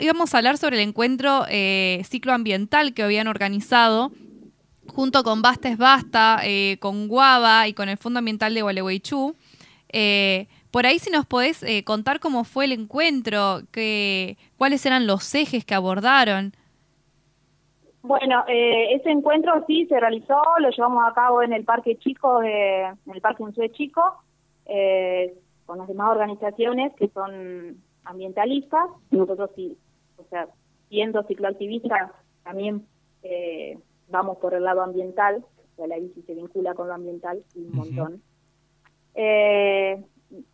íbamos 0.00 0.34
a 0.34 0.38
hablar 0.38 0.56
sobre 0.56 0.76
el 0.80 0.88
encuentro 0.88 1.44
cicloambiental 2.04 2.94
que 2.94 3.02
habían 3.02 3.28
organizado 3.28 4.10
junto 4.86 5.22
con 5.22 5.42
Bastes 5.42 5.76
Basta, 5.76 6.42
con 6.80 7.08
Guava 7.08 7.68
y 7.68 7.74
con 7.74 7.88
el 7.88 7.98
Fondo 7.98 8.18
Ambiental 8.18 8.54
de 8.54 8.62
Gualeguaychú. 8.62 9.36
Por 10.70 10.86
ahí 10.86 10.98
si 10.98 11.10
nos 11.10 11.26
podés 11.26 11.62
eh, 11.62 11.84
contar 11.84 12.20
cómo 12.20 12.44
fue 12.44 12.66
el 12.66 12.72
encuentro, 12.72 13.60
que, 13.72 14.36
cuáles 14.56 14.84
eran 14.86 15.06
los 15.06 15.34
ejes 15.34 15.64
que 15.64 15.74
abordaron. 15.74 16.52
Bueno, 18.02 18.44
eh, 18.48 18.94
ese 18.94 19.10
encuentro 19.10 19.64
sí 19.66 19.86
se 19.86 20.00
realizó, 20.00 20.40
lo 20.58 20.70
llevamos 20.70 21.04
a 21.06 21.12
cabo 21.12 21.42
en 21.42 21.52
el 21.52 21.64
Parque 21.64 21.98
Chico, 21.98 22.40
de, 22.40 22.82
en 22.82 23.12
el 23.12 23.20
Parque 23.20 23.42
Museo 23.42 23.66
Chico, 23.68 24.22
eh, 24.66 25.34
con 25.66 25.78
las 25.78 25.88
demás 25.88 26.10
organizaciones 26.10 26.94
que 26.94 27.08
son 27.08 27.82
ambientalistas. 28.04 28.86
Nosotros 29.10 29.50
sí, 29.54 29.76
o 30.16 30.24
sea, 30.30 30.48
siendo 30.88 31.22
cicloactivistas, 31.24 32.10
también 32.42 32.86
eh, 33.22 33.78
vamos 34.08 34.38
por 34.38 34.54
el 34.54 34.64
lado 34.64 34.82
ambiental, 34.82 35.44
o 35.58 35.76
sea, 35.76 35.86
la 35.86 35.98
bici 35.98 36.22
se 36.22 36.34
vincula 36.34 36.74
con 36.74 36.88
lo 36.88 36.94
ambiental 36.94 37.42
un 37.54 37.72
montón. 37.72 38.22
Eh, 39.14 40.02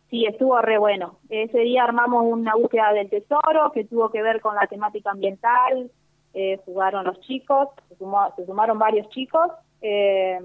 sí, 0.09 0.25
estuvo 0.25 0.59
re 0.61 0.77
bueno. 0.77 1.19
Ese 1.29 1.59
día 1.59 1.83
armamos 1.83 2.23
una 2.25 2.55
búsqueda 2.55 2.93
del 2.93 3.09
tesoro 3.09 3.71
que 3.73 3.85
tuvo 3.85 4.09
que 4.09 4.21
ver 4.21 4.41
con 4.41 4.55
la 4.55 4.67
temática 4.67 5.11
ambiental, 5.11 5.91
eh, 6.33 6.59
jugaron 6.65 7.05
los 7.05 7.19
chicos, 7.21 7.69
se, 7.89 7.95
se 8.35 8.45
sumaron 8.45 8.77
varios 8.77 9.09
chicos, 9.09 9.51
eh, 9.81 10.39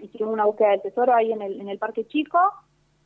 hicimos 0.00 0.32
una 0.32 0.44
búsqueda 0.44 0.70
del 0.70 0.82
tesoro 0.82 1.14
ahí 1.14 1.32
en 1.32 1.42
el, 1.42 1.60
en 1.60 1.68
el 1.68 1.78
Parque 1.78 2.06
Chico. 2.06 2.38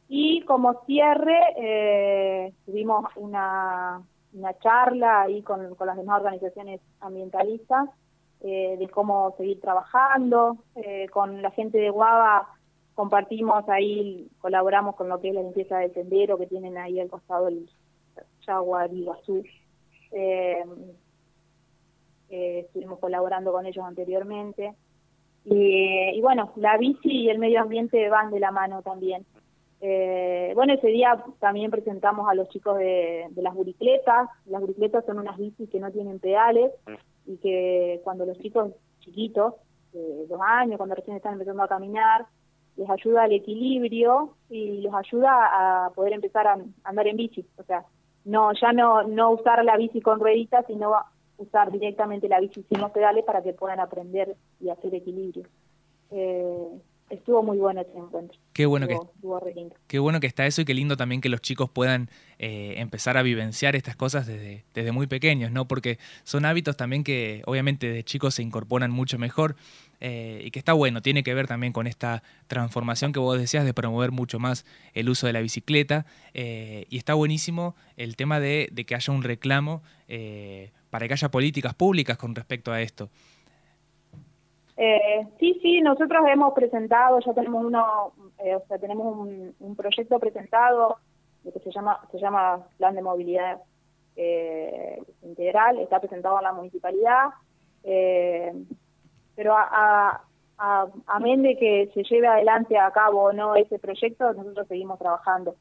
Y 0.09 0.43
como 0.43 0.85
cierre 0.85 1.39
eh, 1.57 2.53
tuvimos 2.64 3.07
una, 3.16 4.01
una 4.35 4.59
charla 4.59 5.22
ahí 5.22 5.43
con, 5.43 5.74
con 5.74 5.87
las 5.89 5.97
demás 5.97 6.20
organizaciones 6.20 6.81
ambientalistas 7.01 7.89
eh, 8.41 8.77
de 8.79 8.89
cómo 8.89 9.35
seguir 9.37 9.61
trabajando, 9.61 10.59
eh, 10.77 11.09
con 11.09 11.43
la 11.43 11.51
gente 11.51 11.79
de 11.79 11.91
Guava 11.91 12.49
compartimos 12.97 13.69
ahí, 13.69 14.27
colaboramos 14.41 14.97
con 14.97 15.09
lo 15.09 15.21
que 15.21 15.29
es 15.29 15.35
la 15.35 15.43
limpieza 15.43 15.79
del 15.79 15.93
sendero 15.93 16.39
que 16.39 16.47
tienen 16.47 16.79
ahí 16.79 16.99
al 16.99 17.11
costado 17.11 17.45
del 17.45 17.69
Jaguar 18.45 18.93
y 18.93 19.03
Iguazú. 19.03 19.45
Eh, 20.13 20.65
eh, 22.31 22.59
estuvimos 22.61 22.99
colaborando 22.99 23.53
con 23.53 23.67
ellos 23.67 23.85
anteriormente. 23.85 24.75
Y, 25.45 26.17
y, 26.17 26.21
bueno, 26.23 26.53
la 26.57 26.79
bici 26.79 27.25
y 27.25 27.29
el 27.29 27.39
medio 27.39 27.61
ambiente 27.61 28.09
van 28.09 28.31
de 28.31 28.41
la 28.41 28.51
mano 28.51 28.81
también. 28.81 29.27
Eh, 29.83 30.53
bueno, 30.55 30.73
ese 30.73 30.89
día 30.89 31.23
también 31.39 31.71
presentamos 31.71 32.27
a 32.31 32.35
los 32.35 32.49
chicos 32.49 32.79
de, 32.79 33.27
de 33.29 33.43
las 33.43 33.55
buricletas. 33.55 34.31
Las 34.47 34.63
buricletas 34.63 35.05
son 35.05 35.19
unas 35.19 35.37
bicis 35.37 35.69
que 35.69 35.81
no 35.81 35.93
tienen 35.93 36.19
pedales 36.19 36.73
y 37.27 37.37
que 37.37 38.01
cuando 38.05 38.25
los 38.25 38.39
chicos 38.39 38.73
chiquitos, 39.01 39.55
de 39.93 40.27
dos 40.27 40.41
años, 40.43 40.79
cuando 40.79 40.95
recién 40.95 41.17
están 41.19 41.35
empezando 41.35 41.63
a 41.63 41.69
caminar, 41.69 42.27
les 42.77 42.89
ayuda 42.89 43.24
al 43.24 43.33
equilibrio 43.33 44.35
y 44.51 44.83
los 44.83 44.95
ayuda 44.95 45.87
a 45.87 45.91
poder 45.91 46.12
empezar 46.12 46.47
a 46.47 46.59
andar 46.85 47.07
en 47.07 47.16
bici. 47.16 47.45
O 47.57 47.62
sea, 47.62 47.85
no 48.24 48.53
ya 48.53 48.72
no, 48.72 49.03
no 49.05 49.31
usar 49.31 49.64
la 49.64 49.77
bici 49.77 50.01
con 50.01 50.20
rueditas, 50.20 50.66
sino 50.66 50.95
usar 51.39 51.70
directamente 51.70 52.29
la 52.29 52.41
bici 52.41 52.64
sin 52.68 52.81
los 52.81 52.91
pedales 52.91 53.24
para 53.24 53.43
que 53.43 53.53
puedan 53.53 53.81
aprender 53.81 54.37
y 54.61 54.68
hacer 54.68 54.95
equilibrio. 54.95 55.45
Eh, 56.11 56.68
estuvo 57.11 57.43
muy 57.43 57.59
bueno 57.59 57.81
ese 57.81 57.97
encuentro. 57.97 58.39
Qué 58.53 58.67
bueno, 58.67 58.87
estuvo, 58.87 59.07
que, 59.07 59.15
estuvo 59.15 59.41
re 59.41 59.55
lindo. 59.55 59.77
qué 59.87 59.99
bueno 59.99 60.21
que 60.21 60.27
está 60.27 60.47
eso 60.47 60.63
y 60.63 60.65
qué 60.65 60.75
lindo 60.75 60.97
también 60.97 61.21
que 61.21 61.29
los 61.29 61.41
chicos 61.41 61.71
puedan 61.71 62.11
eh, 62.39 62.75
empezar 62.79 63.17
a 63.17 63.23
vivenciar 63.23 63.77
estas 63.77 63.97
cosas 63.97 64.27
desde, 64.27 64.65
desde 64.75 64.93
muy 64.93 65.07
pequeños, 65.07 65.51
¿no? 65.53 65.69
Porque 65.69 65.99
son 66.25 66.45
hábitos 66.45 66.77
también 66.77 67.05
que 67.05 67.43
obviamente 67.47 67.91
de 67.91 68.05
chicos 68.05 68.35
se 68.35 68.43
incorporan 68.43 68.91
mucho 68.91 69.19
mejor 69.19 69.57
eh, 70.01 70.43
y 70.45 70.51
que 70.51 70.59
está 70.59 70.73
bueno, 70.73 71.01
tiene 71.01 71.23
que 71.23 71.33
ver 71.35 71.47
también 71.47 71.73
con 71.73 71.87
esta 71.87 72.23
transformación 72.49 73.13
que 73.13 73.19
vos 73.19 73.39
decías 73.39 73.65
de 73.65 73.73
promover 73.73 74.13
mucho 74.13 74.39
más 74.39 74.67
el 74.93 75.09
uso 75.09 75.27
de 75.27 75.33
la 75.33 75.41
bicicleta 75.41 76.07
eh, 76.35 76.87
y 76.91 76.99
está 76.99 77.15
buenísimo 77.15 77.77
el 77.97 78.17
tema 78.17 78.41
de, 78.41 78.69
de 78.73 78.85
que 78.85 78.95
haya 78.95 79.13
un 79.13 79.23
reclamo 79.23 79.83
eh, 80.09 80.71
para 80.91 81.09
que 81.09 81.15
haya 81.15 81.31
políticas 81.31 81.75
públicas 81.75 82.19
con 82.19 82.35
respecto 82.35 82.73
a 82.73 82.81
esto. 82.83 83.11
Eh, 84.77 85.27
sí, 85.41 85.59
sí, 85.62 85.81
nosotros 85.81 86.27
hemos 86.29 86.53
presentado, 86.53 87.18
ya 87.20 87.33
tenemos 87.33 87.64
uno, 87.64 88.12
eh, 88.39 88.55
o 88.57 88.62
sea, 88.66 88.79
tenemos 88.79 89.16
un, 89.16 89.55
un, 89.59 89.77
proyecto 89.77 90.18
presentado 90.20 90.99
que 91.43 91.59
se 91.61 91.70
llama 91.70 92.01
se 92.11 92.18
llama 92.18 92.66
Plan 92.77 92.95
de 92.95 93.03
Movilidad 93.03 93.62
eh, 94.16 95.01
Integral, 95.22 95.79
está 95.79 95.99
presentado 96.01 96.37
en 96.39 96.45
la 96.45 96.53
municipalidad, 96.53 97.29
eh, 97.85 98.53
pero 99.35 99.57
a, 99.57 99.68
a, 99.70 100.22
a, 100.59 100.87
amén 101.07 101.43
de 101.43 101.57
que 101.57 101.91
se 101.95 102.03
lleve 102.03 102.27
adelante 102.27 102.77
a 102.79 102.91
cabo 102.91 103.24
o 103.24 103.33
no 103.33 103.55
ese 103.57 103.79
proyecto, 103.79 104.33
nosotros 104.35 104.68
seguimos 104.68 104.99
trabajando 104.99 105.57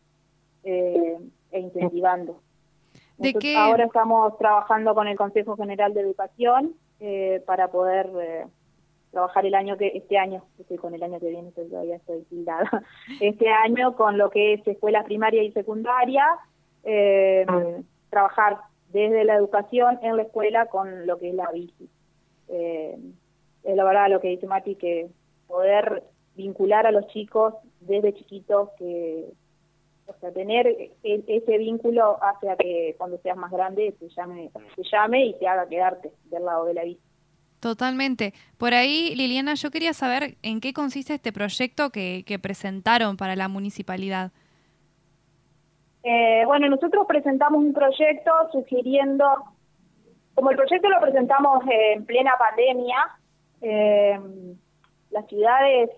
eh, 0.63 1.17
e 1.51 1.59
incentivando. 1.59 2.41
¿De 3.17 3.33
qué? 3.33 3.55
Ahora 3.55 3.85
estamos 3.85 4.37
trabajando 4.37 4.93
con 4.93 5.07
el 5.07 5.15
Consejo 5.15 5.55
General 5.55 5.93
de 5.93 6.01
Educación 6.01 6.73
eh, 6.99 7.41
para 7.45 7.69
poder 7.69 8.09
eh, 8.19 8.45
trabajar 9.15 9.45
el 9.45 9.55
año 9.55 9.77
que 9.77 9.93
este 9.95 10.17
año, 10.17 10.43
estoy 10.59 10.75
con 10.75 10.93
el 10.93 11.01
año 11.01 11.21
que 11.21 11.29
viene, 11.29 11.47
estoy, 11.47 11.69
todavía 11.69 11.95
estoy 11.95 12.23
tildada, 12.23 12.83
este 13.21 13.47
año 13.47 13.95
con 13.95 14.17
lo 14.17 14.29
que 14.29 14.55
es 14.55 14.67
escuela 14.67 15.05
primaria 15.05 15.41
y 15.41 15.53
secundaria, 15.53 16.37
eh, 16.83 17.45
trabajar 18.09 18.57
desde 18.89 19.23
la 19.23 19.35
educación 19.35 19.99
en 20.01 20.17
la 20.17 20.23
escuela 20.23 20.65
con 20.65 21.07
lo 21.07 21.17
que 21.17 21.29
es 21.29 21.35
la 21.35 21.49
bici. 21.49 21.89
Eh, 22.49 22.97
es 23.63 23.75
la 23.75 23.85
verdad 23.85 24.09
lo 24.09 24.19
que 24.19 24.27
dice 24.27 24.47
Mati, 24.47 24.75
que 24.75 25.07
poder 25.47 26.03
vincular 26.35 26.85
a 26.85 26.91
los 26.91 27.07
chicos 27.07 27.53
desde 27.79 28.13
chiquitos, 28.13 28.71
que 28.77 29.29
o 30.07 30.13
sea, 30.19 30.33
tener 30.33 30.67
e 30.67 30.93
ese 31.03 31.57
vínculo 31.57 32.19
hacia 32.21 32.57
que 32.57 32.95
cuando 32.97 33.17
seas 33.19 33.37
más 33.37 33.51
grande 33.51 33.95
te 33.97 34.09
llame, 34.09 34.51
te 34.75 34.83
llame 34.83 35.25
y 35.27 35.33
te 35.35 35.47
haga 35.47 35.69
quedarte 35.69 36.11
del 36.25 36.43
lado 36.43 36.65
de 36.65 36.73
la 36.73 36.83
bici. 36.83 37.14
Totalmente. 37.65 38.35
Por 38.59 38.75
ahí, 38.75 39.15
Liliana, 39.15 39.55
yo 39.55 39.71
quería 39.71 39.93
saber 39.93 40.37
en 40.43 40.61
qué 40.61 40.71
consiste 40.71 41.15
este 41.15 41.33
proyecto 41.33 41.89
que, 41.89 42.23
que 42.27 42.37
presentaron 42.37 43.17
para 43.17 43.35
la 43.35 43.47
municipalidad. 43.47 44.31
Eh, 46.03 46.43
bueno, 46.45 46.69
nosotros 46.69 47.07
presentamos 47.07 47.63
un 47.63 47.73
proyecto 47.73 48.31
sugiriendo, 48.51 49.25
como 50.35 50.51
el 50.51 50.57
proyecto 50.57 50.89
lo 50.89 51.01
presentamos 51.01 51.63
en 51.67 52.05
plena 52.05 52.33
pandemia, 52.37 52.97
eh, 53.61 54.19
las 55.09 55.25
ciudades 55.25 55.89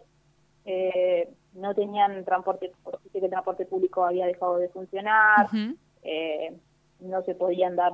eh, 0.64 1.30
no 1.52 1.76
tenían 1.76 2.24
transporte, 2.24 2.72
porque 2.82 3.10
el 3.14 3.30
transporte 3.30 3.66
público 3.66 4.06
había 4.06 4.26
dejado 4.26 4.56
de 4.56 4.70
funcionar, 4.70 5.48
uh 5.52 5.58
-huh. 5.58 6.60
no 7.02 7.22
se 7.24 7.36
podía 7.36 7.68
andar 7.68 7.92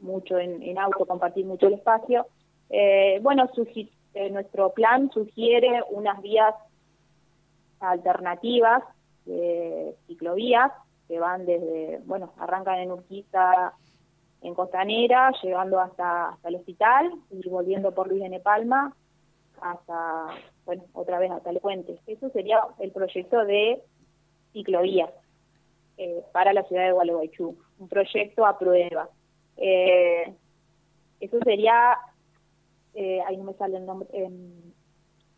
mucho 0.00 0.38
en, 0.38 0.62
en 0.62 0.78
auto, 0.78 1.04
compartir 1.04 1.44
mucho 1.44 1.66
el 1.66 1.74
espacio. 1.74 2.26
Eh, 2.70 3.18
bueno, 3.22 3.48
eh, 4.14 4.30
nuestro 4.30 4.72
plan 4.72 5.10
sugiere 5.10 5.82
unas 5.90 6.20
vías 6.22 6.54
alternativas, 7.80 8.82
eh, 9.26 9.94
ciclovías, 10.06 10.72
que 11.08 11.18
van 11.20 11.46
desde, 11.46 12.00
bueno, 12.04 12.32
arrancan 12.38 12.78
en 12.78 12.92
Urquiza, 12.92 13.72
en 14.42 14.54
Costanera, 14.54 15.32
llegando 15.42 15.80
hasta, 15.80 16.30
hasta 16.30 16.48
el 16.48 16.56
hospital 16.56 17.12
y 17.30 17.48
volviendo 17.48 17.92
por 17.92 18.08
Luis 18.08 18.22
N. 18.22 18.38
Palma 18.40 18.94
hasta, 19.60 20.26
bueno, 20.64 20.84
otra 20.92 21.18
vez 21.18 21.30
hasta 21.30 21.50
el 21.50 21.60
puente. 21.60 21.98
Eso 22.06 22.28
sería 22.30 22.60
el 22.78 22.90
proyecto 22.92 23.44
de 23.44 23.82
ciclovías 24.52 25.10
eh, 25.96 26.22
para 26.32 26.52
la 26.52 26.62
ciudad 26.64 26.86
de 26.86 26.92
Gualeguaychú, 26.92 27.56
un 27.78 27.88
proyecto 27.88 28.44
a 28.46 28.58
prueba. 28.58 29.08
Eh, 29.56 30.34
eso 31.20 31.38
sería 31.44 31.96
eh, 32.96 33.20
ahí 33.26 33.36
no 33.36 33.44
me 33.44 33.54
sale 33.54 33.76
el 33.76 33.86
nombre, 33.86 34.08
eh, 34.12 34.30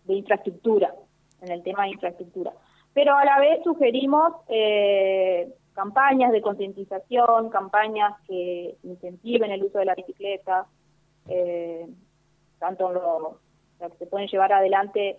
de 0.05 0.15
infraestructura, 0.15 0.95
en 1.43 1.53
el 1.53 1.63
tema 1.63 1.85
de 1.85 1.91
infraestructura. 1.91 2.53
Pero 2.95 3.15
a 3.17 3.25
la 3.25 3.39
vez 3.39 3.61
sugerimos 3.63 4.33
eh, 4.49 5.53
campañas 5.75 6.33
de 6.33 6.41
concientización, 6.41 7.51
campañas 7.51 8.15
que 8.27 8.77
incentiven 8.83 9.51
el 9.51 9.65
uso 9.65 9.79
de 9.79 9.85
la 9.85 9.95
bicicleta, 9.95 10.67
eh, 11.29 11.87
tanto 12.59 12.93
lo, 12.93 13.17
o 13.17 13.39
sea, 13.79 13.91
que 13.91 13.99
se 13.99 14.07
pueden 14.07 14.29
llevar 14.29 14.53
adelante 14.53 15.19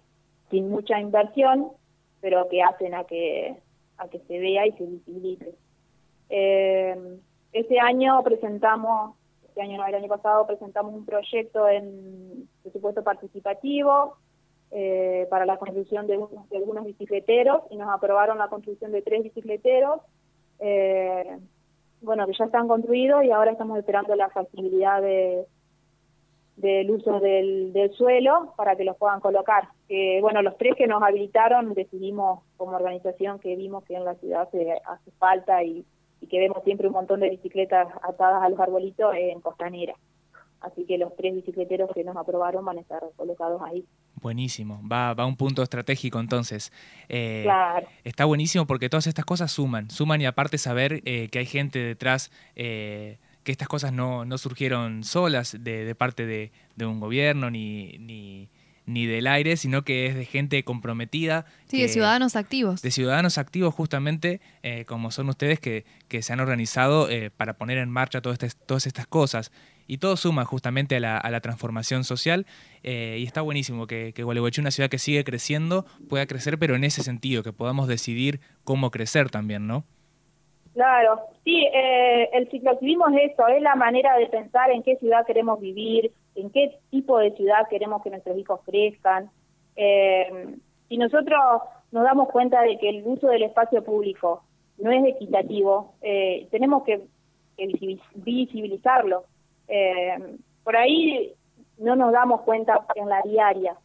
sin 0.50 0.70
mucha 0.70 1.00
inversión, 1.00 1.72
pero 2.20 2.50
que 2.50 2.62
hacen 2.62 2.96
a 2.96 3.04
que 3.04 3.56
a 3.98 4.08
que 4.08 4.20
se 4.20 4.40
vea 4.40 4.66
y 4.66 4.72
se 4.74 4.86
visibilice. 4.86 5.56
Eh, 6.30 7.20
este 7.52 7.80
año 7.80 8.22
presentamos 8.24 9.16
este 9.60 9.74
año 9.74 9.78
no, 9.78 9.88
el 9.88 9.96
año 9.96 10.08
pasado 10.08 10.48
presentamos 10.48 10.94
un 10.94 11.06
proyecto 11.06 11.68
en 11.68 12.48
presupuesto 12.62 13.04
participativo 13.04 14.16
eh, 14.72 15.28
para 15.30 15.46
la 15.46 15.58
construcción 15.58 16.08
de, 16.08 16.18
unos, 16.18 16.50
de, 16.50 16.58
algunos 16.58 16.86
bicicleteros 16.86 17.64
y 17.70 17.76
nos 17.76 17.90
aprobaron 17.90 18.38
la 18.38 18.48
construcción 18.48 18.94
de 18.94 19.02
tres 19.02 19.24
bicicleteros, 19.24 20.00
eh, 20.60 21.38
bueno, 22.02 22.26
que 22.26 22.34
ya 22.40 22.46
están 22.46 22.70
construidos 22.70 23.26
y 23.26 23.32
ahora 23.32 23.52
estamos 23.52 23.78
esperando 23.78 24.16
la 24.16 24.30
facilidad 24.30 25.02
de, 25.02 25.46
del 26.56 26.90
uso 26.92 27.20
del, 27.20 27.74
del, 27.74 27.92
suelo 27.92 28.54
para 28.56 28.78
que 28.78 28.86
los 28.86 28.96
puedan 28.96 29.20
colocar. 29.20 29.68
Eh, 29.90 30.20
bueno, 30.22 30.42
los 30.42 30.58
tres 30.58 30.76
que 30.78 30.88
nos 30.88 31.04
habilitaron 31.04 31.74
decidimos 31.74 32.44
como 32.56 32.78
organización 32.78 33.40
que 33.40 33.58
vimos 33.58 33.84
que 33.84 33.96
en 33.96 34.06
la 34.06 34.16
ciudad 34.16 34.50
se 34.52 34.80
hace 34.86 35.12
falta 35.20 35.62
y 35.64 35.84
y 36.22 36.28
que 36.28 36.40
vemos 36.40 36.64
siempre 36.64 36.88
un 36.88 36.94
montón 36.94 37.20
de 37.20 37.30
bicicletas 37.30 37.88
atadas 38.04 38.44
a 38.44 38.50
los 38.50 38.60
arbolitos 38.60 39.14
en 39.16 39.40
Costanera. 39.42 39.96
Así 40.62 40.86
que 40.86 40.98
los 40.98 41.16
tres 41.16 41.34
bicicleteros 41.34 41.90
que 41.94 42.04
nos 42.04 42.18
aprobaron 42.18 42.66
van 42.66 42.78
a 42.78 42.82
estar 42.82 43.02
colocados 43.16 43.62
ahí. 43.62 43.86
Buenísimo, 44.22 44.82
va, 44.92 45.14
va 45.14 45.26
un 45.26 45.38
punto 45.38 45.64
estratégico 45.64 46.20
entonces. 46.20 46.74
Eh, 47.08 47.42
claro. 47.44 47.88
Está 48.04 48.26
buenísimo 48.26 48.68
porque 48.68 48.90
todas 48.90 49.08
estas 49.08 49.24
cosas 49.24 49.52
suman, 49.52 49.90
suman 49.90 50.20
y 50.22 50.26
aparte 50.26 50.58
saber 50.58 51.02
eh, 51.06 51.30
que 51.30 51.40
hay 51.40 51.46
gente 51.46 51.80
detrás, 51.80 52.30
eh, 52.56 53.18
que 53.44 53.54
estas 53.54 53.70
cosas 53.70 53.94
no, 53.94 54.26
no 54.26 54.38
surgieron 54.38 55.06
solas 55.06 55.56
de, 55.64 55.86
de 55.86 55.96
parte 55.96 56.26
de, 56.26 56.52
de, 56.76 56.86
un 56.86 57.00
gobierno 57.00 57.50
ni, 57.50 57.98
ni, 58.00 58.50
ni, 58.90 59.06
del 59.06 59.28
aire, 59.28 59.58
sino 59.58 59.84
que 59.84 60.08
es 60.08 60.16
de 60.16 60.26
gente 60.26 60.64
comprometida. 60.64 61.46
Sí, 61.68 61.82
de 61.82 61.88
ciudadanos 61.88 62.36
activos. 62.36 62.82
De 62.82 62.92
ciudadanos 62.92 63.38
activos 63.38 63.74
justamente, 63.74 64.42
como 64.88 65.12
son 65.12 65.30
ustedes, 65.30 65.60
que, 65.60 65.86
que 66.08 66.22
se 66.22 66.34
han 66.34 66.40
organizado 66.40 67.08
para 67.38 67.54
poner 67.58 67.78
en 67.78 67.90
marcha 67.90 68.22
todas 68.22 68.36
estas, 68.36 68.58
todas 68.66 68.88
estas 68.88 69.08
cosas 69.08 69.52
y 69.90 69.98
todo 69.98 70.16
suma 70.18 70.46
justamente 70.46 70.96
a 70.96 71.00
la, 71.00 71.42
transformación 71.42 72.04
social 72.04 72.46
eh, 72.84 73.18
y 73.20 73.24
está 73.24 73.42
buenísimo 73.42 73.88
que, 73.88 74.14
que 74.14 74.22
Gualeguaychú, 74.22 74.62
una 74.62 74.70
ciudad 74.70 74.88
que 74.88 75.00
sigue 75.00 75.24
creciendo, 75.24 75.88
pueda 76.08 76.28
crecer, 76.28 76.60
pero 76.60 76.76
en 76.76 76.84
ese 76.84 77.02
sentido, 77.02 77.42
que 77.42 77.54
podamos 77.54 77.88
decidir 77.88 78.40
cómo 78.64 78.92
crecer 78.92 79.32
también, 79.32 79.66
¿no? 79.66 79.86
Claro, 80.80 81.20
sí, 81.44 81.68
eh, 81.74 82.30
el 82.32 82.50
cicloactivismo 82.50 83.10
es 83.10 83.34
eso, 83.34 83.46
es 83.50 83.62
la 83.62 83.76
manera 83.76 84.16
de 84.16 84.28
pensar 84.28 84.72
en 84.72 84.82
qué 84.82 84.96
ciudad 84.96 85.26
queremos 85.26 85.60
vivir, 85.60 86.14
en 86.36 86.50
qué 86.52 86.80
tipo 86.90 87.18
de 87.18 87.32
ciudad 87.32 87.68
queremos 87.70 88.02
que 88.02 88.10
nuestros 88.10 88.38
hijos 88.38 88.62
crezcan. 88.66 89.30
Eh, 89.76 90.56
si 90.88 90.96
nosotros 90.96 91.38
nos 91.92 92.06
damos 92.06 92.30
cuenta 92.30 92.62
de 92.62 92.78
que 92.78 92.88
el 92.88 93.04
uso 93.06 93.28
del 93.28 93.44
espacio 93.44 93.84
público 93.84 94.44
no 94.78 94.90
es 94.90 95.04
equitativo, 95.04 95.96
eh, 96.02 96.48
tenemos 96.50 96.84
que 96.84 97.02
visibilizarlo. 98.16 99.26
Eh, 99.68 100.38
por 100.64 100.78
ahí 100.78 101.34
no 101.78 101.98
nos 101.98 102.14
damos 102.14 102.44
cuenta 102.44 102.86
en 102.96 103.10
la 103.10 103.22
diaria, 103.24 103.76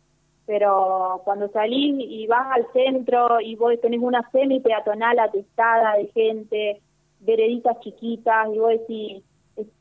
pero 0.46 1.22
cuando 1.24 1.48
salís 1.48 1.96
y 1.98 2.28
vas 2.28 2.46
al 2.52 2.72
centro 2.72 3.40
y 3.40 3.56
vos 3.56 3.74
tenés 3.80 4.00
una 4.00 4.30
semi 4.30 4.60
peatonal 4.60 5.18
atestada 5.18 5.96
de 5.96 6.06
gente, 6.14 6.80
vereditas 7.24 7.80
chiquitas, 7.80 8.48
y 8.54 8.58
vos 8.58 8.70
decís 8.70 9.22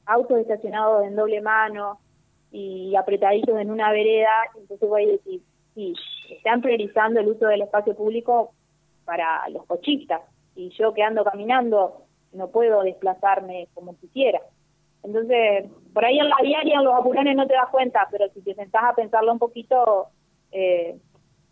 autos 0.05 0.39
estacionados 0.39 1.05
en 1.05 1.15
doble 1.15 1.41
mano 1.41 1.99
y 2.51 2.95
apretaditos 2.95 3.57
en 3.59 3.71
una 3.71 3.91
vereda, 3.91 4.31
entonces 4.55 4.87
voy 4.87 5.03
a 5.05 5.07
decir, 5.07 5.41
sí, 5.73 5.93
están 6.29 6.61
priorizando 6.61 7.19
el 7.19 7.27
uso 7.27 7.47
del 7.47 7.63
espacio 7.63 7.95
público 7.95 8.53
para 9.05 9.47
los 9.49 9.65
cochistas, 9.65 10.21
y 10.55 10.69
yo 10.69 10.93
que 10.93 11.03
ando 11.03 11.23
caminando 11.23 12.03
no 12.31 12.49
puedo 12.49 12.83
desplazarme 12.83 13.67
como 13.73 13.97
quisiera. 13.97 14.39
Entonces, 15.03 15.65
por 15.93 16.05
ahí 16.05 16.17
en 16.17 16.29
la 16.29 16.37
diaria, 16.41 16.77
en 16.77 16.85
los 16.85 16.93
apurones 16.93 17.35
no 17.35 17.45
te 17.45 17.53
das 17.53 17.69
cuenta, 17.69 18.07
pero 18.09 18.29
si 18.29 18.41
te 18.41 18.55
sentás 18.55 18.83
a 18.83 18.95
pensarlo 18.95 19.33
un 19.33 19.39
poquito, 19.39 20.07
eh, 20.51 20.97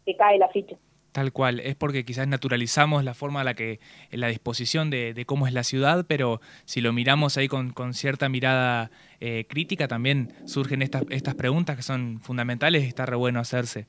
te 0.06 0.16
cae 0.16 0.38
la 0.38 0.48
ficha. 0.50 0.78
Tal 1.12 1.34
cual, 1.34 1.60
es 1.60 1.76
porque 1.76 2.06
quizás 2.06 2.28
naturalizamos 2.28 3.04
la 3.04 3.14
forma, 3.14 3.44
la 3.44 3.54
que, 3.54 3.80
la 4.12 4.28
disposición 4.28 4.90
de, 4.90 5.24
cómo 5.26 5.46
es 5.46 5.54
la 5.54 5.64
ciudad, 5.64 6.06
pero 6.08 6.40
si 6.66 6.80
lo 6.80 6.94
miramos 6.94 7.36
ahí 7.38 7.50
con, 7.50 7.94
cierta 7.94 8.30
mirada 8.30 8.92
eh, 9.20 9.46
crítica, 9.50 9.88
también 9.90 10.34
surgen 10.46 10.82
estas, 10.82 11.04
estas 11.10 11.36
preguntas 11.36 11.76
que 11.76 11.84
son 11.84 12.22
fundamentales 12.22 12.84
y 12.84 12.88
está 12.88 13.06
re 13.06 13.18
bueno 13.18 13.40
hacerse. 13.40 13.88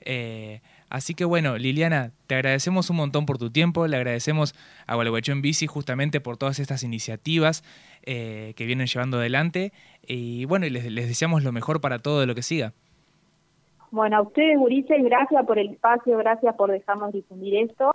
Eh, 0.00 0.60
Así 0.94 1.14
que 1.14 1.24
bueno, 1.24 1.58
Liliana, 1.58 2.12
te 2.28 2.36
agradecemos 2.36 2.88
un 2.88 2.94
montón 2.94 3.26
por 3.26 3.36
tu 3.36 3.50
tiempo, 3.50 3.88
le 3.88 3.96
agradecemos 3.96 4.54
a 4.86 4.94
Gualeguaychú 4.94 5.32
en 5.32 5.42
Bici 5.42 5.66
justamente 5.66 6.20
por 6.20 6.36
todas 6.36 6.60
estas 6.60 6.84
iniciativas 6.84 7.64
eh, 8.04 8.54
que 8.56 8.64
vienen 8.64 8.86
llevando 8.86 9.18
adelante 9.18 9.72
y 10.06 10.44
bueno, 10.44 10.68
les, 10.68 10.84
les 10.84 11.08
deseamos 11.08 11.42
lo 11.42 11.50
mejor 11.50 11.80
para 11.80 11.98
todo 11.98 12.26
lo 12.26 12.36
que 12.36 12.42
siga. 12.42 12.74
Bueno, 13.94 14.16
a 14.16 14.22
ustedes, 14.22 14.56
Ulises, 14.58 15.04
gracias 15.04 15.46
por 15.46 15.56
el 15.56 15.70
espacio, 15.70 16.18
gracias 16.18 16.52
por 16.56 16.68
dejarnos 16.68 17.12
difundir 17.12 17.54
esto. 17.58 17.92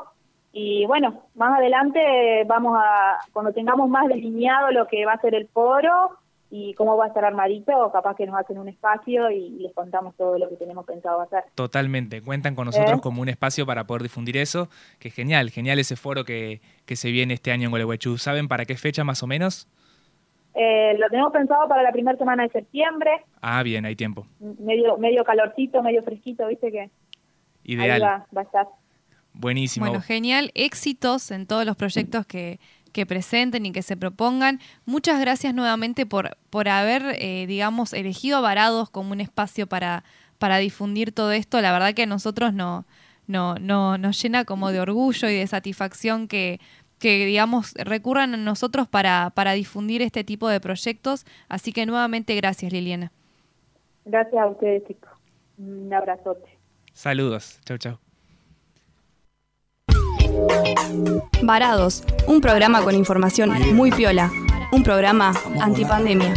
Y 0.54 0.86
bueno, 0.86 1.24
más 1.36 1.60
adelante 1.60 2.00
vamos 2.47 2.80
a, 2.82 3.20
cuando 3.34 3.52
tengamos 3.52 3.89
más 3.89 4.08
delineado 4.08 4.72
lo 4.72 4.88
que 4.88 5.06
va 5.06 5.12
a 5.12 5.20
ser 5.20 5.36
el 5.36 5.50
foro, 5.50 6.18
y 6.50 6.74
cómo 6.76 6.95
va 6.95 7.04
a 7.04 7.08
estar 7.10 7.26
armadito, 7.26 7.91
capaz 7.91 8.16
que 8.16 8.26
nos 8.26 8.39
hacen 8.39 8.58
un 8.58 8.70
espacio 8.70 9.30
y 9.30 9.50
les 9.60 9.74
contamos 9.74 10.16
todo 10.16 10.38
lo 10.39 10.47
que 10.47 10.56
tenemos 10.56 10.86
pensado 10.86 11.20
hacer. 11.20 11.43
Totalmente, 11.54 12.22
cuentan 12.22 12.56
con 12.56 12.66
nosotros 12.66 13.00
¿Eh? 13.00 13.02
como 13.02 13.22
un 13.22 13.28
espacio 13.28 13.66
para 13.66 13.84
poder 13.84 14.04
difundir 14.04 14.38
eso, 14.38 14.70
que 15.00 15.10
genial, 15.10 15.50
genial 15.50 15.80
ese 15.80 15.97
foro 15.97 16.24
que, 16.24 16.62
que 16.86 16.95
se 16.95 17.12
viene 17.12 17.34
este 17.34 17.52
año 17.52 17.66
en 17.66 17.72
Gualeguaychú. 17.72 18.18
¿Saben 18.18 18.47
para 18.47 18.64
qué 18.64 18.78
fecha 18.78 19.04
más 19.04 19.22
o 19.22 19.28
menos? 19.28 19.68
Eh, 20.62 20.97
lo 20.99 21.07
tenemos 21.07 21.32
pensado 21.32 21.70
para 21.70 21.82
la 21.82 21.93
primera 21.93 22.18
semana 22.18 22.43
de 22.43 22.49
septiembre. 22.49 23.12
Ah, 23.41 23.64
bien, 23.64 23.86
hay 23.86 23.95
tiempo. 23.95 24.28
Medio, 24.39 24.97
medio 24.97 25.24
calorcito, 25.24 25.82
medio 25.82 26.03
fresquito, 26.03 26.45
viste 26.47 26.70
que 26.70 26.89
Ideal. 27.64 28.01
va, 28.03 28.28
va 28.36 28.41
a 28.41 28.43
estar. 28.43 28.68
Buenísimo. 29.32 29.86
Bueno, 29.86 30.01
genial. 30.01 30.51
Éxitos 30.55 31.32
en 31.32 31.47
todos 31.47 31.66
los 31.66 31.78
proyectos 31.78 32.26
que, 32.26 32.60
que 32.91 33.05
presenten 33.05 33.66
y 33.66 33.72
que 33.72 33.82
se 33.82 33.95
propongan. 33.95 34.60
Muchas 34.86 35.22
gracias 35.22 35.53
nuevamente 35.53 36.05
por, 36.05 36.36
por 36.49 36.68
haber, 36.68 37.03
eh, 37.20 37.45
digamos, 37.47 37.93
elegido 37.93 38.39
a 38.39 38.41
Varados 38.41 38.89
como 38.89 39.14
un 39.14 39.22
espacio 39.22 39.66
para, 39.66 40.03
para 40.39 40.57
difundir 40.57 41.14
todo 41.14 41.32
esto. 41.32 41.62
La 41.62 41.72
verdad 41.72 41.93
que 41.93 42.03
a 42.03 42.05
nosotros 42.05 42.53
no, 42.53 42.86
no, 43.28 43.55
no, 43.55 43.97
nos 43.97 44.22
llena 44.22 44.43
como 44.43 44.72
de 44.72 44.82
orgullo 44.82 45.30
y 45.30 45.36
de 45.36 45.47
satisfacción 45.47 46.28
que, 46.28 46.60
que 47.00 47.26
digamos, 47.26 47.74
recurran 47.76 48.34
a 48.34 48.38
nosotros 48.38 48.88
para, 48.88 49.32
para 49.34 49.54
difundir 49.54 50.02
este 50.02 50.24
tipo 50.24 50.47
de 50.50 50.60
proyectos. 50.60 51.26
Así 51.47 51.72
que 51.74 51.86
nuevamente 51.86 52.36
gracias, 52.36 52.72
Liliana. 52.72 53.12
Gracias 54.06 54.41
a 54.41 54.47
ustedes, 54.47 54.86
chicos. 54.88 55.10
Un 55.58 55.93
abrazote. 55.93 56.58
Saludos. 56.93 57.60
Chau, 57.66 57.78
chau. 57.78 57.97
Varados, 61.43 62.04
un 62.28 62.41
programa 62.41 62.84
con 62.84 62.95
información 62.95 63.52
muy 63.76 63.91
piola, 63.91 64.32
un 64.72 64.84
programa 64.84 65.34
antipandemia. 65.62 66.34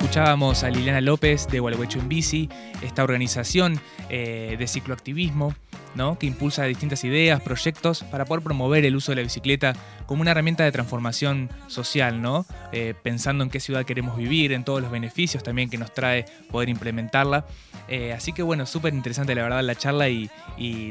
Escuchábamos 0.00 0.64
a 0.64 0.70
Liliana 0.70 1.02
López 1.02 1.46
de 1.48 1.60
Gualeguaychú 1.60 1.98
en 2.00 2.08
Bici, 2.08 2.48
esta 2.80 3.04
organización 3.04 3.78
eh, 4.08 4.56
de 4.58 4.66
cicloactivismo 4.66 5.54
¿no? 5.94 6.18
que 6.18 6.26
impulsa 6.26 6.64
distintas 6.64 7.04
ideas, 7.04 7.42
proyectos 7.42 8.02
para 8.04 8.24
poder 8.24 8.42
promover 8.42 8.86
el 8.86 8.96
uso 8.96 9.12
de 9.12 9.16
la 9.16 9.22
bicicleta 9.22 9.74
como 10.06 10.22
una 10.22 10.30
herramienta 10.30 10.64
de 10.64 10.72
transformación 10.72 11.50
social, 11.66 12.22
¿no? 12.22 12.46
Eh, 12.72 12.94
pensando 13.02 13.44
en 13.44 13.50
qué 13.50 13.60
ciudad 13.60 13.84
queremos 13.84 14.16
vivir, 14.16 14.52
en 14.52 14.64
todos 14.64 14.80
los 14.80 14.90
beneficios 14.90 15.42
también 15.42 15.68
que 15.68 15.76
nos 15.76 15.92
trae 15.92 16.24
poder 16.50 16.70
implementarla. 16.70 17.44
Eh, 17.86 18.14
así 18.14 18.32
que 18.32 18.42
bueno, 18.42 18.64
súper 18.64 18.94
interesante 18.94 19.34
la 19.34 19.42
verdad 19.42 19.62
la 19.62 19.74
charla 19.74 20.08
y, 20.08 20.30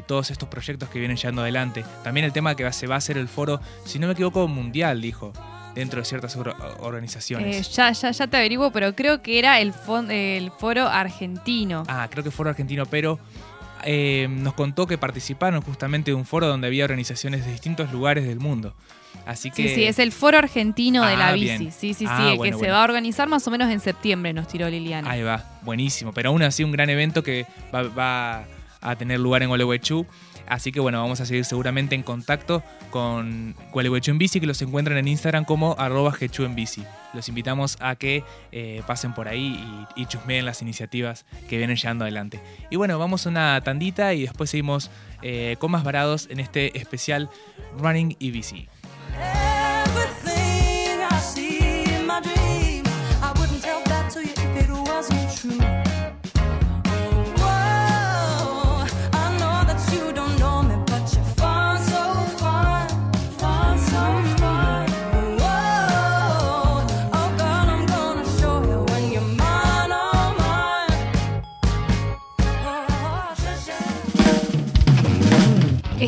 todos 0.06 0.30
estos 0.30 0.48
proyectos 0.48 0.88
que 0.88 1.00
vienen 1.00 1.16
llevando 1.16 1.42
adelante. 1.42 1.84
También 2.04 2.24
el 2.24 2.32
tema 2.32 2.54
que 2.54 2.70
se 2.72 2.86
va 2.86 2.94
a 2.94 2.98
hacer 2.98 3.18
el 3.18 3.28
foro, 3.28 3.60
si 3.84 3.98
no 3.98 4.06
me 4.06 4.12
equivoco, 4.12 4.46
mundial, 4.46 5.00
dijo 5.00 5.32
dentro 5.74 6.00
de 6.00 6.04
ciertas 6.04 6.36
organizaciones. 6.80 7.68
Eh, 7.68 7.72
ya, 7.72 7.92
ya, 7.92 8.10
ya 8.10 8.26
te 8.26 8.36
averiguo, 8.36 8.70
pero 8.70 8.94
creo 8.94 9.22
que 9.22 9.38
era 9.38 9.60
el, 9.60 9.72
el 10.08 10.50
foro 10.50 10.86
argentino. 10.86 11.84
Ah, 11.88 12.08
creo 12.10 12.24
que 12.24 12.30
foro 12.30 12.50
argentino, 12.50 12.86
pero 12.86 13.18
eh, 13.84 14.28
nos 14.30 14.54
contó 14.54 14.86
que 14.86 14.98
participaron 14.98 15.62
justamente 15.62 16.10
de 16.10 16.14
un 16.14 16.24
foro 16.24 16.46
donde 16.46 16.66
había 16.66 16.84
organizaciones 16.84 17.44
de 17.44 17.52
distintos 17.52 17.92
lugares 17.92 18.26
del 18.26 18.40
mundo. 18.40 18.74
Así 19.26 19.50
que... 19.50 19.68
Sí, 19.68 19.74
sí, 19.74 19.84
es 19.84 19.98
el 19.98 20.12
foro 20.12 20.38
argentino 20.38 21.04
de 21.04 21.16
la 21.16 21.28
ah, 21.28 21.32
bici. 21.32 21.70
Sí, 21.70 21.94
sí, 21.94 22.04
ah, 22.08 22.32
sí, 22.32 22.38
que 22.42 22.52
se 22.52 22.70
va 22.70 22.80
a 22.80 22.84
organizar 22.84 23.28
más 23.28 23.46
o 23.46 23.50
menos 23.50 23.70
en 23.70 23.80
septiembre, 23.80 24.32
nos 24.32 24.48
tiró 24.48 24.68
Liliana. 24.68 25.10
Ahí 25.10 25.22
va, 25.22 25.44
buenísimo. 25.62 26.12
Pero 26.12 26.30
aún 26.30 26.42
así 26.42 26.64
un 26.64 26.72
gran 26.72 26.90
evento 26.90 27.22
que 27.22 27.46
va, 27.74 27.82
va 27.82 28.44
a 28.80 28.96
tener 28.96 29.20
lugar 29.20 29.42
en 29.42 29.48
Gualeguaychú 29.48 30.06
Así 30.50 30.72
que 30.72 30.80
bueno, 30.80 31.00
vamos 31.00 31.20
a 31.20 31.26
seguir 31.26 31.44
seguramente 31.44 31.94
en 31.94 32.02
contacto 32.02 32.64
con 32.90 33.54
Gualeguaychú 33.72 34.10
en 34.10 34.18
bici, 34.18 34.40
que 34.40 34.48
los 34.48 34.60
encuentran 34.60 34.98
en 34.98 35.06
Instagram 35.06 35.44
como 35.44 35.76
arroba 35.78 36.12
en 36.20 36.54
bici. 36.56 36.82
Los 37.14 37.28
invitamos 37.28 37.76
a 37.78 37.94
que 37.94 38.24
eh, 38.50 38.82
pasen 38.84 39.14
por 39.14 39.28
ahí 39.28 39.86
y, 39.94 40.06
chusmeen 40.06 40.44
las 40.44 40.60
iniciativas 40.60 41.24
que 41.48 41.56
vienen 41.56 41.76
llevando 41.76 42.04
adelante. 42.04 42.40
Y 42.68 42.74
bueno, 42.74 42.98
vamos 42.98 43.26
a 43.26 43.28
una 43.28 43.60
tandita 43.60 44.12
y 44.12 44.22
después 44.22 44.50
seguimos 44.50 44.90
eh, 45.22 45.54
con 45.60 45.70
más 45.70 45.84
varados 45.84 46.26
en 46.30 46.40
este 46.40 46.76
especial 46.76 47.30
Running 47.78 48.16
y 48.18 48.32
Bici. 48.32 48.68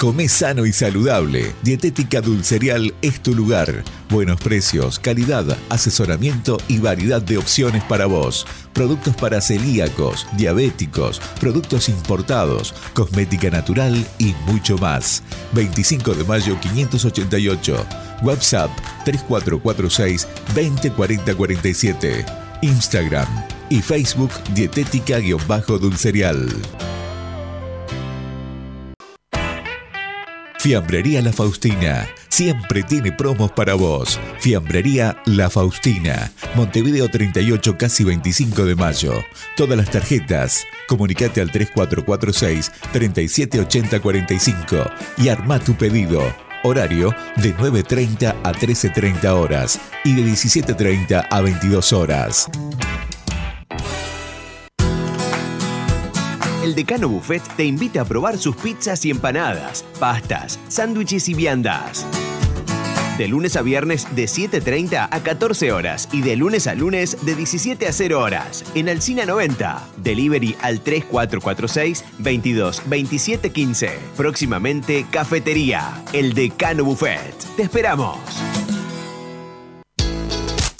Come 0.00 0.28
sano 0.30 0.64
y 0.64 0.72
saludable. 0.72 1.52
Dietética 1.62 2.22
Dulcerial 2.22 2.94
es 3.02 3.20
tu 3.20 3.34
lugar. 3.34 3.84
Buenos 4.08 4.40
precios, 4.40 4.98
calidad, 4.98 5.44
asesoramiento 5.68 6.56
y 6.68 6.78
variedad 6.78 7.20
de 7.20 7.36
opciones 7.36 7.84
para 7.84 8.06
vos. 8.06 8.46
Productos 8.72 9.14
para 9.14 9.42
celíacos, 9.42 10.26
diabéticos, 10.38 11.20
productos 11.38 11.90
importados, 11.90 12.74
cosmética 12.94 13.50
natural 13.50 14.06
y 14.18 14.34
mucho 14.46 14.78
más. 14.78 15.22
25 15.52 16.14
de 16.14 16.24
mayo 16.24 16.58
588. 16.58 17.86
WhatsApp 18.22 18.70
3446 19.04 20.26
204047. 20.54 22.24
Instagram 22.62 23.28
y 23.68 23.82
Facebook 23.82 24.30
Dietética-Dulcerial. 24.54 26.48
Fiambrería 30.60 31.22
La 31.22 31.32
Faustina. 31.32 32.06
Siempre 32.28 32.82
tiene 32.82 33.12
promos 33.12 33.50
para 33.50 33.72
vos. 33.72 34.20
Fiambrería 34.40 35.16
La 35.24 35.48
Faustina. 35.48 36.30
Montevideo 36.54 37.08
38, 37.08 37.78
casi 37.78 38.04
25 38.04 38.66
de 38.66 38.74
mayo. 38.74 39.14
Todas 39.56 39.78
las 39.78 39.90
tarjetas. 39.90 40.66
Comunicate 40.86 41.40
al 41.40 41.50
3446 41.50 42.72
378045 42.92 44.76
y 45.16 45.30
arma 45.30 45.58
tu 45.60 45.74
pedido. 45.76 46.20
Horario 46.62 47.14
de 47.36 47.56
9.30 47.56 48.36
a 48.42 48.52
13.30 48.52 49.28
horas 49.30 49.80
y 50.04 50.14
de 50.14 50.24
17.30 50.24 51.26
a 51.30 51.40
22 51.40 51.94
horas. 51.94 52.50
El 56.70 56.76
Decano 56.76 57.08
Buffet 57.08 57.42
te 57.56 57.64
invita 57.64 58.02
a 58.02 58.04
probar 58.04 58.38
sus 58.38 58.54
pizzas 58.54 59.04
y 59.04 59.10
empanadas, 59.10 59.84
pastas, 59.98 60.60
sándwiches 60.68 61.28
y 61.28 61.34
viandas. 61.34 62.06
De 63.18 63.26
lunes 63.26 63.56
a 63.56 63.62
viernes 63.62 64.06
de 64.14 64.26
7.30 64.26 65.08
a 65.10 65.20
14 65.20 65.72
horas 65.72 66.08
y 66.12 66.20
de 66.20 66.36
lunes 66.36 66.68
a 66.68 66.76
lunes 66.76 67.26
de 67.26 67.34
17 67.34 67.88
a 67.88 67.92
0 67.92 68.20
horas 68.20 68.64
en 68.76 68.88
Alcina 68.88 69.26
90. 69.26 69.82
Delivery 69.96 70.54
al 70.62 70.80
3446 70.80 72.04
22 72.20 72.82
27 72.86 73.50
15. 73.50 73.98
Próximamente 74.16 75.06
Cafetería, 75.10 76.04
el 76.12 76.34
Decano 76.34 76.84
Buffet. 76.84 77.34
Te 77.56 77.64
esperamos. 77.64 78.16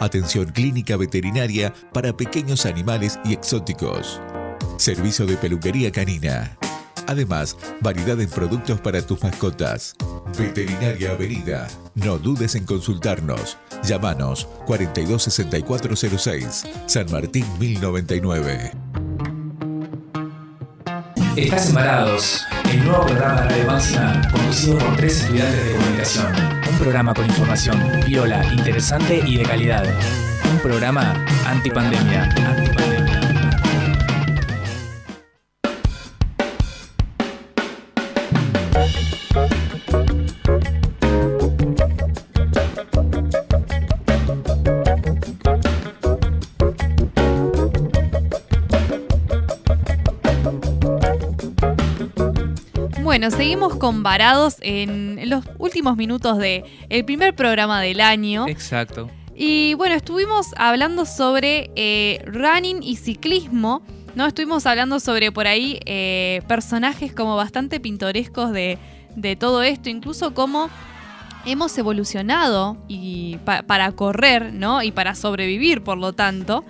Atención 0.00 0.46
clínica 0.46 0.96
veterinaria 0.96 1.74
para 1.92 2.16
pequeños 2.16 2.64
animales 2.64 3.20
y 3.22 3.34
exóticos. 3.34 4.18
Servicio 4.78 5.26
de 5.26 5.36
peluquería 5.36 5.92
canina. 5.92 6.56
Además, 7.06 7.56
variedad 7.82 8.18
en 8.18 8.30
productos 8.30 8.80
para 8.80 9.02
tus 9.02 9.22
mascotas. 9.22 9.94
Veterinaria 10.38 11.10
Avenida. 11.10 11.68
No 11.94 12.18
dudes 12.18 12.54
en 12.54 12.64
consultarnos. 12.64 13.58
Llámanos 13.82 14.48
426406, 14.66 16.64
San 16.86 17.10
Martín 17.10 17.44
1099. 17.58 18.72
Estás 21.36 21.68
embarados, 21.68 22.42
el 22.70 22.84
nuevo 22.84 23.04
programa 23.04 23.40
de 23.40 23.48
Radio 23.48 23.66
Máxima 23.66 24.20
conducido 24.30 24.78
por 24.78 24.96
tres 24.96 25.22
estudiantes 25.22 25.64
de 25.64 25.72
comunicación. 25.72 26.32
Un 26.70 26.78
programa 26.78 27.14
con 27.14 27.26
información 27.26 28.00
viola, 28.06 28.44
interesante 28.52 29.20
y 29.26 29.38
de 29.38 29.42
calidad. 29.42 29.84
Un 30.52 30.58
programa 30.60 31.14
antipandemia. 31.46 32.24
antipandemia. 32.24 33.09
Bueno, 53.20 53.36
seguimos 53.36 53.76
con 53.76 54.02
Varados 54.02 54.56
en 54.62 55.28
los 55.28 55.44
últimos 55.58 55.94
minutos 55.98 56.38
del 56.38 56.64
el 56.88 57.04
primer 57.04 57.36
programa 57.36 57.82
del 57.82 58.00
año. 58.00 58.48
Exacto. 58.48 59.10
Y 59.36 59.74
bueno, 59.74 59.94
estuvimos 59.94 60.54
hablando 60.56 61.04
sobre 61.04 61.70
eh, 61.76 62.22
running 62.24 62.82
y 62.82 62.96
ciclismo, 62.96 63.82
¿no? 64.14 64.24
Estuvimos 64.26 64.64
hablando 64.64 65.00
sobre 65.00 65.32
por 65.32 65.46
ahí 65.46 65.80
eh, 65.84 66.40
personajes 66.48 67.12
como 67.12 67.36
bastante 67.36 67.78
pintorescos 67.78 68.52
de, 68.52 68.78
de 69.16 69.36
todo 69.36 69.62
esto, 69.62 69.90
incluso 69.90 70.32
cómo 70.32 70.70
hemos 71.44 71.76
evolucionado 71.76 72.78
y 72.88 73.36
pa- 73.44 73.64
para 73.64 73.92
correr, 73.92 74.50
¿no? 74.54 74.82
Y 74.82 74.92
para 74.92 75.14
sobrevivir, 75.14 75.82
por 75.84 75.98
lo 75.98 76.14
tanto. 76.14 76.64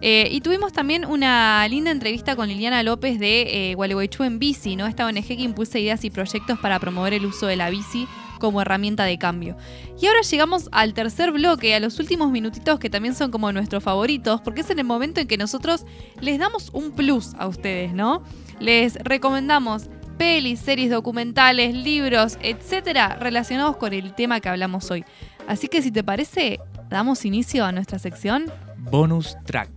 Eh, 0.00 0.28
y 0.30 0.40
tuvimos 0.40 0.72
también 0.72 1.06
una 1.06 1.66
linda 1.68 1.90
entrevista 1.90 2.36
con 2.36 2.48
Liliana 2.48 2.82
López 2.82 3.18
de 3.18 3.70
eh, 3.70 3.74
Gualeguaychú 3.74 4.24
en 4.24 4.38
bici, 4.38 4.76
¿no? 4.76 4.86
Esta 4.86 5.06
ONG 5.06 5.26
que 5.26 5.34
impulsa 5.34 5.78
ideas 5.78 6.04
y 6.04 6.10
proyectos 6.10 6.58
para 6.58 6.78
promover 6.78 7.14
el 7.14 7.24
uso 7.24 7.46
de 7.46 7.56
la 7.56 7.70
bici 7.70 8.06
como 8.38 8.60
herramienta 8.60 9.04
de 9.04 9.18
cambio. 9.18 9.56
Y 10.00 10.06
ahora 10.06 10.20
llegamos 10.20 10.68
al 10.72 10.94
tercer 10.94 11.32
bloque, 11.32 11.74
a 11.74 11.80
los 11.80 11.98
últimos 11.98 12.30
minutitos 12.30 12.78
que 12.78 12.90
también 12.90 13.14
son 13.14 13.30
como 13.30 13.50
nuestros 13.52 13.82
favoritos, 13.82 14.40
porque 14.42 14.60
es 14.60 14.70
en 14.70 14.78
el 14.78 14.84
momento 14.84 15.20
en 15.20 15.26
que 15.26 15.38
nosotros 15.38 15.86
les 16.20 16.38
damos 16.38 16.70
un 16.72 16.92
plus 16.92 17.34
a 17.38 17.46
ustedes, 17.46 17.94
¿no? 17.94 18.22
Les 18.60 18.96
recomendamos 18.96 19.88
pelis, 20.18 20.60
series 20.60 20.90
documentales, 20.90 21.74
libros, 21.74 22.38
etcétera, 22.42 23.16
relacionados 23.20 23.76
con 23.76 23.92
el 23.92 24.14
tema 24.14 24.40
que 24.40 24.48
hablamos 24.48 24.90
hoy. 24.90 25.04
Así 25.46 25.68
que 25.68 25.82
si 25.82 25.90
te 25.90 26.02
parece, 26.02 26.60
damos 26.88 27.24
inicio 27.24 27.64
a 27.64 27.72
nuestra 27.72 27.98
sección. 27.98 28.50
Bonus 28.90 29.36
track. 29.44 29.68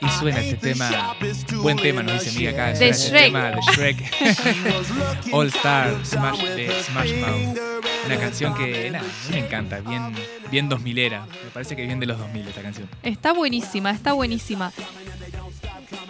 Y 0.00 0.08
suena 0.18 0.40
este 0.40 0.56
tema, 0.56 1.14
buen 1.62 1.76
tema, 1.78 2.02
nos 2.02 2.22
dice 2.24 2.38
Miguel 2.38 2.54
acá. 2.54 2.66
De 2.72 2.88
este 2.90 3.08
Shrek. 3.08 3.24
tema 3.24 3.50
de 3.50 3.60
Shrek. 3.72 5.32
All 5.32 5.48
Star, 5.48 6.04
Smash 6.04 6.42
de 6.42 6.82
Smash 6.84 7.14
Mouth. 7.20 7.58
Una 8.06 8.16
canción 8.18 8.54
que, 8.54 8.90
nada, 8.90 9.04
a 9.04 9.28
mí 9.28 9.34
me 9.40 9.46
encanta, 9.46 9.80
bien, 9.80 10.12
bien 10.50 10.68
2000era. 10.70 11.26
Me 11.26 11.50
parece 11.52 11.74
que 11.74 11.84
bien 11.86 11.98
de 11.98 12.06
los 12.06 12.18
2000 12.18 12.48
esta 12.48 12.62
canción. 12.62 12.88
Está 13.02 13.32
buenísima, 13.32 13.90
está 13.90 14.12
buenísima. 14.12 14.72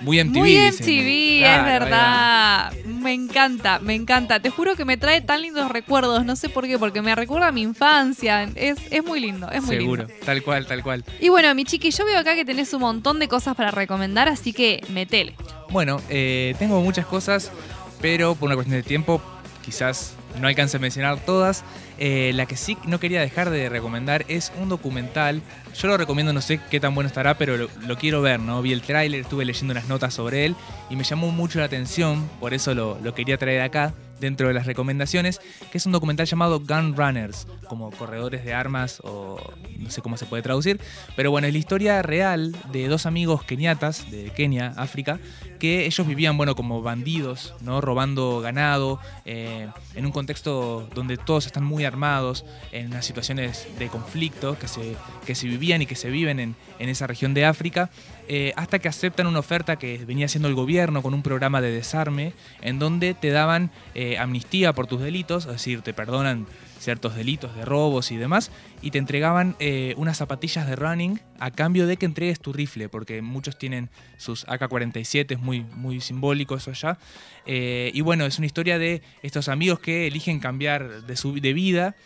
Muy 0.03 0.23
MTV. 0.23 0.39
Muy 0.39 0.51
dicen. 0.57 0.87
MTV, 0.87 1.39
Claro, 1.41 1.62
es 1.62 1.73
ahí 1.73 1.79
verdad. 1.79 2.73
Me 3.07 3.12
encanta, 3.14 3.78
me 3.78 3.94
encanta. 3.94 4.40
Te 4.40 4.50
juro 4.50 4.74
que 4.74 4.84
me 4.84 4.96
trae 4.96 5.20
tan 5.20 5.40
lindos 5.40 5.70
recuerdos. 5.70 6.24
No 6.24 6.34
sé 6.34 6.48
por 6.48 6.66
qué, 6.66 6.76
porque 6.76 7.02
me 7.02 7.14
recuerda 7.14 7.46
a 7.46 7.52
mi 7.52 7.62
infancia. 7.62 8.42
Es, 8.57 8.78
es 8.90 9.04
muy 9.04 9.20
lindo, 9.20 9.48
es 9.48 9.62
muy 9.62 9.76
Seguro, 9.76 10.07
lindo. 10.09 10.24
tal 10.26 10.42
cual, 10.42 10.66
tal 10.66 10.82
cual. 10.82 11.04
Y 11.20 11.28
bueno, 11.28 11.54
mi 11.54 11.64
chiqui, 11.64 11.92
yo 11.92 12.04
veo 12.04 12.18
acá 12.18 12.34
que 12.34 12.44
tenés 12.44 12.74
un 12.74 12.80
montón 12.80 13.20
de 13.20 13.28
cosas 13.28 13.54
para 13.54 13.70
recomendar, 13.70 14.26
así 14.28 14.52
que 14.52 14.84
metele. 14.88 15.36
Bueno, 15.70 16.00
eh, 16.09 16.57
tengo 16.59 16.80
muchas 16.80 17.07
cosas, 17.07 17.52
pero 18.00 18.34
por 18.34 18.48
una 18.48 18.57
cuestión 18.57 18.76
de 18.76 18.82
tiempo, 18.82 19.22
quizás 19.67 20.14
no 20.41 20.47
alcance 20.47 20.77
a 20.77 20.81
mencionar 20.81 21.19
todas. 21.27 21.64
Eh, 21.99 22.31
la 22.35 22.47
que 22.47 22.57
sí 22.57 22.79
no 22.87 23.01
quería 23.01 23.21
dejar 23.21 23.51
de 23.51 23.69
recomendar 23.69 24.25
es 24.29 24.53
un 24.61 24.69
documental. 24.69 25.43
Yo 25.75 25.89
lo 25.89 25.97
recomiendo, 25.97 26.33
no 26.33 26.41
sé 26.41 26.61
qué 26.71 26.79
tan 26.79 26.95
bueno 26.95 27.09
estará, 27.09 27.37
pero 27.37 27.57
lo, 27.57 27.99
quiero 27.99 28.23
ver, 28.23 28.39
¿no? 28.39 28.62
Vi 28.62 28.73
el 28.73 28.81
tráiler, 28.81 29.23
estuve 29.23 29.45
leyendo 29.45 29.73
unas 29.73 29.89
notas 29.89 30.14
sobre 30.14 30.47
él 30.47 30.55
y 30.89 30.95
me 30.95 31.03
llamó 31.03 31.33
mucho 31.33 31.59
la 31.59 31.64
atención, 31.64 32.31
por 32.39 32.55
eso 32.55 32.75
lo, 32.75 32.99
lo 33.03 33.12
quería 33.12 33.37
traer 33.39 33.62
acá 33.62 33.93
dentro 34.21 34.49
de 34.49 34.55
las 34.55 34.67
recomendaciones, 34.67 35.41
que 35.71 35.79
es 35.79 35.87
un 35.87 35.93
documental 35.93 36.27
llamado 36.27 36.61
Gun 36.61 36.97
Runners, 36.97 37.47
como 37.69 37.91
corredores 37.91 38.45
de 38.45 38.55
armas 38.55 39.01
o 39.05 39.39
no 39.79 39.91
sé 39.91 40.01
cómo 40.01 40.17
se 40.17 40.27
puede 40.27 40.43
traducir, 40.43 40.81
pero 41.17 41.31
bueno, 41.31 41.47
es 41.47 41.53
la 41.53 41.59
historia 41.59 42.03
real 42.03 42.57
de 42.73 42.89
dos 42.89 43.07
amigos 43.07 43.45
keniatas 43.45 44.11
de 44.11 44.31
Kenia, 44.31 44.73
África, 44.77 45.19
que 45.59 45.86
ellos 45.86 46.07
vivían, 46.07 46.36
bueno, 46.36 46.54
como 46.54 46.82
bandidos, 46.82 47.54
¿no? 47.61 47.80
Robando 47.80 48.40
ganado, 48.40 49.00
eh, 49.24 49.68
en 49.94 50.07
un 50.07 50.12
contexto 50.12 50.88
donde 50.94 51.16
todos 51.16 51.46
están 51.46 51.64
muy 51.64 51.84
armados, 51.84 52.44
en 52.72 52.88
unas 52.88 53.04
situaciones 53.04 53.66
de 53.78 53.88
conflicto 53.88 54.59
que 54.59 54.68
se, 54.68 54.96
que 55.26 55.34
se 55.34 55.46
vivían 55.46 55.82
y 55.82 55.86
que 55.86 55.96
se 55.96 56.11
viven 56.11 56.40
en, 56.40 56.57
en 56.78 56.88
esa 56.88 57.07
región 57.07 57.34
de 57.34 57.44
África, 57.44 57.90
eh, 58.28 58.52
hasta 58.57 58.78
que 58.78 58.88
aceptan 58.88 59.26
una 59.26 59.38
oferta 59.38 59.76
que 59.76 59.98
venía 60.04 60.26
haciendo 60.26 60.48
el 60.48 60.54
gobierno 60.54 61.02
con 61.02 61.14
un 61.14 61.22
programa 61.22 61.61
de 61.61 61.70
desarme, 61.70 62.32
en 62.61 62.78
donde 62.78 63.14
te 63.14 63.30
daban 63.30 63.70
eh, 63.94 64.18
amnistía 64.18 64.72
por 64.72 64.86
tus 64.86 65.00
delitos, 65.00 65.46
es 65.46 65.52
decir, 65.52 65.82
te 65.82 65.94
perdonan 65.94 66.46
ciertos 66.79 67.14
delitos 67.14 67.55
de 67.55 67.64
robos 67.64 68.11
y 68.11 68.16
demás, 68.16 68.51
y 68.83 68.91
te 68.91 68.99
entregaban 68.99 69.57
eh, 69.59 69.95
unas 69.97 70.18
zapatillas 70.18 70.66
de 70.66 70.77
running 70.77 71.20
a 71.39 71.51
cambio 71.51 71.87
de 71.87 71.97
que 71.97 72.07
entregues 72.07 72.41
tu 72.41 72.53
rifle, 72.53 72.89
porque 72.89 73.22
muchos 73.22 73.59
tienen 73.59 73.91
sus 74.16 74.47
AK-47, 74.47 75.33
es 75.33 75.41
muy, 75.41 75.61
muy 75.74 76.01
simbólico 76.01 76.57
eso 76.57 76.70
allá. 76.70 76.99
Eh, 77.47 77.91
y 77.95 78.01
bueno, 78.01 78.27
es 78.27 78.39
una 78.39 78.47
historia 78.47 78.79
de 78.79 79.03
estos 79.22 79.49
amigos 79.49 79.81
que 79.81 80.07
eligen 80.07 80.41
cambiar 80.41 81.03
de, 81.03 81.16
su, 81.16 81.41
de 81.41 81.53
vida 81.53 81.97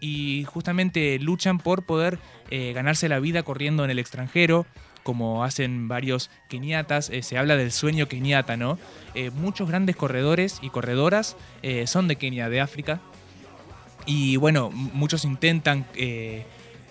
y 0.00 0.44
justamente 0.44 1.18
luchan 1.18 1.58
por 1.58 1.84
poder 1.84 2.18
eh, 2.50 2.72
ganarse 2.72 3.08
la 3.08 3.18
vida 3.18 3.42
corriendo 3.42 3.84
en 3.84 3.90
el 3.90 3.98
extranjero, 3.98 4.66
como 5.02 5.42
hacen 5.42 5.88
varios 5.88 6.30
keniatas, 6.48 7.10
se 7.22 7.38
habla 7.38 7.56
del 7.56 7.72
sueño 7.72 8.08
keniata, 8.08 8.58
¿no? 8.58 8.78
Muchos 9.32 9.66
grandes 9.66 9.96
corredores 9.96 10.58
y 10.60 10.68
corredoras 10.68 11.34
son 11.86 12.08
de 12.08 12.16
Kenia, 12.16 12.50
de 12.50 12.60
África, 12.60 13.00
y 14.08 14.36
bueno, 14.36 14.70
muchos 14.72 15.24
intentan 15.24 15.86
eh, 15.94 16.44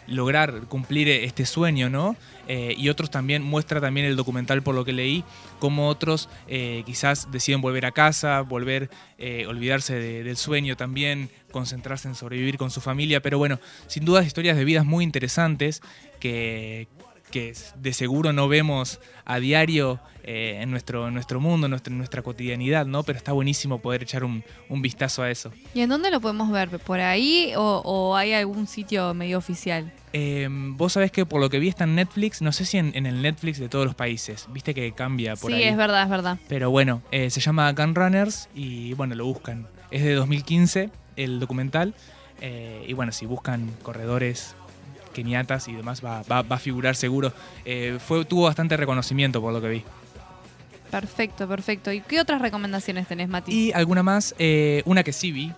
lograr 0.07 0.61
cumplir 0.69 1.09
este 1.09 1.45
sueño, 1.45 1.89
¿no? 1.89 2.15
Eh, 2.47 2.73
y 2.77 2.87
otros 2.87 3.11
también, 3.11 3.43
muestra 3.43 3.81
también 3.81 4.05
el 4.05 4.15
documental 4.15 4.61
por 4.61 4.73
lo 4.73 4.85
que 4.85 4.93
leí, 4.93 5.25
como 5.59 5.89
otros 5.89 6.29
eh, 6.47 6.83
quizás 6.85 7.29
deciden 7.29 7.59
volver 7.59 7.85
a 7.85 7.91
casa, 7.91 8.39
volver, 8.41 8.89
eh, 9.17 9.45
olvidarse 9.47 9.95
de- 9.95 10.23
del 10.23 10.37
sueño 10.37 10.77
también, 10.77 11.29
concentrarse 11.51 12.07
en 12.07 12.15
sobrevivir 12.15 12.57
con 12.57 12.71
su 12.71 12.79
familia, 12.79 13.21
pero 13.21 13.37
bueno, 13.37 13.59
sin 13.87 14.05
dudas 14.05 14.25
historias 14.25 14.55
de 14.55 14.63
vidas 14.63 14.85
muy 14.85 15.03
interesantes 15.03 15.81
que, 16.21 16.87
que 17.31 17.53
de 17.75 17.93
seguro 17.93 18.33
no 18.33 18.47
vemos 18.47 18.99
a 19.25 19.39
diario 19.39 19.99
eh, 20.23 20.59
en, 20.61 20.71
nuestro, 20.71 21.07
en 21.07 21.13
nuestro 21.13 21.39
mundo, 21.39 21.67
en 21.67 21.71
nuestra, 21.71 21.93
nuestra 21.93 22.21
cotidianidad, 22.21 22.85
¿no? 22.85 23.03
Pero 23.03 23.17
está 23.17 23.31
buenísimo 23.31 23.79
poder 23.79 24.03
echar 24.03 24.23
un, 24.23 24.43
un 24.69 24.81
vistazo 24.81 25.23
a 25.23 25.29
eso. 25.31 25.51
¿Y 25.73 25.81
en 25.81 25.89
dónde 25.89 26.11
lo 26.11 26.19
podemos 26.19 26.49
ver? 26.51 26.69
¿Por 26.79 26.99
ahí 26.99 27.53
o, 27.55 27.81
o 27.85 28.15
hay 28.15 28.33
algún 28.33 28.67
sitio 28.67 29.13
medio 29.13 29.37
oficial? 29.37 29.91
Eh, 30.13 30.47
vos 30.49 30.93
sabés 30.93 31.11
que 31.11 31.25
por 31.25 31.39
lo 31.39 31.49
que 31.49 31.59
vi 31.59 31.67
está 31.67 31.83
en 31.83 31.95
Netflix, 31.95 32.41
no 32.41 32.51
sé 32.51 32.65
si 32.65 32.77
en, 32.77 32.91
en 32.95 33.05
el 33.05 33.21
Netflix 33.21 33.59
de 33.59 33.69
todos 33.69 33.85
los 33.85 33.95
países, 33.95 34.47
viste 34.51 34.73
que 34.73 34.91
cambia 34.93 35.35
por 35.35 35.51
sí, 35.51 35.57
ahí. 35.57 35.63
es 35.63 35.77
verdad, 35.77 36.03
es 36.03 36.09
verdad. 36.09 36.37
Pero 36.47 36.71
bueno, 36.71 37.01
eh, 37.11 37.29
se 37.29 37.39
llama 37.39 37.71
Gun 37.73 37.95
Runners 37.95 38.49
y 38.55 38.93
bueno, 38.93 39.15
lo 39.15 39.25
buscan. 39.25 39.67
Es 39.91 40.03
de 40.03 40.13
2015 40.13 40.89
el 41.17 41.39
documental 41.39 41.93
eh, 42.41 42.83
y 42.87 42.93
bueno, 42.93 43.11
si 43.11 43.25
buscan 43.25 43.71
corredores 43.83 44.55
keniatas 45.17 45.67
y 45.67 45.73
demás 45.73 46.03
va, 46.05 46.21
va- 46.31 46.43
va 46.43 46.55
a 46.57 46.59
figurar 46.59 46.95
seguro. 46.95 47.33
Eh, 47.65 47.97
fue, 48.05 48.23
tuvo 48.25 48.43
bastante 48.43 48.77
reconocimiento 48.77 49.41
por 49.41 49.51
lo 49.51 49.59
que 49.61 49.69
vi. 49.69 49.83
Perfecto, 50.91 51.47
perfecto. 51.49 51.91
¿Y 51.91 51.99
qué 51.99 52.21
otras 52.21 52.41
recomendaciones 52.41 53.07
tenés, 53.07 53.27
Mati? 53.27 53.51
Y 53.51 53.71
alguna 53.73 54.03
más, 54.03 54.33
eh, 54.39 54.83
una 54.85 55.03
que 55.03 55.11
sí 55.11 55.33
vi, 55.33 55.51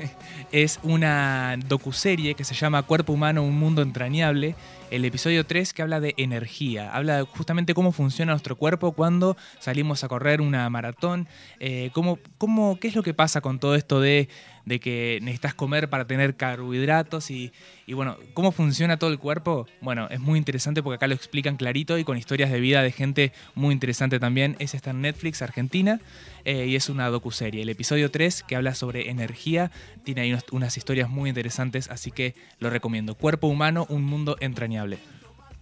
es 0.52 0.78
una 0.84 1.56
docuserie 1.66 2.34
que 2.36 2.44
se 2.44 2.54
llama 2.54 2.84
Cuerpo 2.84 3.12
Humano, 3.12 3.42
un 3.42 3.58
mundo 3.58 3.82
entrañable. 3.82 4.54
El 4.92 5.04
episodio 5.04 5.44
3 5.44 5.72
que 5.72 5.82
habla 5.82 5.98
de 5.98 6.14
energía, 6.16 6.94
habla 6.94 7.24
justamente 7.36 7.74
cómo 7.74 7.90
funciona 7.90 8.30
nuestro 8.30 8.54
cuerpo 8.54 8.92
cuando 8.92 9.36
salimos 9.58 10.04
a 10.04 10.08
correr 10.08 10.40
una 10.40 10.70
maratón, 10.70 11.26
eh, 11.58 11.90
cómo, 11.92 12.20
cómo, 12.38 12.78
qué 12.78 12.86
es 12.86 12.94
lo 12.94 13.02
que 13.02 13.12
pasa 13.12 13.40
con 13.40 13.58
todo 13.58 13.74
esto 13.74 13.98
de, 14.00 14.28
de 14.66 14.80
que 14.80 15.20
necesitas 15.22 15.54
comer 15.54 15.88
para 15.88 16.06
tener 16.06 16.36
carbohidratos 16.36 17.30
y, 17.30 17.52
y 17.86 17.94
bueno, 17.94 18.18
cómo 18.34 18.52
funciona 18.52 18.98
todo 18.98 19.10
el 19.10 19.18
cuerpo. 19.18 19.66
Bueno, 19.80 20.08
es 20.10 20.20
muy 20.20 20.38
interesante 20.38 20.82
porque 20.82 20.96
acá 20.96 21.06
lo 21.06 21.14
explican 21.14 21.56
clarito 21.56 21.96
y 21.96 22.04
con 22.04 22.18
historias 22.18 22.50
de 22.50 22.60
vida 22.60 22.82
de 22.82 22.92
gente 22.92 23.32
muy 23.54 23.72
interesante 23.72 24.18
también. 24.18 24.56
Ese 24.58 24.76
está 24.76 24.90
en 24.90 25.00
Netflix, 25.00 25.40
Argentina, 25.40 26.00
eh, 26.44 26.66
y 26.66 26.76
es 26.76 26.88
una 26.88 27.08
docuserie. 27.08 27.62
El 27.62 27.68
episodio 27.68 28.10
3, 28.10 28.42
que 28.42 28.56
habla 28.56 28.74
sobre 28.74 29.08
energía, 29.08 29.70
tiene 30.04 30.22
ahí 30.22 30.36
unas 30.50 30.76
historias 30.76 31.08
muy 31.08 31.30
interesantes, 31.30 31.88
así 31.88 32.10
que 32.10 32.34
lo 32.58 32.68
recomiendo. 32.68 33.14
Cuerpo 33.14 33.46
humano, 33.46 33.86
un 33.88 34.04
mundo 34.04 34.36
entrañable. 34.40 34.98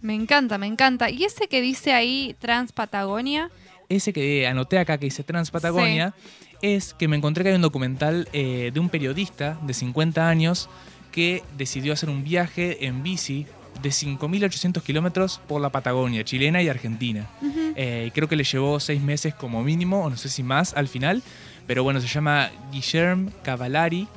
Me 0.01 0.13
encanta, 0.13 0.57
me 0.57 0.67
encanta. 0.67 1.09
¿Y 1.09 1.23
ese 1.23 1.47
que 1.47 1.61
dice 1.61 1.93
ahí 1.93 2.35
Trans 2.39 2.71
Patagonia? 2.71 3.49
Ese 3.89 4.13
que 4.13 4.47
anoté 4.47 4.79
acá 4.79 4.97
que 4.97 5.05
dice 5.05 5.23
Transpatagonia 5.23 6.13
es 6.61 6.93
que 6.93 7.07
me 7.07 7.15
encontré 7.17 7.43
que 7.43 7.49
hay 7.49 7.55
un 7.55 7.61
documental 7.61 8.27
eh, 8.33 8.71
de 8.73 8.79
un 8.79 8.89
periodista 8.89 9.59
de 9.63 9.73
50 9.73 10.27
años 10.27 10.69
que 11.11 11.43
decidió 11.57 11.93
hacer 11.93 12.09
un 12.09 12.23
viaje 12.23 12.85
en 12.85 13.03
bici 13.03 13.45
de 13.81 13.89
5.800 13.89 14.81
kilómetros 14.81 15.41
por 15.47 15.61
la 15.61 15.69
Patagonia, 15.69 16.23
chilena 16.23 16.61
y 16.61 16.69
argentina. 16.69 17.27
Eh, 17.75 18.11
creo 18.13 18.27
que 18.27 18.35
le 18.35 18.43
llevó 18.43 18.79
seis 18.79 19.01
meses 19.01 19.35
como 19.35 19.63
mínimo, 19.63 20.03
o 20.03 20.09
no 20.09 20.17
sé 20.17 20.29
si 20.29 20.43
más 20.43 20.73
al 20.73 20.87
final, 20.87 21.21
pero 21.67 21.83
bueno, 21.83 21.99
se 22.01 22.07
llama 22.07 22.51
Guillermo 22.71 23.31
Cavallari 23.43 24.07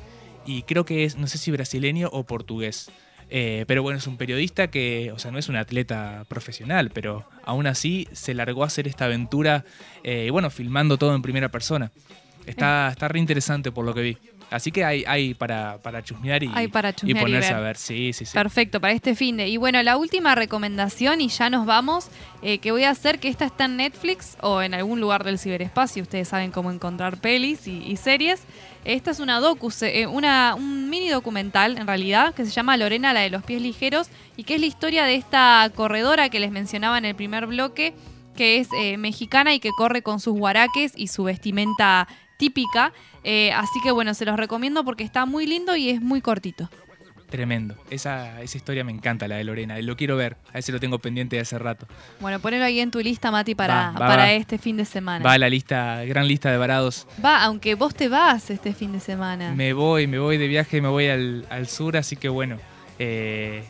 y 0.45 0.63
creo 0.63 0.85
que 0.85 1.03
es, 1.03 1.17
no 1.17 1.27
sé 1.27 1.37
si 1.37 1.51
brasileño 1.51 2.09
o 2.11 2.23
portugués. 2.23 2.89
Eh, 3.29 3.65
pero 3.67 3.83
bueno, 3.83 3.99
es 3.99 4.07
un 4.07 4.17
periodista 4.17 4.69
que, 4.69 5.11
o 5.13 5.19
sea, 5.19 5.31
no 5.31 5.37
es 5.37 5.49
un 5.49 5.55
atleta 5.55 6.25
profesional, 6.27 6.89
pero 6.91 7.25
aún 7.43 7.67
así 7.67 8.07
se 8.11 8.33
largó 8.33 8.63
a 8.63 8.67
hacer 8.67 8.87
esta 8.87 9.05
aventura, 9.05 9.65
eh, 10.03 10.25
y 10.27 10.29
bueno, 10.29 10.49
filmando 10.49 10.97
todo 10.97 11.15
en 11.15 11.21
primera 11.21 11.49
persona. 11.49 11.91
Está, 12.45 12.89
está 12.89 13.07
re 13.07 13.19
interesante 13.19 13.71
por 13.71 13.85
lo 13.85 13.93
que 13.93 14.01
vi. 14.01 14.17
Así 14.49 14.71
que 14.71 14.83
hay, 14.83 15.03
hay 15.05 15.35
para, 15.35 15.77
para 15.83 16.03
chusmear 16.03 16.41
y, 16.41 16.49
Hay 16.53 16.67
para 16.67 16.93
chusmear 16.93 17.17
y 17.17 17.21
ponerse 17.21 17.53
ver. 17.53 17.57
a 17.57 17.61
ver. 17.61 17.77
Sí, 17.77 18.13
sí, 18.13 18.25
sí. 18.25 18.33
Perfecto, 18.33 18.81
para 18.81 18.93
este 18.93 19.13
fin 19.13 19.37
de. 19.37 19.47
Y 19.47 19.57
bueno, 19.57 19.81
la 19.83 19.97
última 19.97 20.33
recomendación, 20.33 21.21
y 21.21 21.27
ya 21.27 21.51
nos 21.51 21.67
vamos, 21.67 22.07
eh, 22.41 22.57
que 22.57 22.71
voy 22.71 22.83
a 22.83 22.89
hacer, 22.89 23.19
que 23.19 23.27
esta 23.27 23.45
está 23.45 23.65
en 23.65 23.77
Netflix 23.77 24.37
o 24.41 24.61
en 24.63 24.73
algún 24.73 24.99
lugar 24.99 25.23
del 25.23 25.37
ciberespacio. 25.37 26.01
Ustedes 26.01 26.29
saben 26.29 26.49
cómo 26.49 26.71
encontrar 26.71 27.17
pelis 27.17 27.67
y, 27.67 27.83
y 27.83 27.95
series. 27.97 28.41
Esta 28.85 29.11
es 29.11 29.19
una 29.19 29.39
docu, 29.39 29.71
eh, 29.81 30.07
una, 30.07 30.55
un 30.55 30.89
mini 30.89 31.09
documental, 31.09 31.77
en 31.77 31.85
realidad, 31.85 32.33
que 32.33 32.45
se 32.45 32.51
llama 32.51 32.77
Lorena, 32.77 33.13
la 33.13 33.21
de 33.21 33.29
los 33.29 33.43
pies 33.43 33.61
ligeros, 33.61 34.09
y 34.37 34.43
que 34.43 34.55
es 34.55 34.61
la 34.61 34.67
historia 34.67 35.05
de 35.05 35.15
esta 35.15 35.69
corredora 35.75 36.29
que 36.29 36.39
les 36.39 36.51
mencionaba 36.51 36.97
en 36.97 37.05
el 37.05 37.15
primer 37.15 37.45
bloque, 37.45 37.93
que 38.35 38.57
es 38.57 38.69
eh, 38.73 38.97
mexicana 38.97 39.53
y 39.53 39.59
que 39.59 39.71
corre 39.77 40.01
con 40.01 40.19
sus 40.19 40.33
guaraques 40.37 40.93
y 40.95 41.07
su 41.07 41.25
vestimenta 41.25 42.07
típica. 42.37 42.93
Eh, 43.25 43.51
así 43.51 43.81
que 43.83 43.91
bueno, 43.91 44.13
se 44.13 44.23
los 44.25 44.37
recomiendo 44.37 44.85
porque 44.85 45.03
está 45.03 45.25
muy 45.25 45.45
lindo 45.45 45.75
y 45.75 45.89
es 45.89 46.01
muy 46.01 46.21
cortito. 46.21 46.69
Tremendo. 47.29 47.75
Esa, 47.91 48.41
esa 48.41 48.57
historia 48.57 48.83
me 48.83 48.91
encanta, 48.91 49.27
la 49.27 49.35
de 49.35 49.43
Lorena. 49.43 49.79
Lo 49.81 49.95
quiero 49.95 50.17
ver. 50.17 50.35
A 50.49 50.53
ver 50.53 50.63
si 50.63 50.71
lo 50.71 50.79
tengo 50.79 50.97
pendiente 50.99 51.35
de 51.35 51.43
hace 51.43 51.59
rato. 51.59 51.87
Bueno, 52.19 52.39
ponelo 52.39 52.65
ahí 52.65 52.79
en 52.79 52.89
tu 52.89 52.99
lista, 52.99 53.29
Mati, 53.29 53.53
para, 53.53 53.75
Va, 53.75 53.91
va, 53.91 53.97
para 53.99 54.15
va. 54.23 54.31
este 54.33 54.57
fin 54.57 54.77
de 54.77 54.85
semana. 54.85 55.23
Va 55.23 55.33
a 55.33 55.37
la 55.37 55.47
lista, 55.49 56.03
gran 56.05 56.27
lista 56.27 56.49
de 56.51 56.57
varados. 56.57 57.07
Va, 57.23 57.43
aunque 57.43 57.75
vos 57.75 57.93
te 57.93 58.09
vas 58.09 58.49
este 58.49 58.73
fin 58.73 58.91
de 58.93 58.99
semana. 58.99 59.53
Me 59.53 59.73
voy, 59.73 60.07
me 60.07 60.17
voy 60.17 60.37
de 60.37 60.47
viaje, 60.47 60.81
me 60.81 60.87
voy 60.87 61.07
al, 61.07 61.45
al 61.51 61.67
sur, 61.67 61.97
así 61.97 62.15
que 62.15 62.29
bueno. 62.29 62.57
eh, 62.97 63.63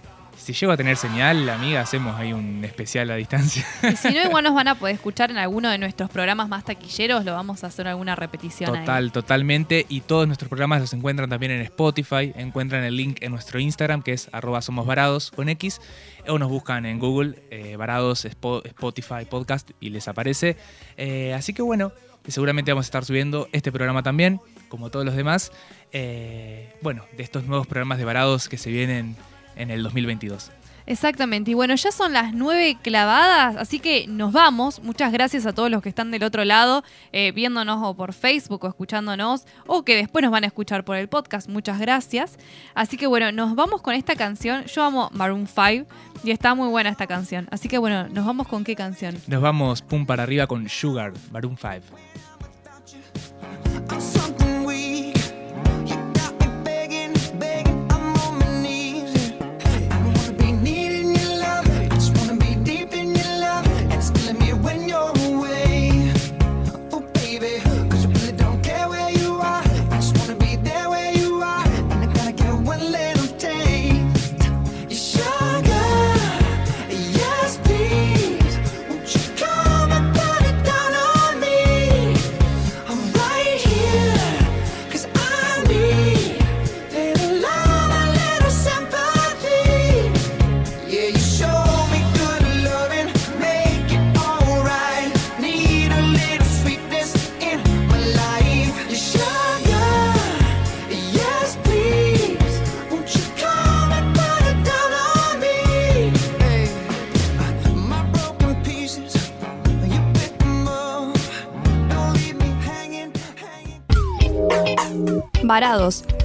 si 0.54 0.60
llego 0.62 0.72
a 0.72 0.78
tener 0.78 0.98
señal, 0.98 1.48
amiga, 1.50 1.82
hacemos 1.82 2.16
ahí 2.20 2.34
un 2.34 2.64
especial 2.66 3.12
a 3.12 3.16
distancia. 3.16 3.66
Y 3.92 3.96
si 3.96 4.10
no, 4.14 4.24
igual 4.24 4.44
nos 4.44 4.56
van 4.56 4.68
a 4.68 4.76
poder 4.76 4.96
escuchar 4.96 5.30
en 5.30 5.38
alguno 5.38 5.70
de 5.70 5.78
nuestros 5.78 6.10
programas 6.10 6.50
más 6.50 6.66
taquilleros, 6.66 7.24
lo 7.24 7.34
vamos 7.34 7.64
a 7.64 7.68
hacer 7.68 7.88
alguna 7.88 8.16
repetición 8.16 8.74
ahí. 8.76 8.80
Total, 8.82 9.12
totalmente. 9.12 9.86
Y 9.90 10.02
todos 10.02 10.26
nuestros 10.28 10.50
programas 10.50 10.82
los 10.82 10.94
encuentran 10.94 11.30
también 11.30 11.52
en 11.52 11.62
Spotify. 11.62 12.34
Encuentran 12.36 12.84
el 12.84 12.96
link 12.96 13.18
en 13.22 13.32
nuestro 13.32 13.60
Instagram, 13.60 14.02
que 14.02 14.14
es 14.14 14.28
arroba 14.32 14.62
somos 14.64 14.86
varados 14.88 15.30
con 15.32 15.50
X. 15.50 15.82
O 16.28 16.40
nos 16.40 16.50
buscan 16.50 16.86
en 16.88 16.98
Google, 17.00 17.44
eh, 17.52 17.76
varados, 17.76 18.26
Spo- 18.26 18.66
Spotify, 18.66 19.26
podcast, 19.30 19.70
y 19.80 19.90
les 19.92 20.08
aparece. 20.08 20.58
Eh, 20.98 21.34
así 21.36 21.54
que 21.54 21.62
bueno, 21.62 21.92
seguramente 22.28 22.72
vamos 22.72 22.86
a 22.86 22.88
estar 22.88 23.06
subiendo 23.06 23.48
este 23.52 23.72
programa 23.72 24.02
también, 24.04 24.42
como 24.68 24.90
todos 24.90 25.06
los 25.06 25.16
demás. 25.16 25.52
Eh, 25.92 26.74
bueno, 26.82 27.06
de 27.16 27.24
estos 27.24 27.46
nuevos 27.46 27.68
programas 27.68 27.98
de 27.98 28.06
varados 28.06 28.50
que 28.50 28.58
se 28.58 28.70
vienen 28.72 29.16
en 29.56 29.72
el 29.72 29.84
2022. 29.84 30.52
Exactamente. 30.90 31.52
Y 31.52 31.54
bueno, 31.54 31.76
ya 31.76 31.92
son 31.92 32.14
las 32.14 32.34
nueve 32.34 32.76
clavadas, 32.82 33.56
así 33.58 33.80
que 33.80 34.08
nos 34.08 34.34
vamos. 34.34 34.82
Muchas 34.82 35.12
gracias 35.12 35.46
a 35.46 35.54
todos 35.54 35.70
los 35.70 35.84
que 35.84 35.90
están 35.90 36.10
del 36.10 36.24
otro 36.24 36.44
lado, 36.46 36.84
eh, 37.12 37.32
viéndonos 37.32 37.80
o 37.84 37.96
por 37.96 38.12
Facebook 38.12 38.66
o 38.66 38.68
escuchándonos, 38.68 39.46
o 39.68 39.84
que 39.84 39.96
después 39.96 40.24
nos 40.24 40.32
van 40.32 40.46
a 40.46 40.48
escuchar 40.48 40.84
por 40.84 40.98
el 40.98 41.08
podcast. 41.08 41.48
Muchas 41.48 41.78
gracias. 41.80 42.40
Así 42.74 42.98
que 42.98 43.06
bueno, 43.06 43.32
nos 43.32 43.54
vamos 43.54 43.84
con 43.84 43.94
esta 43.94 44.16
canción. 44.16 44.66
Yo 44.66 44.82
amo 44.84 45.12
Maroon 45.14 45.46
5 45.46 45.86
y 46.24 46.32
está 46.32 46.56
muy 46.56 46.70
buena 46.70 46.90
esta 46.90 47.06
canción. 47.06 47.48
Así 47.52 47.70
que 47.70 47.78
bueno, 47.78 48.10
nos 48.10 48.26
vamos 48.26 48.48
con 48.48 48.64
qué 48.64 48.76
canción. 48.76 49.16
Nos 49.28 49.42
vamos 49.44 49.84
pum 49.84 50.08
para 50.08 50.24
arriba 50.24 50.48
con 50.48 50.68
Sugar, 50.70 51.14
Maroon 51.32 51.56
5. 51.56 51.86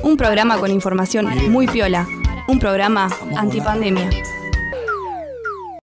Un 0.05 0.17
programa 0.17 0.59
con 0.59 0.71
información 0.71 1.27
muy 1.51 1.67
piola, 1.67 2.07
un 2.47 2.61
programa 2.61 3.09
antipandemia. 3.37 4.09